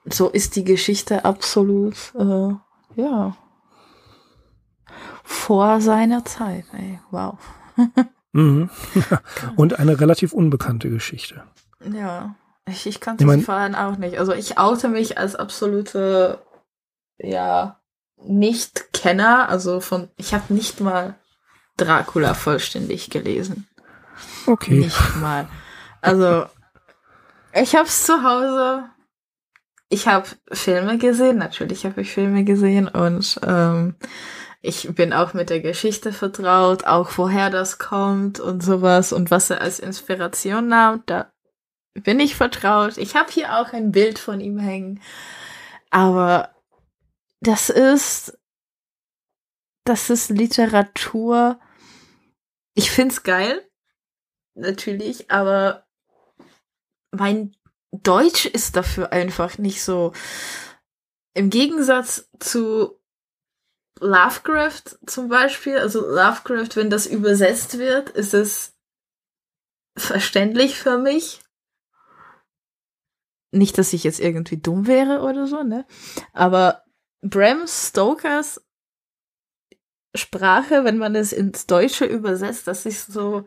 So 0.10 0.30
ist 0.30 0.56
die 0.56 0.64
Geschichte 0.64 1.26
absolut, 1.26 2.14
äh, 2.16 2.54
ja, 2.96 3.36
vor 5.24 5.82
seiner 5.82 6.24
Zeit. 6.24 6.66
Ey. 6.74 7.00
Wow. 7.12 7.38
mhm. 8.32 8.70
und 9.58 9.80
eine 9.80 10.00
relativ 10.00 10.34
unbekannte 10.34 10.90
Geschichte. 10.90 11.44
Ja, 11.84 12.36
ich, 12.66 12.88
ich 12.88 13.00
kannte 13.02 13.24
ich 13.24 13.28
mein, 13.28 13.42
vorhin 13.42 13.76
auch 13.76 13.98
nicht. 13.98 14.18
Also 14.18 14.34
ich 14.34 14.58
oute 14.58 14.88
mich 14.88 15.18
als 15.18 15.36
absolute, 15.36 16.40
ja, 17.18 17.80
Nicht-Kenner. 18.24 19.50
Also 19.50 19.82
von, 19.82 20.10
ich 20.16 20.34
habe 20.34 20.54
nicht 20.54 20.80
mal 20.80 21.16
Dracula 21.76 22.34
vollständig 22.34 23.10
gelesen. 23.10 23.68
Okay. 24.48 24.80
Nicht 24.80 25.16
mal. 25.18 25.48
Also, 26.02 26.46
ich 27.54 27.76
hab's 27.76 28.06
zu 28.06 28.24
Hause. 28.24 28.86
Ich 29.90 30.08
habe 30.08 30.28
Filme 30.52 30.98
gesehen, 30.98 31.38
natürlich 31.38 31.86
habe 31.86 32.02
ich 32.02 32.12
Filme 32.12 32.44
gesehen 32.44 32.88
und 32.88 33.40
ähm, 33.46 33.96
ich 34.62 34.94
bin 34.94 35.14
auch 35.14 35.34
mit 35.34 35.50
der 35.50 35.62
Geschichte 35.62 36.12
vertraut, 36.12 36.86
auch 36.86 37.18
woher 37.18 37.50
das 37.50 37.78
kommt 37.78 38.40
und 38.40 38.62
sowas 38.62 39.14
und 39.14 39.32
was 39.32 39.50
er 39.50 39.62
als 39.62 39.80
Inspiration 39.80 40.68
nahm. 40.68 41.04
Da 41.06 41.32
bin 41.94 42.20
ich 42.20 42.36
vertraut. 42.36 42.98
Ich 42.98 43.16
habe 43.16 43.32
hier 43.32 43.58
auch 43.58 43.72
ein 43.74 43.92
Bild 43.92 44.20
von 44.20 44.42
ihm 44.42 44.60
hängen. 44.60 45.02
Aber 45.90 46.54
das 47.40 47.70
ist, 47.70 48.38
das 49.86 50.10
ist 50.10 50.30
Literatur. 50.30 51.60
Ich 52.74 52.92
find's 52.92 53.24
geil. 53.24 53.64
Natürlich, 54.56 55.32
aber 55.32 55.86
mein 57.12 57.56
Deutsch 57.92 58.46
ist 58.46 58.76
dafür 58.76 59.12
einfach 59.12 59.58
nicht 59.58 59.84
so. 59.84 60.14
Im 61.34 61.50
Gegensatz 61.50 62.30
zu 62.40 63.00
Lovecraft 64.00 64.98
zum 65.06 65.30
Beispiel, 65.30 65.78
also 65.78 66.02
Lovecraft, 66.02 66.76
wenn 66.76 66.90
das 66.90 67.08
übersetzt 67.08 67.78
wird, 67.78 68.10
ist 68.10 68.34
es 68.34 68.76
verständlich 69.98 70.78
für 70.78 70.98
mich. 70.98 71.42
Nicht, 73.52 73.78
dass 73.78 73.94
ich 73.94 74.04
jetzt 74.04 74.20
irgendwie 74.20 74.58
dumm 74.58 74.88
wäre 74.88 75.22
oder 75.22 75.48
so, 75.48 75.64
ne? 75.64 75.86
Aber 76.34 76.84
Bram 77.22 77.66
Stokers 77.68 78.62
Sprache, 80.16 80.84
wenn 80.84 80.98
man 80.98 81.16
es 81.16 81.32
ins 81.32 81.68
Deutsche 81.68 82.06
übersetzt, 82.06 82.68
das 82.68 82.86
ist 82.86 83.12
so, 83.12 83.46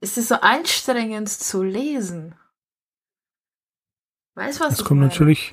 es 0.00 0.16
ist 0.18 0.28
so 0.28 0.36
anstrengend 0.36 1.28
zu 1.28 1.62
lesen. 1.62 2.34
Weißt 4.38 4.60
du, 4.60 4.64
was 4.64 4.76
das 4.76 4.84
kommt 4.84 5.00
meine? 5.00 5.10
natürlich, 5.10 5.52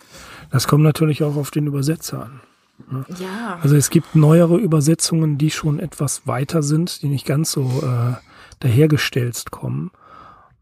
das 0.51 0.67
kommt 0.67 0.83
natürlich 0.83 1.23
auch 1.23 1.35
auf 1.35 1.49
den 1.49 1.65
Übersetzer 1.67 2.23
an. 2.25 2.41
Ne? 2.89 3.05
Ja. 3.19 3.57
Also 3.61 3.75
es 3.75 3.89
gibt 3.89 4.15
neuere 4.15 4.57
Übersetzungen, 4.57 5.37
die 5.37 5.49
schon 5.49 5.79
etwas 5.79 6.27
weiter 6.27 6.61
sind, 6.61 7.01
die 7.01 7.07
nicht 7.07 7.25
ganz 7.25 7.51
so 7.51 7.63
äh, 7.83 8.13
dahergestellt 8.59 9.49
kommen, 9.49 9.91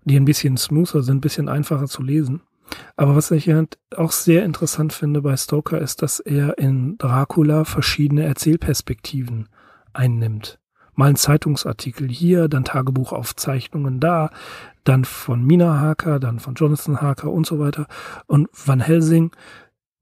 die 0.05 0.15
ein 0.15 0.26
bisschen 0.26 0.57
smoother 0.57 1.03
sind, 1.03 1.17
ein 1.17 1.21
bisschen 1.21 1.49
einfacher 1.49 1.88
zu 1.88 2.01
lesen. 2.01 2.41
Aber 2.95 3.15
was 3.15 3.30
ich 3.32 3.49
halt 3.49 3.78
auch 3.95 4.11
sehr 4.11 4.45
interessant 4.45 4.93
finde 4.93 5.21
bei 5.21 5.36
Stoker 5.36 5.80
ist, 5.80 6.01
dass 6.01 6.19
er 6.19 6.57
in 6.57 6.97
Dracula 6.97 7.65
verschiedene 7.65 8.24
Erzählperspektiven 8.24 9.49
einnimmt. 9.91 10.59
Mal 10.96 11.10
ein 11.10 11.16
Zeitungsartikel 11.16 12.10
hier, 12.10 12.48
dann 12.48 12.64
Tagebuchaufzeichnungen 12.64 14.00
da, 14.00 14.30
dann 14.84 15.06
von 15.06 15.44
Mina 15.44 15.80
Harker, 15.80 16.20
dann 16.20 16.39
von 16.39 16.56
Jonathan 16.56 17.02
Harker 17.02 17.32
und 17.32 17.46
so 17.46 17.60
weiter 17.60 17.88
und 18.28 18.50
Van 18.54 18.80
Helsing. 18.80 19.32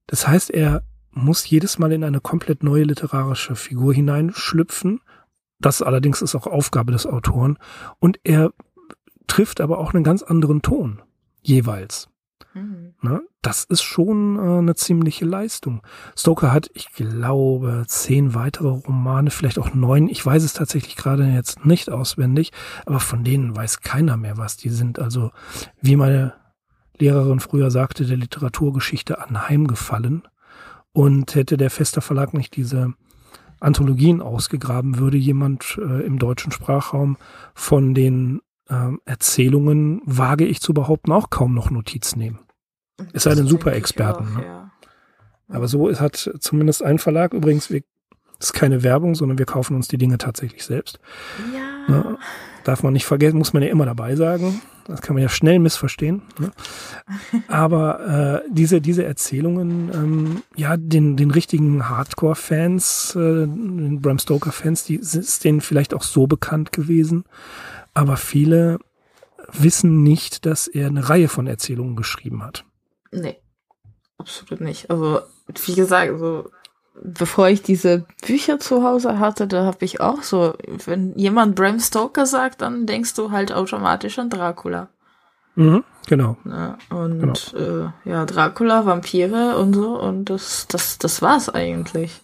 Das 0.08 0.28
heißt, 0.28 0.52
er 0.52 0.84
muss 1.12 1.50
jedes 1.50 1.78
Mal 1.78 1.92
in 1.92 2.04
eine 2.04 2.22
komplett 2.22 2.64
neue 2.64 2.84
literarische 2.84 3.56
Figur 3.56 3.94
hineinschlüpfen. 3.94 5.02
Das 5.60 5.82
allerdings 5.82 6.22
ist 6.22 6.36
auch 6.36 6.48
Aufgabe 6.48 6.92
des 6.92 7.06
Autoren. 7.06 7.58
Und 8.00 8.20
er 8.24 8.52
trifft 9.28 9.62
aber 9.62 9.78
auch 9.78 9.94
einen 9.94 10.04
ganz 10.04 10.24
anderen 10.24 10.62
Ton 10.62 11.02
jeweils. 11.42 12.10
Mhm. 12.54 12.94
Ne? 13.02 13.22
Das 13.42 13.64
ist 13.64 13.82
schon 13.82 14.38
äh, 14.38 14.60
eine 14.60 14.76
ziemliche 14.76 15.26
Leistung. 15.26 15.82
Stoker 16.16 16.52
hat, 16.52 16.70
ich 16.76 16.92
glaube, 16.92 17.86
zehn 17.88 18.36
weitere 18.36 18.68
Romane, 18.68 19.32
vielleicht 19.32 19.58
auch 19.58 19.74
neun. 19.74 20.10
Ich 20.10 20.24
weiß 20.24 20.44
es 20.44 20.54
tatsächlich 20.54 20.96
gerade 20.96 21.26
jetzt 21.26 21.66
nicht 21.66 21.90
auswendig, 21.90 22.52
aber 22.86 23.00
von 23.00 23.24
denen 23.24 23.56
weiß 23.56 23.82
keiner 23.82 24.16
mehr, 24.16 24.38
was 24.38 24.58
die 24.58 24.70
sind. 24.70 25.00
Also, 25.00 25.32
wie 25.82 25.96
meine 25.96 26.34
Lehrerin 27.00 27.40
früher 27.40 27.72
sagte, 27.72 28.06
der 28.06 28.18
Literaturgeschichte 28.18 29.20
anheimgefallen. 29.20 30.24
Und 30.94 31.36
hätte 31.36 31.58
der 31.58 31.72
Fester 31.72 32.02
Verlag 32.02 32.34
nicht 32.34 32.56
diese 32.56 32.94
Anthologien 33.60 34.22
ausgegraben, 34.22 35.00
würde 35.00 35.18
jemand 35.18 35.80
äh, 35.82 36.06
im 36.06 36.20
deutschen 36.20 36.52
Sprachraum 36.52 37.18
von 37.56 37.94
den 37.96 38.42
äh, 38.70 38.90
Erzählungen, 39.06 40.02
wage 40.06 40.46
ich 40.46 40.60
zu 40.60 40.74
behaupten, 40.74 41.12
auch 41.12 41.30
kaum 41.30 41.56
noch 41.56 41.72
Notiz 41.72 42.16
nehmen. 42.16 42.40
Es 43.14 43.24
sei 43.24 43.36
denn 43.36 43.48
Super-Experten. 43.48 44.36
Ne? 44.36 44.46
Ja. 44.46 44.72
Aber 45.50 45.68
so 45.68 45.94
hat 46.00 46.32
zumindest 46.40 46.84
ein 46.84 47.00
Verlag, 47.00 47.34
übrigens, 47.34 47.70
wir, 47.70 47.82
Das 48.40 48.48
ist 48.48 48.54
keine 48.54 48.84
Werbung, 48.84 49.16
sondern 49.16 49.38
wir 49.38 49.46
kaufen 49.46 49.76
uns 49.76 49.88
die 49.88 49.98
Dinge 49.98 50.18
tatsächlich 50.18 50.64
selbst. 50.64 51.00
Ja. 51.54 51.94
Ne? 51.94 52.18
Darf 52.64 52.84
man 52.84 52.94
nicht 52.94 53.06
vergessen, 53.06 53.38
muss 53.38 53.54
man 53.54 53.64
ja 53.64 53.70
immer 53.70 53.86
dabei 53.86 54.16
sagen. 54.16 54.62
Das 54.88 55.02
kann 55.02 55.14
man 55.16 55.24
ja 55.24 55.30
schnell 55.30 55.60
missverstehen. 55.60 56.22
Ne? 56.40 56.52
Aber 57.48 58.44
äh, 58.46 58.50
diese, 58.52 58.82
diese 58.82 59.04
Erzählungen, 59.04 59.92
ähm, 59.94 60.44
ja, 60.56 60.78
den, 60.78 61.18
den 61.18 61.32
richtigen 61.32 61.90
Hardcore-Fans, 61.90 63.16
äh, 63.16 63.48
den 63.48 64.02
Bram 64.02 64.20
Stoker-Fans, 64.20 64.84
die 64.86 64.96
ist 64.96 65.44
denen 65.44 65.62
vielleicht 65.62 65.94
auch 65.94 66.04
so 66.04 66.28
bekannt 66.28 66.72
gewesen. 66.72 67.26
Aber 67.94 68.18
viele 68.18 68.80
wissen 69.52 70.04
nicht, 70.04 70.46
dass 70.46 70.68
er 70.68 70.88
eine 70.88 71.10
Reihe 71.10 71.28
von 71.28 71.48
Erzählungen 71.48 71.96
geschrieben 71.96 72.44
hat. 72.44 72.66
Nee, 73.12 73.42
absolut 74.18 74.62
nicht. 74.62 74.90
Also, 74.90 75.22
wie 75.66 75.76
gesagt, 75.76 76.12
also 76.12 76.50
bevor 77.04 77.50
ich 77.50 77.62
diese 77.62 78.06
Bücher 78.26 78.60
zu 78.60 78.84
Hause 78.84 79.20
hatte, 79.20 79.48
da 79.48 79.66
habe 79.66 79.84
ich 79.86 80.02
auch 80.02 80.24
so, 80.24 80.54
wenn 80.86 81.18
jemand 81.18 81.56
Bram 81.56 81.80
Stoker 81.80 82.26
sagt, 82.26 82.62
dann 82.62 82.86
denkst 82.86 83.14
du 83.16 83.32
halt 83.32 83.52
automatisch 83.52 84.20
an 84.20 84.30
Dracula. 84.30 84.90
Mhm, 85.56 85.84
genau. 86.08 86.38
Ja, 86.46 86.78
und 86.90 87.20
genau. 87.20 87.94
Äh, 88.06 88.10
ja, 88.10 88.26
Dracula, 88.26 88.86
Vampire 88.86 89.58
und 89.58 89.74
so 89.74 90.00
und 90.00 90.26
das, 90.26 90.68
das, 90.68 90.98
das 90.98 91.22
war's 91.22 91.50
eigentlich. 91.50 92.22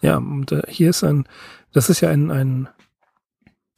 Ja, 0.00 0.16
und 0.16 0.52
äh, 0.52 0.62
hier 0.68 0.90
ist 0.90 1.04
ein, 1.04 1.28
das 1.72 1.88
ist 1.88 2.00
ja 2.00 2.10
ein, 2.10 2.30
ein 2.30 2.68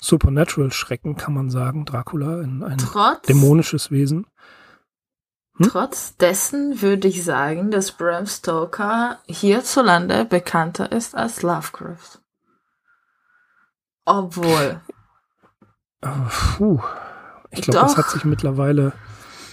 Supernatural-Schrecken, 0.00 1.16
kann 1.16 1.34
man 1.34 1.50
sagen, 1.50 1.84
Dracula, 1.84 2.40
ein, 2.40 2.62
ein 2.62 2.78
Trotz 2.78 3.26
dämonisches 3.26 3.90
Wesen. 3.90 4.26
Hm? 5.59 5.68
Trotz 5.68 6.16
dessen 6.16 6.82
würde 6.82 7.09
ich 7.09 7.24
sagen, 7.24 7.70
dass 7.70 7.92
Bram 7.92 8.26
Stoker 8.26 9.18
hierzulande 9.26 10.24
bekannter 10.24 10.90
ist 10.92 11.14
als 11.14 11.42
Lovecraft. 11.42 12.20
Obwohl. 14.04 14.80
Oh, 16.02 16.09
puh. 16.56 16.80
Ich 17.50 17.62
glaube, 17.62 17.86
das 17.86 17.96
hat 17.96 18.11
sich 18.11 18.24
mittlerweile, 18.24 18.92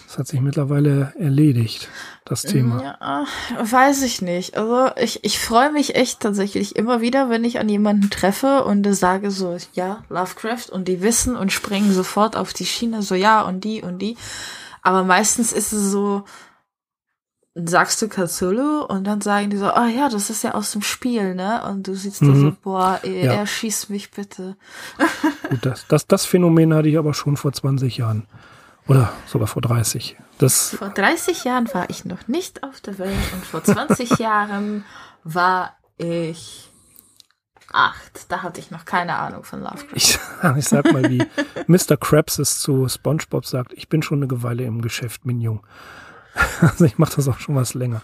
das 0.07 0.17
hat 0.17 0.27
sich 0.27 0.41
mittlerweile 0.41 1.13
erledigt, 1.17 1.89
das 2.23 2.43
Thema. 2.43 2.83
Ja, 2.83 3.25
weiß 3.63 4.03
ich 4.03 4.21
nicht. 4.21 4.57
Also 4.57 4.91
ich, 4.97 5.23
ich 5.23 5.39
freue 5.39 5.71
mich 5.71 5.95
echt 5.95 6.19
tatsächlich 6.19 6.75
immer 6.75 7.01
wieder, 7.01 7.29
wenn 7.29 7.43
ich 7.43 7.59
an 7.59 7.69
jemanden 7.69 8.09
treffe 8.09 8.63
und 8.63 8.85
sage 8.93 9.31
so, 9.31 9.57
ja, 9.73 10.03
Lovecraft 10.09 10.69
und 10.71 10.87
die 10.87 11.01
wissen 11.01 11.35
und 11.35 11.51
springen 11.51 11.91
sofort 11.91 12.35
auf 12.35 12.53
die 12.53 12.65
Schiene, 12.65 13.01
so 13.01 13.15
ja 13.15 13.41
und 13.41 13.63
die 13.63 13.81
und 13.81 13.99
die. 13.99 14.17
Aber 14.85 15.03
meistens 15.03 15.51
ist 15.51 15.73
es 15.73 15.89
so, 15.89 16.25
sagst 17.55 17.99
du 18.03 18.07
Cthulhu 18.07 18.83
und 18.83 19.03
dann 19.05 19.19
sagen 19.19 19.49
die 19.49 19.57
so, 19.57 19.65
ah 19.65 19.85
oh 19.85 19.89
ja, 19.89 20.09
das 20.09 20.29
ist 20.29 20.43
ja 20.43 20.53
aus 20.53 20.73
dem 20.73 20.83
Spiel, 20.83 21.33
ne? 21.33 21.63
Und 21.67 21.87
du 21.87 21.95
siehst 21.95 22.21
mhm. 22.21 22.27
da 22.27 22.39
so, 22.39 22.55
boah, 22.61 22.99
ey, 23.01 23.25
ja. 23.25 23.33
er 23.33 23.47
schießt 23.47 23.89
mich 23.89 24.11
bitte. 24.11 24.55
Gut, 25.49 25.65
das, 25.65 25.87
das, 25.87 26.05
das 26.05 26.25
Phänomen 26.27 26.71
hatte 26.71 26.87
ich 26.87 26.99
aber 26.99 27.15
schon 27.15 27.35
vor 27.35 27.51
20 27.51 27.97
Jahren. 27.97 28.27
Oder 28.87 29.11
sogar 29.25 29.47
vor 29.47 29.63
30. 29.63 30.17
Das 30.37 30.75
vor 30.75 30.89
30 30.89 31.45
Jahren 31.45 31.67
war 31.73 31.89
ich 31.89 32.05
noch 32.05 32.27
nicht 32.27 32.61
auf 32.61 32.79
der 32.81 32.99
Welt 32.99 33.33
und 33.33 33.43
vor 33.43 33.63
20 33.63 34.09
Jahren 34.19 34.85
war 35.23 35.75
ich 35.97 36.69
acht. 37.75 38.31
Da 38.31 38.41
hatte 38.41 38.59
ich 38.59 38.71
noch 38.71 38.85
keine 38.85 39.17
Ahnung 39.17 39.43
von 39.43 39.61
Lovecraft. 39.61 39.95
Ich, 39.95 40.17
ich 40.57 40.67
sag 40.67 40.91
mal, 40.91 41.09
wie 41.09 41.25
Mr. 41.67 41.97
Krabs 41.97 42.39
es 42.39 42.59
zu 42.59 42.87
SpongeBob 42.87 43.45
sagt, 43.45 43.73
ich 43.73 43.89
bin 43.89 44.01
schon 44.01 44.23
eine 44.23 44.43
Weile 44.43 44.63
im 44.63 44.81
Geschäft, 44.81 45.25
Mignon. 45.25 45.61
Also 46.59 46.83
ich 46.83 46.97
mache 46.97 47.15
das 47.15 47.29
auch 47.29 47.39
schon 47.39 47.55
was 47.55 47.75
länger. 47.75 48.01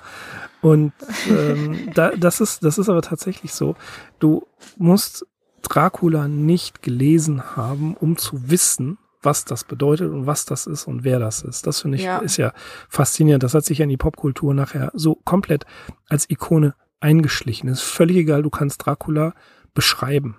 Und 0.62 0.94
ähm, 1.28 1.90
da, 1.94 2.12
das, 2.12 2.40
ist, 2.40 2.64
das 2.64 2.78
ist 2.78 2.88
aber 2.88 3.02
tatsächlich 3.02 3.54
so. 3.54 3.76
Du 4.20 4.48
musst 4.78 5.26
Dracula 5.64 6.30
nicht 6.30 6.82
gelesen 6.82 7.56
haben, 7.58 7.96
um 7.96 8.18
zu 8.18 8.50
wissen, 8.50 8.98
was 9.22 9.46
das 9.46 9.64
bedeutet 9.64 10.12
und 10.12 10.28
was 10.28 10.46
das 10.46 10.66
ist 10.66 10.88
und 10.88 11.04
wer 11.04 11.20
das 11.20 11.42
ist. 11.42 11.68
Das 11.68 11.82
finde 11.82 11.98
ich 11.98 12.04
ja. 12.04 12.20
ist 12.20 12.38
ja 12.38 12.54
faszinierend. 12.90 13.44
Das 13.44 13.54
hat 13.54 13.66
sich 13.66 13.80
ja 13.80 13.84
in 13.84 13.90
die 13.90 13.98
Popkultur 13.98 14.54
nachher 14.54 14.92
so 14.94 15.16
komplett 15.16 15.66
als 16.10 16.30
Ikone 16.30 16.74
eingeschlichen. 17.00 17.70
Es 17.70 17.80
ist 17.80 17.90
völlig 17.90 18.18
egal, 18.18 18.44
du 18.44 18.50
kannst 18.50 18.86
Dracula 18.86 19.34
beschreiben. 19.74 20.38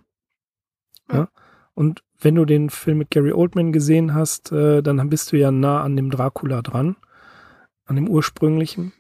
Ja. 1.11 1.17
ja? 1.17 1.29
Und 1.75 2.03
wenn 2.21 2.35
du 2.35 2.45
den 2.45 2.71
Film 2.71 2.99
mit 2.99 3.11
Gary 3.11 3.33
Oldman 3.33 3.73
gesehen 3.73 4.15
hast, 4.15 4.53
äh, 4.53 4.83
dann 4.83 5.09
bist 5.09 5.33
du 5.33 5.39
ja 5.39 5.51
nah 5.51 5.83
an 5.83 5.97
dem 5.97 6.11
Dracula 6.11 6.63
dran, 6.63 6.97
an 7.87 7.97
dem 7.97 8.09
ursprünglichen. 8.09 8.93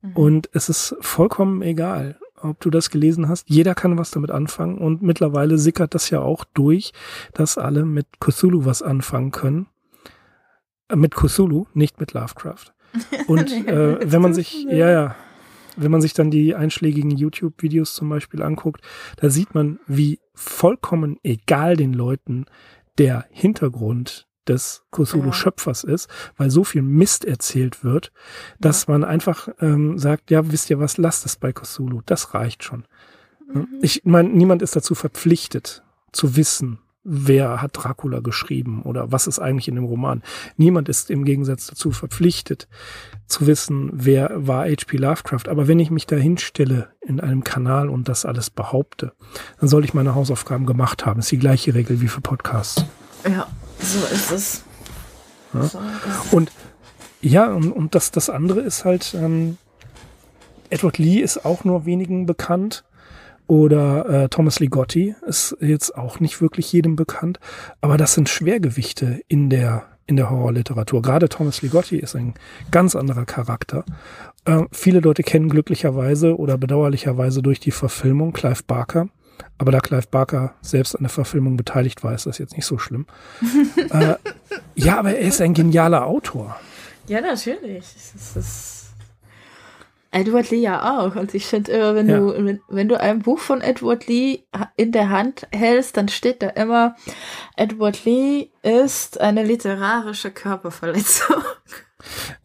Mhm. 0.00 0.12
Und 0.16 0.50
es 0.52 0.68
ist 0.68 0.96
vollkommen 1.00 1.62
egal, 1.62 2.18
ob 2.40 2.60
du 2.60 2.70
das 2.70 2.90
gelesen 2.90 3.28
hast. 3.28 3.48
Jeder 3.48 3.74
kann 3.74 3.98
was 3.98 4.10
damit 4.10 4.30
anfangen. 4.30 4.78
Und 4.78 5.02
mittlerweile 5.02 5.58
sickert 5.58 5.94
das 5.94 6.10
ja 6.10 6.20
auch 6.20 6.44
durch, 6.54 6.92
dass 7.34 7.58
alle 7.58 7.84
mit 7.84 8.06
Cthulhu 8.20 8.64
was 8.64 8.82
anfangen 8.82 9.30
können. 9.30 9.66
Äh, 10.88 10.96
mit 10.96 11.14
Cthulhu, 11.14 11.66
nicht 11.74 12.00
mit 12.00 12.12
Lovecraft. 12.12 12.72
Und 13.26 13.50
äh, 13.66 13.98
wenn 14.10 14.22
man 14.22 14.34
sich, 14.34 14.64
ja, 14.64 14.90
ja, 14.90 15.16
wenn 15.76 15.90
man 15.90 16.00
sich 16.00 16.12
dann 16.12 16.30
die 16.30 16.54
einschlägigen 16.54 17.10
YouTube-Videos 17.10 17.94
zum 17.94 18.08
Beispiel 18.08 18.42
anguckt, 18.42 18.82
da 19.16 19.30
sieht 19.30 19.54
man, 19.54 19.78
wie 19.86 20.20
vollkommen 20.34 21.18
egal 21.22 21.76
den 21.76 21.92
Leuten 21.92 22.46
der 22.98 23.26
Hintergrund 23.30 24.26
des 24.46 24.84
Cthulhu-Schöpfers 24.90 25.84
ja. 25.86 25.94
ist, 25.94 26.08
weil 26.36 26.50
so 26.50 26.64
viel 26.64 26.82
Mist 26.82 27.24
erzählt 27.24 27.84
wird, 27.84 28.12
dass 28.58 28.86
ja. 28.86 28.92
man 28.92 29.04
einfach 29.04 29.48
ähm, 29.60 29.98
sagt, 29.98 30.30
ja, 30.30 30.50
wisst 30.50 30.68
ihr 30.70 30.80
was, 30.80 30.98
lasst 30.98 31.24
es 31.26 31.36
bei 31.36 31.52
Cthulhu, 31.52 32.02
das 32.04 32.34
reicht 32.34 32.64
schon. 32.64 32.84
Mhm. 33.52 33.68
Ich 33.80 34.02
meine, 34.04 34.28
niemand 34.28 34.62
ist 34.62 34.74
dazu 34.74 34.94
verpflichtet 34.94 35.84
zu 36.12 36.36
wissen, 36.36 36.78
wer 37.04 37.60
hat 37.60 37.72
Dracula 37.74 38.20
geschrieben 38.20 38.82
oder 38.82 39.10
was 39.10 39.26
ist 39.26 39.38
eigentlich 39.38 39.68
in 39.68 39.74
dem 39.74 39.84
Roman. 39.84 40.22
Niemand 40.56 40.88
ist 40.88 41.10
im 41.10 41.24
Gegensatz 41.24 41.66
dazu 41.66 41.90
verpflichtet 41.90 42.68
zu 43.26 43.46
wissen, 43.46 43.90
wer 43.92 44.30
war 44.46 44.64
H.P. 44.64 44.98
Lovecraft. 44.98 45.48
Aber 45.48 45.66
wenn 45.68 45.78
ich 45.78 45.90
mich 45.90 46.06
da 46.06 46.16
hinstelle 46.16 46.88
in 47.00 47.20
einem 47.20 47.44
Kanal 47.44 47.88
und 47.88 48.08
das 48.08 48.24
alles 48.24 48.50
behaupte, 48.50 49.12
dann 49.58 49.68
soll 49.68 49.84
ich 49.84 49.94
meine 49.94 50.14
Hausaufgaben 50.14 50.66
gemacht 50.66 51.06
haben. 51.06 51.18
Das 51.18 51.26
ist 51.26 51.32
die 51.32 51.38
gleiche 51.38 51.74
Regel 51.74 52.00
wie 52.00 52.08
für 52.08 52.20
Podcasts. 52.20 52.84
Ja, 53.28 53.46
so 53.80 54.14
ist 54.14 54.30
es. 54.30 54.64
Ja. 55.54 55.62
So 55.64 55.78
ist 55.78 56.32
und 56.32 56.52
ja, 57.20 57.52
und, 57.52 57.70
und 57.70 57.94
das, 57.94 58.10
das 58.10 58.28
andere 58.28 58.60
ist 58.60 58.84
halt, 58.84 59.14
ähm, 59.14 59.56
Edward 60.70 60.98
Lee 60.98 61.20
ist 61.20 61.44
auch 61.44 61.64
nur 61.64 61.86
wenigen 61.86 62.26
bekannt. 62.26 62.84
Oder 63.52 64.08
äh, 64.08 64.28
Thomas 64.30 64.60
Ligotti 64.60 65.14
ist 65.26 65.54
jetzt 65.60 65.94
auch 65.94 66.20
nicht 66.20 66.40
wirklich 66.40 66.72
jedem 66.72 66.96
bekannt. 66.96 67.38
Aber 67.82 67.98
das 67.98 68.14
sind 68.14 68.30
Schwergewichte 68.30 69.20
in 69.28 69.50
der, 69.50 69.82
in 70.06 70.16
der 70.16 70.30
Horrorliteratur. 70.30 71.02
Gerade 71.02 71.28
Thomas 71.28 71.60
Ligotti 71.60 71.98
ist 71.98 72.16
ein 72.16 72.32
ganz 72.70 72.96
anderer 72.96 73.26
Charakter. 73.26 73.84
Äh, 74.46 74.62
viele 74.72 75.00
Leute 75.00 75.22
kennen 75.22 75.50
glücklicherweise 75.50 76.38
oder 76.38 76.56
bedauerlicherweise 76.56 77.42
durch 77.42 77.60
die 77.60 77.72
Verfilmung 77.72 78.32
Clive 78.32 78.62
Barker. 78.66 79.08
Aber 79.58 79.70
da 79.70 79.80
Clive 79.80 80.06
Barker 80.10 80.54
selbst 80.62 80.96
an 80.96 81.02
der 81.02 81.10
Verfilmung 81.10 81.58
beteiligt 81.58 82.02
war, 82.02 82.14
ist 82.14 82.24
das 82.24 82.38
jetzt 82.38 82.56
nicht 82.56 82.64
so 82.64 82.78
schlimm. 82.78 83.04
äh, 83.90 84.14
ja, 84.76 84.98
aber 84.98 85.14
er 85.14 85.28
ist 85.28 85.42
ein 85.42 85.52
genialer 85.52 86.06
Autor. 86.06 86.56
Ja, 87.06 87.20
natürlich. 87.20 87.84
Das 88.14 88.34
ist 88.34 88.81
Edward 90.12 90.50
Lee 90.50 90.60
ja 90.60 90.98
auch. 90.98 91.16
Und 91.16 91.34
ich 91.34 91.46
finde 91.46 91.72
immer, 91.72 91.94
wenn 91.94 92.08
ja. 92.08 92.18
du, 92.18 92.44
wenn, 92.44 92.60
wenn, 92.68 92.88
du 92.88 93.00
ein 93.00 93.20
Buch 93.20 93.38
von 93.38 93.62
Edward 93.62 94.06
Lee 94.06 94.44
in 94.76 94.92
der 94.92 95.08
Hand 95.08 95.48
hältst, 95.50 95.96
dann 95.96 96.08
steht 96.08 96.42
da 96.42 96.48
immer, 96.50 96.94
Edward 97.56 98.04
Lee 98.04 98.50
ist 98.62 99.20
eine 99.20 99.42
literarische 99.42 100.30
Körperverletzung. 100.30 101.42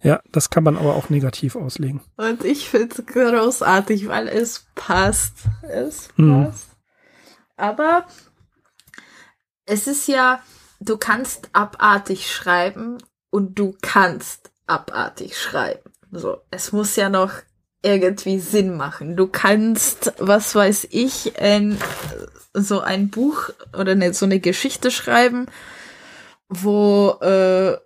Ja, 0.03 0.21
das 0.31 0.51
kann 0.51 0.63
man 0.63 0.77
aber 0.77 0.95
auch 0.95 1.09
negativ 1.09 1.55
auslegen. 1.55 2.01
Und 2.15 2.45
ich 2.45 2.69
finde 2.69 2.93
es 2.93 3.03
großartig, 3.07 4.07
weil 4.07 4.27
es 4.27 4.67
passt. 4.75 5.33
Es 5.63 6.09
mhm. 6.15 6.45
passt. 6.45 6.67
Aber 7.55 8.05
es 9.65 9.87
ist 9.87 10.07
ja, 10.07 10.43
du 10.79 10.97
kannst 10.97 11.49
abartig 11.53 12.31
schreiben 12.31 12.99
und 13.31 13.57
du 13.57 13.75
kannst 13.81 14.51
abartig 14.67 15.35
schreiben. 15.35 15.91
So, 16.11 16.37
es 16.51 16.71
muss 16.71 16.95
ja 16.95 17.09
noch 17.09 17.31
irgendwie 17.81 18.39
Sinn 18.39 18.75
machen. 18.75 19.15
Du 19.15 19.27
kannst, 19.27 20.13
was 20.17 20.55
weiß 20.55 20.87
ich, 20.91 21.39
ein, 21.39 21.77
so 22.53 22.81
ein 22.81 23.09
Buch 23.09 23.49
oder 23.77 23.91
eine, 23.93 24.13
so 24.13 24.25
eine 24.25 24.39
Geschichte 24.39 24.91
schreiben, 24.91 25.45
wo 26.49 27.11
äh, 27.21 27.77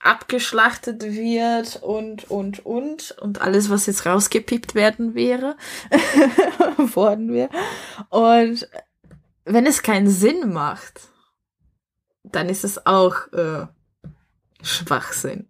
abgeschlachtet 0.00 1.02
wird 1.02 1.82
und, 1.82 2.30
und, 2.30 2.64
und, 2.64 3.12
und 3.20 3.42
alles, 3.42 3.68
was 3.68 3.86
jetzt 3.86 4.06
rausgepiept 4.06 4.74
werden 4.74 5.14
wäre, 5.14 5.56
worden 6.94 7.32
wäre. 7.32 7.50
Und 8.08 8.68
wenn 9.44 9.66
es 9.66 9.82
keinen 9.82 10.08
Sinn 10.08 10.52
macht, 10.52 11.02
dann 12.22 12.48
ist 12.48 12.64
es 12.64 12.86
auch 12.86 13.30
äh, 13.32 13.66
Schwachsinn. 14.62 15.49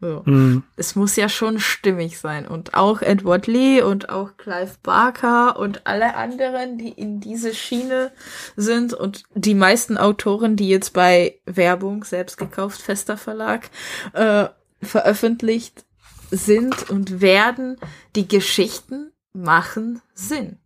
So. 0.00 0.22
Mhm. 0.24 0.62
Es 0.76 0.96
muss 0.96 1.16
ja 1.16 1.28
schon 1.28 1.60
stimmig 1.60 2.18
sein. 2.18 2.48
Und 2.48 2.74
auch 2.74 3.02
Edward 3.02 3.46
Lee 3.46 3.82
und 3.82 4.08
auch 4.08 4.36
Clive 4.38 4.76
Barker 4.82 5.58
und 5.58 5.86
alle 5.86 6.14
anderen, 6.14 6.78
die 6.78 6.88
in 6.88 7.20
diese 7.20 7.54
Schiene 7.54 8.10
sind 8.56 8.94
und 8.94 9.24
die 9.34 9.54
meisten 9.54 9.98
Autoren, 9.98 10.56
die 10.56 10.68
jetzt 10.68 10.94
bei 10.94 11.38
Werbung, 11.44 12.04
selbst 12.04 12.38
gekauft, 12.38 12.80
fester 12.80 13.18
Verlag, 13.18 13.68
äh, 14.14 14.46
veröffentlicht 14.82 15.84
sind 16.30 16.88
und 16.88 17.20
werden, 17.20 17.76
die 18.16 18.26
Geschichten 18.26 19.12
machen 19.34 20.00
Sinn. 20.14 20.58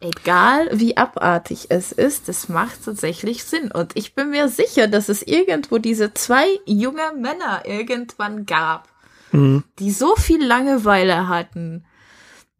Egal 0.00 0.70
wie 0.72 0.96
abartig 0.96 1.66
es 1.68 1.92
ist, 1.92 2.30
es 2.30 2.48
macht 2.48 2.86
tatsächlich 2.86 3.44
Sinn. 3.44 3.70
Und 3.70 3.96
ich 3.96 4.14
bin 4.14 4.30
mir 4.30 4.48
sicher, 4.48 4.88
dass 4.88 5.10
es 5.10 5.22
irgendwo 5.22 5.76
diese 5.76 6.14
zwei 6.14 6.46
junge 6.64 7.12
Männer 7.16 7.62
irgendwann 7.66 8.46
gab, 8.46 8.88
mhm. 9.30 9.62
die 9.78 9.90
so 9.90 10.16
viel 10.16 10.42
Langeweile 10.42 11.28
hatten, 11.28 11.84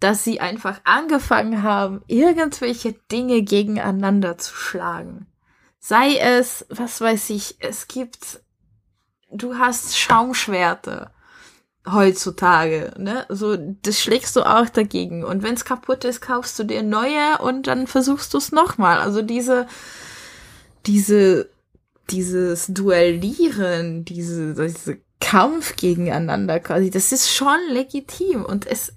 dass 0.01 0.23
sie 0.23 0.41
einfach 0.41 0.81
angefangen 0.85 1.63
haben, 1.63 2.03
irgendwelche 2.09 2.93
Dinge 3.11 3.41
gegeneinander 3.43 4.37
zu 4.37 4.55
schlagen. 4.55 5.27
Sei 5.79 6.17
es, 6.17 6.67
was 6.69 7.01
weiß 7.01 7.31
ich, 7.31 7.57
es 7.61 7.89
gibt, 7.89 8.41
du 9.31 9.57
hast 9.57 9.99
Schaumschwerte 9.99 11.11
heutzutage, 11.93 12.93
ne? 12.99 13.27
So, 13.29 13.57
das 13.57 14.01
schlägst 14.01 14.37
du 14.37 14.43
auch 14.43 14.69
dagegen. 14.69 15.25
Und 15.25 15.43
wenn 15.43 15.55
es 15.55 15.65
kaputt 15.65 16.05
ist, 16.05 16.21
kaufst 16.21 16.59
du 16.59 16.65
dir 16.65 16.83
neue 16.83 17.39
und 17.41 17.67
dann 17.67 17.87
versuchst 17.87 18.35
du 18.35 18.39
es 18.39 18.53
nochmal. 18.53 18.99
Also 18.99 19.23
diese, 19.23 19.67
diese, 20.87 21.49
dieses 22.11 22.67
Duellieren, 22.67 24.05
diese, 24.05 24.55
diese 24.55 24.99
Kampf 25.21 25.77
gegeneinander 25.77 26.61
quasi, 26.61 26.91
das 26.91 27.13
ist 27.13 27.33
schon 27.33 27.59
legitim 27.71 28.45
und 28.45 28.67
es, 28.67 28.93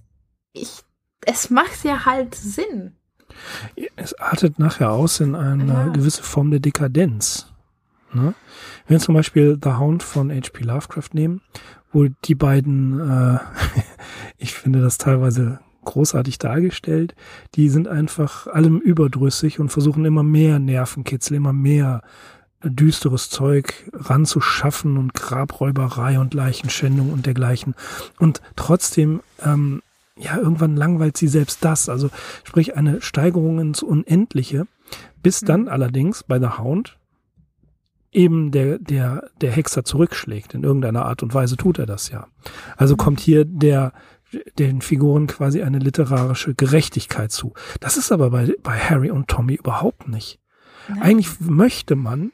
ich, 0.53 0.83
es 1.25 1.49
macht 1.49 1.83
ja 1.83 2.05
halt 2.05 2.35
Sinn. 2.35 2.95
Es 3.95 4.13
artet 4.19 4.59
nachher 4.59 4.91
aus 4.91 5.19
in 5.19 5.35
eine 5.35 5.65
ja. 5.67 5.87
gewisse 5.87 6.23
Form 6.23 6.51
der 6.51 6.59
Dekadenz. 6.59 7.47
Ne? 8.13 8.35
Wenn 8.87 8.97
wir 8.97 8.99
zum 8.99 9.15
Beispiel 9.15 9.57
The 9.61 9.71
Hound 9.71 10.03
von 10.03 10.31
H.P. 10.31 10.63
Lovecraft 10.63 11.09
nehmen, 11.13 11.41
wo 11.93 12.07
die 12.25 12.35
beiden, 12.35 12.99
äh, 12.99 13.39
ich 14.37 14.53
finde 14.53 14.81
das 14.81 14.97
teilweise 14.97 15.59
großartig 15.85 16.37
dargestellt, 16.39 17.15
die 17.55 17.69
sind 17.69 17.87
einfach 17.87 18.47
allem 18.47 18.79
überdrüssig 18.79 19.59
und 19.59 19.69
versuchen 19.69 20.05
immer 20.05 20.23
mehr 20.23 20.59
Nervenkitzel, 20.59 21.37
immer 21.37 21.53
mehr 21.53 22.01
düsteres 22.63 23.29
Zeug 23.29 23.89
ranzuschaffen 23.93 24.97
und 24.97 25.13
Grabräuberei 25.13 26.19
und 26.19 26.33
Leichenschändung 26.33 27.11
und 27.11 27.25
dergleichen. 27.25 27.75
Und 28.19 28.41
trotzdem, 28.55 29.21
ähm, 29.43 29.81
ja, 30.17 30.37
irgendwann 30.37 30.75
langweilt 30.75 31.17
sie 31.17 31.27
selbst 31.27 31.63
das. 31.65 31.89
Also 31.89 32.09
sprich 32.43 32.77
eine 32.77 33.01
Steigerung 33.01 33.59
ins 33.59 33.83
Unendliche, 33.83 34.67
bis 35.21 35.41
dann 35.41 35.63
mhm. 35.63 35.67
allerdings 35.69 36.23
bei 36.23 36.39
The 36.39 36.57
Hound 36.57 36.97
eben 38.13 38.51
der, 38.51 38.79
der, 38.79 39.29
der 39.41 39.51
Hexer 39.51 39.83
zurückschlägt. 39.83 40.53
In 40.53 40.63
irgendeiner 40.63 41.05
Art 41.05 41.23
und 41.23 41.33
Weise 41.33 41.57
tut 41.57 41.79
er 41.79 41.85
das 41.85 42.09
ja. 42.09 42.27
Also 42.77 42.95
kommt 42.95 43.19
hier 43.19 43.45
der, 43.45 43.93
den 44.57 44.81
Figuren 44.81 45.27
quasi 45.27 45.61
eine 45.61 45.79
literarische 45.79 46.55
Gerechtigkeit 46.55 47.31
zu. 47.31 47.53
Das 47.79 47.97
ist 47.97 48.11
aber 48.11 48.29
bei, 48.29 48.53
bei 48.61 48.77
Harry 48.77 49.11
und 49.11 49.27
Tommy 49.27 49.55
überhaupt 49.55 50.07
nicht. 50.07 50.39
Nein. 50.87 51.01
Eigentlich 51.01 51.39
möchte 51.39 51.95
man, 51.95 52.31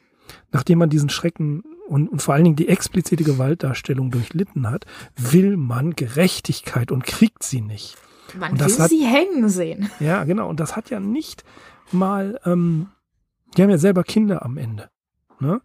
nachdem 0.52 0.78
man 0.78 0.90
diesen 0.90 1.08
Schrecken 1.08 1.62
und, 1.88 2.08
und 2.08 2.22
vor 2.22 2.34
allen 2.34 2.44
Dingen 2.44 2.56
die 2.56 2.68
explizite 2.68 3.24
Gewaltdarstellung 3.24 4.10
durchlitten 4.10 4.70
hat, 4.70 4.86
will 5.16 5.56
man 5.56 5.94
Gerechtigkeit 5.96 6.92
und 6.92 7.04
kriegt 7.04 7.42
sie 7.42 7.60
nicht. 7.60 7.96
Man 8.38 8.58
will 8.58 8.78
hat, 8.78 8.90
sie 8.90 9.04
hängen 9.04 9.48
sehen. 9.48 9.90
Ja, 9.98 10.24
genau. 10.24 10.48
Und 10.48 10.60
das 10.60 10.76
hat 10.76 10.90
ja 10.90 11.00
nicht 11.00 11.44
mal, 11.90 12.38
ähm, 12.44 12.88
die 13.56 13.62
haben 13.62 13.70
ja 13.70 13.78
selber 13.78 14.04
Kinder 14.04 14.44
am 14.44 14.56
Ende. 14.56 14.88
Ne? 15.40 15.60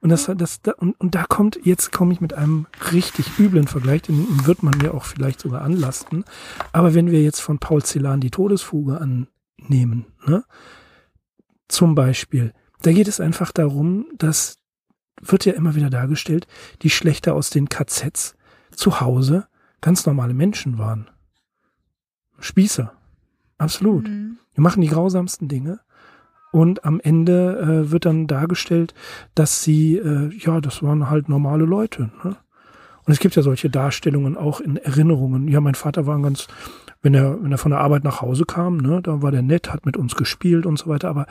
Und 0.00 0.08
das, 0.08 0.30
das, 0.34 0.60
und, 0.78 0.98
und 0.98 1.14
da 1.14 1.24
kommt, 1.24 1.60
jetzt 1.62 1.92
komme 1.92 2.12
ich 2.12 2.20
mit 2.20 2.32
einem 2.32 2.66
richtig 2.92 3.38
üblen 3.38 3.66
Vergleich, 3.66 4.02
den 4.02 4.46
wird 4.46 4.62
man 4.62 4.78
mir 4.78 4.94
auch 4.94 5.04
vielleicht 5.04 5.40
sogar 5.40 5.60
anlasten. 5.62 6.24
Aber 6.72 6.94
wenn 6.94 7.10
wir 7.10 7.22
jetzt 7.22 7.40
von 7.40 7.58
Paul 7.58 7.84
Celan 7.84 8.20
die 8.20 8.30
Todesfuge 8.30 8.98
annehmen, 8.98 10.06
ne? 10.26 10.44
Zum 11.68 11.94
Beispiel, 11.94 12.52
da 12.82 12.92
geht 12.92 13.06
es 13.06 13.20
einfach 13.20 13.52
darum, 13.52 14.06
dass 14.16 14.60
wird 15.20 15.44
ja 15.44 15.52
immer 15.52 15.74
wieder 15.74 15.90
dargestellt, 15.90 16.46
die 16.82 16.90
Schlechter 16.90 17.34
aus 17.34 17.50
den 17.50 17.68
KZs 17.68 18.34
zu 18.74 19.00
Hause 19.00 19.46
ganz 19.80 20.06
normale 20.06 20.34
Menschen 20.34 20.78
waren. 20.78 21.10
Spießer. 22.38 22.92
Absolut. 23.58 24.08
Mhm. 24.08 24.38
Wir 24.54 24.62
machen 24.62 24.80
die 24.80 24.88
grausamsten 24.88 25.48
Dinge 25.48 25.80
und 26.52 26.84
am 26.84 27.00
Ende 27.00 27.58
äh, 27.86 27.90
wird 27.90 28.04
dann 28.04 28.26
dargestellt, 28.26 28.94
dass 29.34 29.62
sie, 29.62 29.96
äh, 29.96 30.30
ja, 30.36 30.60
das 30.60 30.82
waren 30.82 31.08
halt 31.10 31.28
normale 31.28 31.64
Leute. 31.64 32.10
Ne? 32.24 32.36
Und 33.04 33.12
es 33.12 33.18
gibt 33.18 33.36
ja 33.36 33.42
solche 33.42 33.70
Darstellungen 33.70 34.36
auch 34.36 34.60
in 34.60 34.76
Erinnerungen. 34.76 35.48
Ja, 35.48 35.60
mein 35.60 35.74
Vater 35.74 36.06
war 36.06 36.16
ein 36.16 36.22
ganz, 36.22 36.48
wenn 37.02 37.14
er, 37.14 37.42
wenn 37.42 37.52
er 37.52 37.58
von 37.58 37.70
der 37.70 37.80
Arbeit 37.80 38.04
nach 38.04 38.20
Hause 38.20 38.44
kam, 38.44 38.76
ne, 38.76 39.00
da 39.02 39.22
war 39.22 39.30
der 39.30 39.42
nett, 39.42 39.72
hat 39.72 39.86
mit 39.86 39.96
uns 39.96 40.16
gespielt 40.16 40.66
und 40.66 40.78
so 40.78 40.88
weiter. 40.88 41.08
Aber 41.08 41.26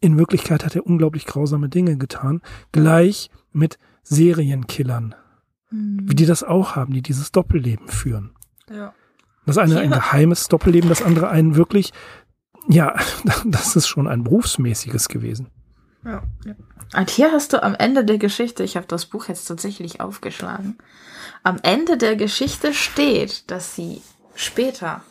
in 0.00 0.18
Wirklichkeit 0.18 0.64
hat 0.64 0.74
er 0.74 0.86
unglaublich 0.86 1.26
grausame 1.26 1.68
Dinge 1.68 1.98
getan. 1.98 2.40
Gleich 2.72 3.30
mit 3.52 3.78
Serienkillern. 4.02 5.14
Mhm. 5.70 6.00
Wie 6.02 6.14
die 6.14 6.26
das 6.26 6.42
auch 6.42 6.74
haben, 6.74 6.94
die 6.94 7.02
dieses 7.02 7.32
Doppelleben 7.32 7.88
führen. 7.88 8.30
Ja. 8.70 8.94
Das 9.46 9.58
eine 9.58 9.80
ein 9.80 9.90
geheimes 9.90 10.48
Doppelleben, 10.48 10.88
das 10.88 11.02
andere 11.02 11.28
ein 11.28 11.56
wirklich 11.56 11.92
ja, 12.70 12.94
das 13.44 13.76
ist 13.76 13.88
schon 13.88 14.06
ein 14.08 14.24
berufsmäßiges 14.24 15.08
gewesen. 15.08 15.48
Ja. 16.04 16.22
Und 16.96 17.10
hier 17.10 17.30
hast 17.30 17.52
du 17.52 17.62
am 17.62 17.74
Ende 17.74 18.04
der 18.04 18.18
Geschichte, 18.18 18.64
ich 18.64 18.76
habe 18.76 18.86
das 18.86 19.06
Buch 19.06 19.28
jetzt 19.28 19.44
tatsächlich 19.44 20.00
aufgeschlagen, 20.00 20.78
am 21.42 21.58
Ende 21.62 21.96
der 21.96 22.16
Geschichte 22.16 22.74
steht, 22.74 23.50
dass 23.50 23.76
sie 23.76 24.02
später 24.34 25.02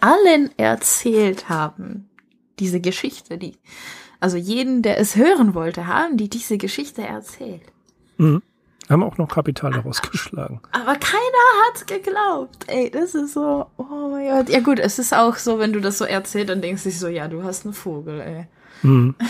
allen 0.00 0.50
erzählt 0.58 1.48
haben, 1.48 2.10
diese 2.58 2.80
Geschichte, 2.80 3.38
die, 3.38 3.56
also 4.20 4.36
jeden, 4.36 4.82
der 4.82 4.98
es 4.98 5.16
hören 5.16 5.54
wollte, 5.54 5.86
haben 5.86 6.16
die 6.16 6.28
diese 6.28 6.58
Geschichte 6.58 7.02
erzählt. 7.02 7.62
Mhm. 8.18 8.42
Haben 8.90 9.02
auch 9.02 9.16
noch 9.16 9.28
Kapital 9.28 9.72
daraus 9.72 10.02
geschlagen. 10.02 10.60
Aber 10.72 10.94
keiner 10.96 11.44
hat 11.66 11.86
geglaubt. 11.86 12.64
Ey, 12.66 12.90
das 12.90 13.14
ist 13.14 13.32
so, 13.32 13.66
oh 13.76 14.08
mein 14.10 14.28
Gott. 14.28 14.48
Ja 14.50 14.60
gut, 14.60 14.78
es 14.78 14.98
ist 14.98 15.14
auch 15.14 15.36
so, 15.36 15.58
wenn 15.58 15.72
du 15.72 15.80
das 15.80 15.98
so 15.98 16.04
erzählst, 16.04 16.50
dann 16.50 16.60
denkst 16.60 16.82
du 16.82 16.90
dich 16.90 16.98
so, 16.98 17.08
ja, 17.08 17.28
du 17.28 17.42
hast 17.42 17.64
einen 17.64 17.74
Vogel, 17.74 18.20
ey. 18.20 18.46
Mhm. 18.82 19.14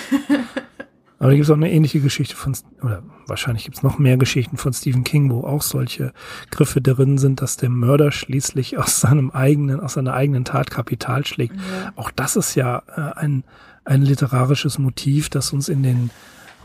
Aber 1.18 1.30
da 1.30 1.36
gibt 1.36 1.44
es 1.44 1.50
auch 1.50 1.56
eine 1.56 1.70
ähnliche 1.70 2.00
Geschichte 2.00 2.36
von, 2.36 2.54
oder 2.82 3.02
wahrscheinlich 3.26 3.64
gibt 3.64 3.76
es 3.76 3.82
noch 3.82 3.98
mehr 3.98 4.16
Geschichten 4.16 4.56
von 4.56 4.72
Stephen 4.72 5.04
King, 5.04 5.30
wo 5.30 5.44
auch 5.44 5.62
solche 5.62 6.12
Griffe 6.50 6.82
drin 6.82 7.16
sind, 7.16 7.40
dass 7.40 7.56
der 7.56 7.70
Mörder 7.70 8.12
schließlich 8.12 8.76
aus 8.76 9.00
seinem 9.00 9.30
eigenen, 9.30 9.80
aus 9.80 9.94
seiner 9.94 10.12
eigenen 10.12 10.44
Tat 10.44 10.70
Kapital 10.70 11.24
schlägt. 11.24 11.54
Ja. 11.54 11.92
Auch 11.96 12.10
das 12.10 12.36
ist 12.36 12.56
ja 12.56 12.82
äh, 12.94 13.18
ein, 13.18 13.44
ein 13.84 14.02
literarisches 14.02 14.78
Motiv, 14.78 15.30
das 15.30 15.52
uns 15.52 15.68
in 15.68 15.82
den 15.82 16.10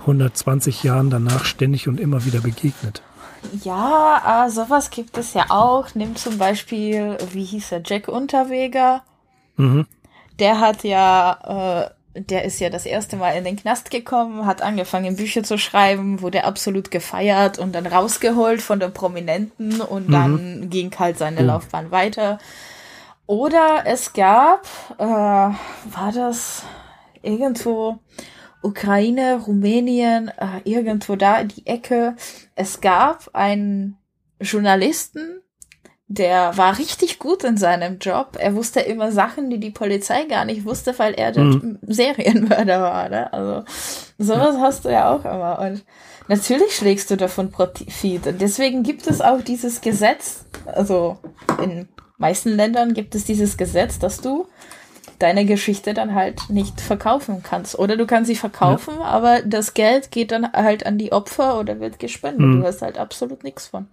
120 0.02 0.84
Jahren 0.84 1.10
danach 1.10 1.46
ständig 1.46 1.88
und 1.88 2.00
immer 2.00 2.26
wieder 2.26 2.42
begegnet. 2.42 3.02
Ja, 3.64 4.46
äh, 4.46 4.50
sowas 4.50 4.90
gibt 4.90 5.18
es 5.18 5.34
ja 5.34 5.46
auch. 5.50 5.96
Nimm 5.96 6.16
zum 6.16 6.38
Beispiel, 6.38 7.18
wie 7.32 7.44
hieß 7.44 7.72
er, 7.72 7.82
Jack 7.86 8.08
Unterweger. 8.08 9.04
Mhm. 9.56 9.86
Der 10.40 10.60
hat 10.60 10.84
ja, 10.84 11.92
äh, 12.16 12.20
der 12.20 12.44
ist 12.44 12.60
ja 12.60 12.70
das 12.70 12.86
erste 12.86 13.18
Mal 13.18 13.32
in 13.32 13.44
den 13.44 13.56
Knast 13.56 13.92
gekommen, 13.92 14.46
hat 14.46 14.62
angefangen, 14.62 15.16
Bücher 15.16 15.44
zu 15.44 15.58
schreiben, 15.58 16.22
wurde 16.22 16.44
absolut 16.44 16.92
gefeiert 16.92 17.60
und 17.60 17.74
dann 17.74 17.86
rausgeholt 17.86 18.62
von 18.62 18.80
den 18.80 18.94
Prominenten 18.94 19.82
und 19.82 20.10
mhm. 20.10 20.12
dann 20.12 20.70
ging 20.70 20.92
halt 20.98 21.18
seine 21.18 21.42
mhm. 21.42 21.48
Laufbahn 21.48 21.92
weiter. 21.92 22.40
Oder 23.26 23.84
es 23.86 24.14
gab, 24.14 24.66
äh, 24.98 25.04
war 25.04 26.12
das 26.14 26.64
irgendwo, 27.22 28.00
Ukraine, 28.62 29.42
Rumänien, 29.46 30.30
äh, 30.30 30.62
irgendwo 30.64 31.16
da 31.16 31.40
in 31.40 31.48
die 31.50 31.68
Ecke. 31.68 32.16
Es 32.56 32.82
gab 32.82 33.30
einen 33.34 33.98
Journalisten, 34.42 35.42
der 36.12 36.58
war 36.58 36.80
richtig 36.80 37.20
gut 37.20 37.44
in 37.44 37.56
seinem 37.56 38.00
Job. 38.00 38.36
Er 38.40 38.56
wusste 38.56 38.80
immer 38.80 39.12
Sachen, 39.12 39.52
die 39.52 39.60
die 39.60 39.70
Polizei 39.70 40.26
gar 40.26 40.44
nicht 40.44 40.66
wusste, 40.66 40.98
weil 40.98 41.14
er 41.14 41.32
der 41.32 41.44
mhm. 41.44 41.78
Serienmörder 41.84 42.82
war. 42.82 43.10
Ne? 43.10 43.32
Also 43.32 43.64
sowas 44.18 44.56
ja. 44.56 44.62
hast 44.62 44.86
du 44.86 44.90
ja 44.90 45.14
auch 45.14 45.24
immer. 45.24 45.60
Und 45.60 45.86
natürlich 46.28 46.76
schlägst 46.76 47.12
du 47.12 47.16
davon 47.16 47.52
Profit. 47.52 48.26
Und 48.26 48.42
deswegen 48.42 48.82
gibt 48.82 49.06
es 49.06 49.22
auch 49.22 49.42
dieses 49.42 49.82
Gesetz, 49.82 50.46
also 50.66 51.20
in 51.62 51.88
meisten 52.18 52.50
Ländern 52.50 52.96
gibt 52.96 53.14
es 53.14 53.26
dieses 53.26 53.56
Gesetz, 53.56 54.00
dass 54.00 54.20
du 54.20 54.48
deine 55.20 55.46
Geschichte 55.46 55.94
dann 55.94 56.16
halt 56.16 56.50
nicht 56.50 56.82
verkaufen 56.82 57.44
kannst. 57.44 57.78
Oder 57.78 57.98
du 57.98 58.08
kannst 58.08 58.28
sie 58.28 58.36
verkaufen, 58.36 58.96
ja. 59.00 59.06
aber 59.06 59.42
das 59.42 59.74
Geld 59.74 60.12
geht 60.12 60.32
dann 60.32 60.52
halt 60.52 60.86
an 60.86 60.98
die 60.98 61.12
Opfer 61.12 61.60
oder 61.60 61.80
wird 61.80 62.00
gespendet. 62.00 62.42
Mhm. 62.42 62.62
Du 62.62 62.68
hast 62.68 62.82
halt 62.82 62.98
absolut 62.98 63.44
nichts 63.44 63.68
von. 63.68 63.88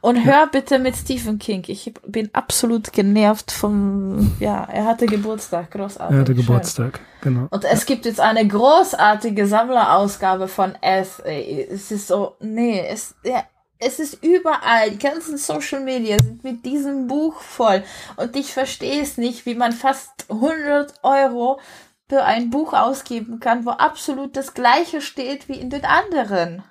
Und 0.00 0.24
hör 0.24 0.48
bitte 0.48 0.78
mit 0.78 0.96
Stephen 0.96 1.38
King. 1.38 1.62
Ich 1.68 1.92
bin 2.06 2.30
absolut 2.32 2.92
genervt 2.92 3.52
vom, 3.52 4.32
ja, 4.40 4.64
er 4.64 4.84
hatte 4.84 5.06
Geburtstag, 5.06 5.70
großartig. 5.70 6.14
Er 6.16 6.20
hatte 6.20 6.34
schön. 6.34 6.40
Geburtstag, 6.40 7.00
genau. 7.20 7.46
Und 7.50 7.64
es 7.64 7.86
gibt 7.86 8.04
jetzt 8.04 8.20
eine 8.20 8.46
großartige 8.46 9.46
Sammlerausgabe 9.46 10.48
von. 10.48 10.74
Ey, 10.80 11.68
Es 11.70 11.92
ist 11.92 12.08
so, 12.08 12.34
nee, 12.40 12.84
es, 12.88 13.14
ja, 13.24 13.44
es 13.84 13.98
ist 13.98 14.24
überall. 14.24 14.90
Die 14.90 14.98
ganzen 14.98 15.36
Social 15.36 15.80
Media 15.80 16.16
sind 16.22 16.44
mit 16.44 16.64
diesem 16.64 17.06
Buch 17.06 17.40
voll. 17.40 17.82
Und 18.16 18.36
ich 18.36 18.52
verstehe 18.52 19.02
es 19.02 19.18
nicht, 19.18 19.46
wie 19.46 19.54
man 19.54 19.72
fast 19.72 20.10
100 20.28 20.94
Euro 21.02 21.60
für 22.08 22.24
ein 22.24 22.50
Buch 22.50 22.72
ausgeben 22.72 23.40
kann, 23.40 23.64
wo 23.64 23.70
absolut 23.70 24.36
das 24.36 24.54
Gleiche 24.54 25.00
steht 25.00 25.48
wie 25.48 25.54
in 25.54 25.70
den 25.70 25.84
anderen. 25.84 26.62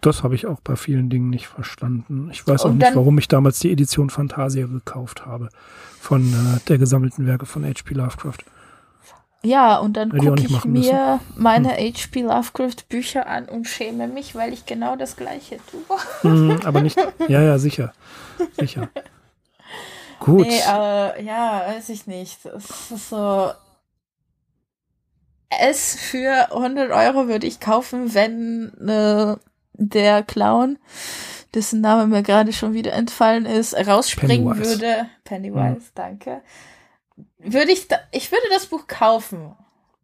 Das 0.00 0.22
habe 0.22 0.34
ich 0.34 0.46
auch 0.46 0.60
bei 0.60 0.76
vielen 0.76 1.10
Dingen 1.10 1.28
nicht 1.28 1.46
verstanden. 1.46 2.30
Ich 2.32 2.46
weiß 2.46 2.64
auch 2.64 2.72
nicht, 2.72 2.94
warum 2.94 3.18
ich 3.18 3.28
damals 3.28 3.58
die 3.58 3.70
Edition 3.70 4.08
Fantasia 4.08 4.66
gekauft 4.66 5.26
habe 5.26 5.50
von 5.98 6.22
äh, 6.22 6.60
der 6.68 6.78
gesammelten 6.78 7.26
Werke 7.26 7.44
von 7.44 7.64
H.P. 7.64 7.94
Lovecraft. 7.94 8.38
Ja, 9.42 9.78
und 9.78 9.96
dann 9.96 10.10
gucke 10.10 10.42
ich 10.42 10.50
machen 10.50 10.72
müssen. 10.72 10.90
mir 10.92 11.20
meine 11.34 11.70
H.P. 11.70 12.22
Lovecraft 12.22 12.88
Bücher 12.88 13.26
an 13.26 13.46
und 13.46 13.66
schäme 13.66 14.06
mich, 14.06 14.34
weil 14.34 14.52
ich 14.52 14.66
genau 14.66 14.96
das 14.96 15.16
Gleiche 15.16 15.58
tue. 15.70 16.30
Mhm, 16.30 16.60
aber 16.64 16.82
nicht. 16.82 16.98
Ja, 17.28 17.40
ja, 17.40 17.58
sicher. 17.58 17.92
Sicher. 18.58 18.88
Gut. 20.20 20.46
Nee, 20.46 20.62
aber 20.64 21.18
ja, 21.20 21.62
weiß 21.66 21.88
ich 21.88 22.06
nicht. 22.06 22.44
Es 22.44 22.90
ist 22.90 23.08
so. 23.08 23.50
Es 25.58 25.96
für 25.96 26.52
100 26.52 26.90
Euro 26.92 27.26
würde 27.26 27.46
ich 27.46 27.58
kaufen, 27.58 28.14
wenn 28.14 28.72
äh, 28.86 29.36
der 29.72 30.22
Clown, 30.22 30.78
dessen 31.54 31.80
Name 31.80 32.06
mir 32.06 32.22
gerade 32.22 32.52
schon 32.52 32.74
wieder 32.74 32.92
entfallen 32.92 33.46
ist, 33.46 33.74
rausspringen 33.74 34.46
Pennywise. 34.46 34.70
würde. 34.70 35.06
Pennywise, 35.24 35.90
danke. 35.94 36.42
Würde 37.42 37.72
ich, 37.72 37.88
da, 37.88 37.98
ich 38.12 38.30
würde 38.30 38.46
das 38.50 38.66
Buch 38.66 38.86
kaufen. 38.86 39.54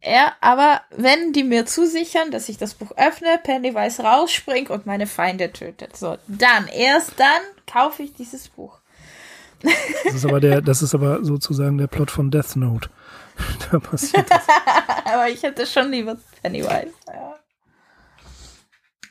Ja, 0.03 0.33
aber 0.41 0.81
wenn 0.91 1.33
die 1.33 1.43
mir 1.43 1.65
zusichern, 1.65 2.31
dass 2.31 2.49
ich 2.49 2.57
das 2.57 2.75
Buch 2.75 2.91
öffne, 2.97 3.39
Pennywise 3.43 4.03
rausspringt 4.03 4.69
und 4.69 4.85
meine 4.85 5.07
Feinde 5.07 5.51
tötet, 5.51 5.97
so, 5.97 6.17
dann, 6.27 6.67
erst 6.67 7.19
dann 7.19 7.41
kaufe 7.65 8.03
ich 8.03 8.13
dieses 8.13 8.47
Buch. 8.47 8.79
Das 10.05 10.13
ist 10.13 10.25
aber 10.25 10.39
der, 10.39 10.61
das 10.61 10.81
ist 10.81 10.93
aber 10.93 11.23
sozusagen 11.23 11.77
der 11.77 11.87
Plot 11.87 12.11
von 12.11 12.29
Death 12.29 12.55
Note. 12.55 12.89
da 13.71 13.79
passiert 13.79 14.29
das. 14.29 14.47
Aber 15.05 15.29
ich 15.29 15.43
hätte 15.43 15.65
schon 15.65 15.91
lieber 15.91 16.17
Pennywise. 16.41 16.93
Ja. 17.07 17.35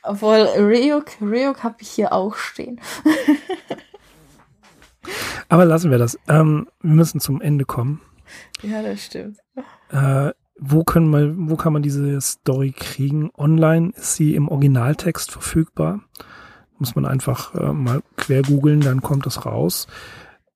Obwohl 0.03 0.47
Ryuk, 0.57 1.21
Ryuk 1.21 1.63
habe 1.63 1.77
ich 1.79 1.89
hier 1.89 2.13
auch 2.13 2.35
stehen. 2.35 2.79
Aber 5.49 5.65
lassen 5.65 5.91
wir 5.91 5.97
das. 5.97 6.17
Ähm, 6.27 6.67
wir 6.81 6.93
müssen 6.93 7.19
zum 7.19 7.41
Ende 7.41 7.65
kommen. 7.65 8.01
Ja, 8.61 8.81
das 8.81 9.05
stimmt. 9.05 9.37
Äh, 9.89 10.31
wo, 10.59 10.83
können 10.83 11.09
wir, 11.09 11.33
wo 11.37 11.55
kann 11.55 11.73
man 11.73 11.81
diese 11.81 12.19
Story 12.21 12.71
kriegen? 12.71 13.31
Online 13.37 13.91
ist 13.95 14.15
sie 14.15 14.35
im 14.35 14.47
Originaltext 14.47 15.31
verfügbar. 15.31 16.01
Muss 16.79 16.95
man 16.95 17.05
einfach 17.05 17.55
äh, 17.55 17.73
mal 17.73 18.01
quer 18.17 18.41
googeln, 18.41 18.81
dann 18.81 19.01
kommt 19.01 19.25
es 19.27 19.45
raus. 19.45 19.87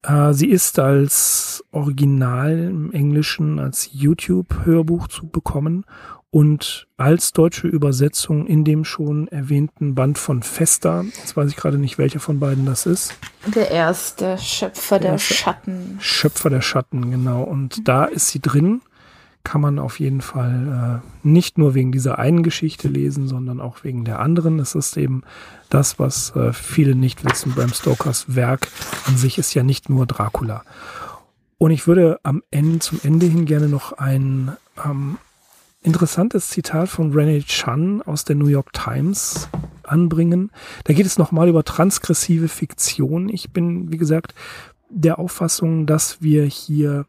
Äh, 0.04 0.34
sie 0.34 0.50
ist 0.50 0.80
als 0.80 1.64
Original 1.72 2.58
im 2.58 2.92
Englischen 2.92 3.60
als 3.60 3.90
YouTube-Hörbuch 3.92 5.08
zu 5.08 5.28
bekommen 5.28 5.86
und 6.32 6.88
als 6.96 7.34
deutsche 7.34 7.68
Übersetzung 7.68 8.48
in 8.48 8.64
dem 8.64 8.86
schon 8.86 9.28
erwähnten 9.28 9.96
Band 9.96 10.18
von 10.18 10.44
Festa. 10.44 11.04
Jetzt 11.18 11.36
weiß 11.36 11.50
ich 11.50 11.58
gerade 11.58 11.78
nicht, 11.78 11.98
welcher 11.98 12.22
von 12.22 12.40
beiden 12.40 12.66
das 12.66 12.86
ist. 12.86 13.14
Der 13.54 13.70
erste 13.70 14.38
Schöpfer 14.38 14.98
der, 14.98 15.12
erste. 15.12 15.34
Schatten. 15.34 15.98
Schöpfer 16.00 16.50
der 16.50 16.62
Schatten, 16.62 17.12
genau. 17.12 17.44
Und 17.44 17.86
da 17.88 18.06
ist 18.06 18.30
sie 18.30 18.40
drin. 18.40 18.82
Kann 19.44 19.60
man 19.60 19.80
auf 19.80 20.00
jeden 20.00 20.22
Fall 20.22 21.02
äh, 21.04 21.28
nicht 21.28 21.58
nur 21.58 21.74
wegen 21.74 21.92
dieser 21.92 22.20
einen 22.20 22.44
Geschichte 22.44 22.88
lesen, 22.88 23.28
sondern 23.28 23.60
auch 23.60 23.84
wegen 23.84 24.06
der 24.06 24.20
anderen. 24.20 24.60
Es 24.60 24.76
ist 24.76 24.96
eben 24.98 25.24
das, 25.70 26.00
was 26.00 26.34
äh, 26.36 26.54
viele 26.54 26.96
nicht 26.96 27.26
wissen. 27.26 27.54
Bram 27.54 27.74
Stokers 27.74 28.36
Werk 28.36 28.68
an 29.08 29.18
sich 29.18 29.38
ist 29.38 29.54
ja 29.54 29.64
nicht 29.64 29.90
nur 29.90 30.06
Dracula. 30.06 30.64
Und 31.58 31.72
ich 31.72 31.88
würde 31.88 32.20
am 32.24 32.42
Ende, 32.52 32.80
zum 32.80 33.02
Ende 33.04 33.26
hin 33.26 33.46
gerne 33.46 33.68
noch 33.68 33.94
ein 33.94 34.56
ähm, 34.86 35.18
interessantes 35.82 36.50
Zitat 36.50 36.90
von 36.90 37.14
René 37.14 37.44
Chan 37.46 38.02
aus 38.04 38.24
der 38.26 38.36
New 38.36 38.48
York 38.48 38.74
Times 38.74 39.50
anbringen. 39.84 40.52
Da 40.84 40.94
geht 40.94 41.06
es 41.06 41.18
nochmal 41.18 41.50
über 41.50 41.64
transgressive 41.64 42.48
Fiktion. 42.48 43.30
Ich 43.30 43.52
bin, 43.52 43.92
wie 43.92 43.98
gesagt, 43.98 44.34
der 44.90 45.20
Auffassung, 45.20 45.86
dass 45.86 46.22
wir 46.22 46.46
hier 46.46 47.06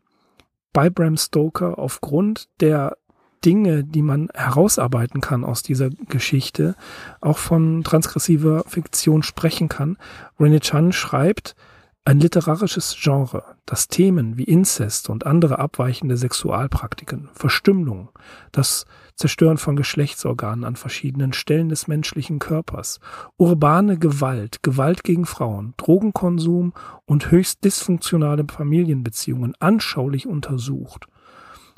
bei 0.73 0.89
Bram 0.89 1.17
Stoker 1.17 1.79
aufgrund 1.79 2.49
der 2.61 2.97
Dinge, 3.45 3.85
die 3.85 4.03
man 4.03 4.29
herausarbeiten 4.35 5.21
kann 5.21 5.45
aus 5.45 5.63
dieser 5.63 5.91
Geschichte, 5.91 6.77
auch 7.21 7.39
von 7.39 7.83
transgressiver 7.83 8.65
Fiktion 8.67 9.23
sprechen 9.23 9.69
kann. 9.69 9.99
René 10.39 10.61
Chan 10.61 10.93
schreibt, 10.93 11.57
ein 12.05 12.19
literarisches 12.19 12.97
Genre, 13.01 13.45
das 13.65 13.87
Themen 13.87 14.37
wie 14.37 14.43
Inzest 14.43 15.09
und 15.09 15.25
andere 15.25 15.61
abweichende 15.61 16.17
Sexualpraktiken, 16.17 17.29
Verstümmelung, 17.33 18.11
das 18.51 18.87
Zerstören 19.15 19.57
von 19.57 19.77
Geschlechtsorganen 19.77 20.65
an 20.65 20.75
verschiedenen 20.75 21.33
Stellen 21.33 21.69
des 21.69 21.87
menschlichen 21.87 22.41
Körpers, 22.41 22.99
urbane 23.37 23.99
Gewalt, 23.99 24.65
Gewalt 24.65 25.05
gegen 25.05 25.27
Frauen, 25.27 25.75
Drogenkonsum 25.77 26.73
und 27.05 27.31
höchst 27.31 27.65
dysfunktionale 27.65 28.47
Familienbeziehungen 28.51 29.55
anschaulich 29.61 30.27
untersucht. 30.27 31.07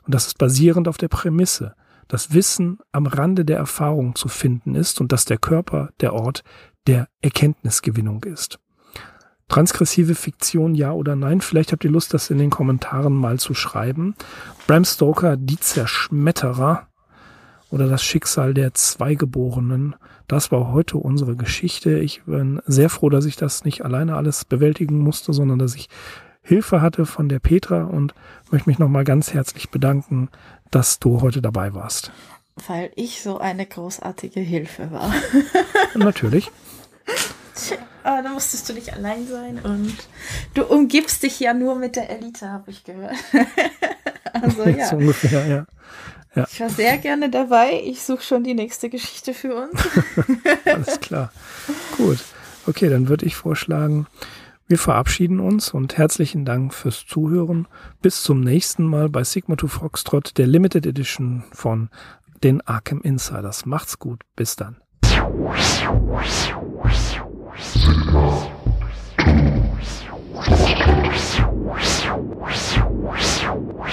Und 0.05 0.15
das 0.15 0.29
ist 0.29 0.39
basierend 0.39 0.89
auf 0.89 0.97
der 0.97 1.09
Prämisse, 1.09 1.75
dass 2.09 2.33
Wissen 2.33 2.79
am 2.93 3.07
Rande 3.07 3.45
der 3.45 3.59
Erfahrung 3.59 4.15
zu 4.15 4.29
finden 4.29 4.75
ist 4.75 5.01
und 5.03 5.13
dass 5.13 5.27
der 5.27 5.39
Körper 5.39 5.91
der 6.01 6.15
Ort 6.15 6.45
der 6.87 7.09
Erkenntnisgewinnung 7.21 8.25
ist. 8.25 8.59
Transgressive 9.49 10.15
Fiktion, 10.15 10.75
ja 10.75 10.93
oder 10.93 11.17
nein? 11.17 11.41
Vielleicht 11.41 11.73
habt 11.73 11.85
ihr 11.85 11.91
Lust, 11.91 12.15
das 12.15 12.31
in 12.31 12.39
den 12.39 12.51
Kommentaren 12.51 13.15
mal 13.15 13.39
zu 13.39 13.55
schreiben. 13.55 14.15
Bram 14.67 14.85
Stoker, 14.85 15.37
die 15.37 15.59
Zerschmetterer 15.61 16.89
oder 17.71 17.89
das 17.89 18.03
Schicksal 18.03 18.55
der 18.55 18.73
Zweigeborenen. 18.75 19.97
Das 20.29 20.51
war 20.51 20.73
heute 20.73 20.97
unsere 20.97 21.37
Geschichte. 21.37 21.99
Ich 21.99 22.23
bin 22.25 22.63
sehr 22.67 22.89
froh, 22.89 23.11
dass 23.11 23.27
ich 23.27 23.37
das 23.37 23.65
nicht 23.65 23.85
alleine 23.85 24.17
alles 24.17 24.45
bewältigen 24.45 24.99
musste, 24.99 25.33
sondern 25.33 25.59
dass 25.59 25.75
ich 25.75 25.89
Hilfe 26.43 26.81
hatte 26.81 27.07
von 27.07 27.29
der 27.29 27.39
Petra 27.39 27.85
und 27.85 28.15
möchte 28.51 28.69
mich 28.69 28.79
nochmal 28.79 29.05
ganz 29.05 29.33
herzlich 29.35 29.71
bedanken, 29.71 30.29
dass 30.71 30.99
du 30.99 31.21
heute 31.21 31.43
dabei 31.43 31.75
warst. 31.75 32.13
Weil 32.69 32.93
ich 32.97 33.23
so 33.23 33.39
eine 33.39 33.67
großartige 33.67 34.41
Hilfe 34.41 34.91
war. 34.93 35.13
Natürlich. 35.95 36.51
Aber 38.03 38.23
da 38.23 38.31
musstest 38.31 38.69
du 38.69 38.73
nicht 38.73 38.93
allein 38.93 39.27
sein 39.27 39.59
und 39.63 39.95
du 40.55 40.65
umgibst 40.65 41.23
dich 41.23 41.41
ja 41.41 41.55
nur 41.55 41.77
mit 41.77 41.97
der 41.97 42.11
Elite, 42.11 42.51
habe 42.51 42.71
ich 42.71 42.85
gehört. 42.85 43.17
also 44.33 44.65
ja. 44.69 44.87
so 44.87 44.97
ungefähr, 44.97 45.47
ja. 45.47 45.67
Ich 46.51 46.61
war 46.61 46.69
sehr 46.69 46.99
gerne 46.99 47.31
dabei. 47.31 47.81
Ich 47.85 48.03
suche 48.03 48.23
schon 48.23 48.43
die 48.43 48.55
nächste 48.55 48.91
Geschichte 48.91 49.35
für 49.35 49.55
uns. 49.55 49.89
Alles 50.65 50.99
klar. 50.99 51.33
Gut. 51.97 52.19
Okay, 52.67 52.89
dann 52.89 53.09
würde 53.09 53.25
ich 53.25 53.37
vorschlagen, 53.37 54.09
wir 54.67 54.79
verabschieden 54.79 55.39
uns 55.39 55.73
und 55.73 55.97
herzlichen 55.97 56.45
Dank 56.45 56.75
fürs 56.75 57.07
Zuhören. 57.07 57.69
Bis 58.03 58.23
zum 58.25 58.41
nächsten 58.41 58.85
Mal 58.85 59.11
bei 59.11 59.23
Sigma 59.23 59.57
2 59.57 59.69
Foxtrot, 59.69 60.37
der 60.37 60.49
Limited 60.49 60.87
Edition 60.87 61.45
von 61.53 61.89
den 62.43 62.63
Arkham 62.63 63.01
Insiders. 63.03 63.65
Macht's 63.67 63.99
gut. 63.99 64.23
Bis 64.35 64.57
dann. 64.57 64.77
Sigma 67.61 68.51
2 69.19 69.45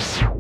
Foxtrot. 0.02 0.31